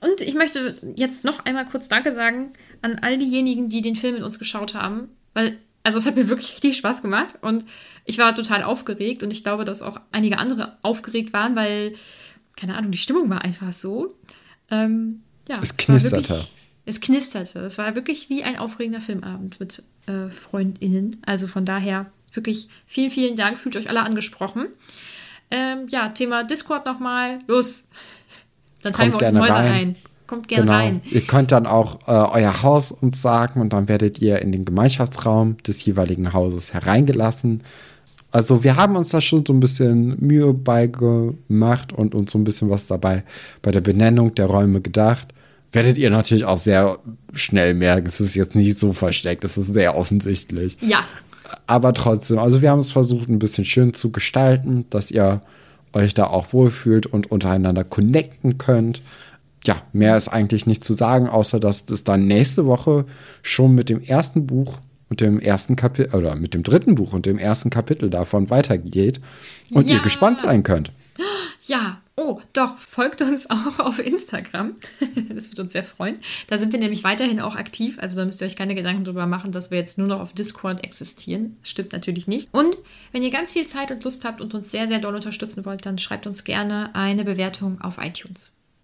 Und 0.00 0.20
ich 0.20 0.34
möchte 0.34 0.76
jetzt 0.96 1.24
noch 1.24 1.44
einmal 1.44 1.64
kurz 1.66 1.88
Danke 1.88 2.12
sagen 2.12 2.52
an 2.84 2.98
all 3.00 3.16
diejenigen, 3.16 3.70
die 3.70 3.80
den 3.80 3.96
Film 3.96 4.14
mit 4.14 4.22
uns 4.22 4.38
geschaut 4.38 4.74
haben, 4.74 5.08
weil, 5.32 5.58
also 5.82 5.98
es 5.98 6.04
hat 6.04 6.16
mir 6.16 6.28
wirklich 6.28 6.52
richtig 6.54 6.76
Spaß 6.76 7.00
gemacht 7.00 7.38
und 7.40 7.64
ich 8.04 8.18
war 8.18 8.34
total 8.34 8.62
aufgeregt 8.62 9.22
und 9.22 9.30
ich 9.30 9.42
glaube, 9.42 9.64
dass 9.64 9.80
auch 9.80 9.98
einige 10.12 10.38
andere 10.38 10.76
aufgeregt 10.82 11.32
waren, 11.32 11.56
weil, 11.56 11.94
keine 12.56 12.76
Ahnung, 12.76 12.90
die 12.90 12.98
Stimmung 12.98 13.30
war 13.30 13.42
einfach 13.42 13.72
so. 13.72 14.14
Ähm, 14.70 15.22
ja, 15.48 15.56
es 15.62 15.76
knisterte. 15.78 16.28
Wirklich, 16.28 16.52
es 16.84 17.00
knisterte. 17.00 17.60
Es 17.60 17.78
war 17.78 17.94
wirklich 17.94 18.28
wie 18.28 18.44
ein 18.44 18.58
aufregender 18.58 19.00
Filmabend 19.00 19.58
mit 19.60 19.82
äh, 20.06 20.28
FreundInnen. 20.28 21.16
Also 21.24 21.48
von 21.48 21.64
daher 21.64 22.12
wirklich 22.34 22.68
vielen, 22.86 23.10
vielen 23.10 23.36
Dank. 23.36 23.56
Fühlt 23.56 23.76
euch 23.76 23.88
alle 23.88 24.02
angesprochen. 24.02 24.68
Ähm, 25.50 25.86
ja, 25.88 26.10
Thema 26.10 26.44
Discord 26.44 26.84
nochmal. 26.84 27.38
Los! 27.46 27.88
Dann 28.82 28.92
teilen 28.92 29.12
wir 29.12 29.22
euch 29.22 29.40
Häuser 29.40 29.54
rein. 29.54 29.72
ein. 29.72 29.96
Kommt 30.34 30.48
gerne 30.48 30.64
genau. 30.64 30.76
rein. 30.76 31.00
Ihr 31.12 31.20
könnt 31.20 31.52
dann 31.52 31.64
auch 31.66 32.00
äh, 32.08 32.40
euer 32.40 32.64
Haus 32.64 32.90
uns 32.90 33.22
sagen 33.22 33.60
und 33.60 33.72
dann 33.72 33.88
werdet 33.88 34.20
ihr 34.20 34.42
in 34.42 34.50
den 34.50 34.64
Gemeinschaftsraum 34.64 35.58
des 35.58 35.84
jeweiligen 35.84 36.32
Hauses 36.32 36.74
hereingelassen. 36.74 37.62
Also 38.32 38.64
wir 38.64 38.74
haben 38.74 38.96
uns 38.96 39.10
da 39.10 39.20
schon 39.20 39.46
so 39.46 39.52
ein 39.52 39.60
bisschen 39.60 40.16
Mühe 40.18 40.52
beigemacht 40.52 41.92
und 41.92 42.16
uns 42.16 42.32
so 42.32 42.38
ein 42.38 42.42
bisschen 42.42 42.68
was 42.68 42.88
dabei 42.88 43.22
bei 43.62 43.70
der 43.70 43.80
Benennung 43.80 44.34
der 44.34 44.46
Räume 44.46 44.80
gedacht. 44.80 45.28
Werdet 45.70 45.98
ihr 45.98 46.10
natürlich 46.10 46.44
auch 46.44 46.58
sehr 46.58 46.98
schnell 47.32 47.74
merken, 47.74 48.08
es 48.08 48.18
ist 48.18 48.34
jetzt 48.34 48.56
nicht 48.56 48.80
so 48.80 48.92
versteckt, 48.92 49.44
es 49.44 49.56
ist 49.56 49.72
sehr 49.72 49.96
offensichtlich. 49.96 50.78
Ja. 50.80 51.04
Aber 51.68 51.94
trotzdem, 51.94 52.40
also 52.40 52.60
wir 52.60 52.70
haben 52.72 52.80
es 52.80 52.90
versucht, 52.90 53.28
ein 53.28 53.38
bisschen 53.38 53.64
schön 53.64 53.94
zu 53.94 54.10
gestalten, 54.10 54.84
dass 54.90 55.12
ihr 55.12 55.42
euch 55.92 56.12
da 56.12 56.24
auch 56.24 56.52
wohlfühlt 56.52 57.06
und 57.06 57.30
untereinander 57.30 57.84
connecten 57.84 58.58
könnt 58.58 59.00
ja, 59.66 59.76
mehr 59.92 60.16
ist 60.16 60.28
eigentlich 60.28 60.66
nicht 60.66 60.84
zu 60.84 60.94
sagen, 60.94 61.28
außer 61.28 61.60
dass 61.60 61.84
es 61.90 62.04
dann 62.04 62.26
nächste 62.26 62.66
Woche 62.66 63.06
schon 63.42 63.74
mit 63.74 63.88
dem 63.88 64.02
ersten 64.02 64.46
Buch 64.46 64.78
und 65.08 65.20
dem 65.20 65.40
ersten 65.40 65.76
Kapitel 65.76 66.14
oder 66.14 66.36
mit 66.36 66.54
dem 66.54 66.62
dritten 66.62 66.94
Buch 66.94 67.12
und 67.12 67.26
dem 67.26 67.38
ersten 67.38 67.70
Kapitel 67.70 68.10
davon 68.10 68.50
weitergeht 68.50 69.20
und 69.70 69.88
ja. 69.88 69.96
ihr 69.96 70.00
gespannt 70.00 70.40
sein 70.40 70.62
könnt. 70.62 70.92
Ja, 71.62 71.98
Oh, 72.16 72.40
doch, 72.52 72.78
folgt 72.78 73.22
uns 73.22 73.50
auch 73.50 73.80
auf 73.80 73.98
Instagram. 73.98 74.76
Das 75.34 75.48
wird 75.50 75.58
uns 75.58 75.72
sehr 75.72 75.82
freuen. 75.82 76.18
Da 76.46 76.58
sind 76.58 76.72
wir 76.72 76.78
nämlich 76.78 77.02
weiterhin 77.02 77.40
auch 77.40 77.56
aktiv. 77.56 77.98
Also 77.98 78.16
da 78.16 78.24
müsst 78.24 78.40
ihr 78.40 78.46
euch 78.46 78.54
keine 78.54 78.76
Gedanken 78.76 79.04
drüber 79.04 79.26
machen, 79.26 79.50
dass 79.50 79.72
wir 79.72 79.78
jetzt 79.78 79.98
nur 79.98 80.06
noch 80.06 80.20
auf 80.20 80.32
Discord 80.32 80.84
existieren. 80.84 81.56
Das 81.60 81.70
stimmt 81.70 81.92
natürlich 81.92 82.28
nicht. 82.28 82.48
Und 82.52 82.76
wenn 83.10 83.24
ihr 83.24 83.30
ganz 83.30 83.52
viel 83.52 83.66
Zeit 83.66 83.90
und 83.90 84.04
Lust 84.04 84.24
habt 84.24 84.40
und 84.40 84.54
uns 84.54 84.70
sehr, 84.70 84.86
sehr 84.86 85.00
doll 85.00 85.14
unterstützen 85.14 85.64
wollt, 85.64 85.84
dann 85.86 85.98
schreibt 85.98 86.28
uns 86.28 86.44
gerne 86.44 86.94
eine 86.94 87.24
Bewertung 87.24 87.80
auf 87.80 87.98
iTunes. 87.98 88.56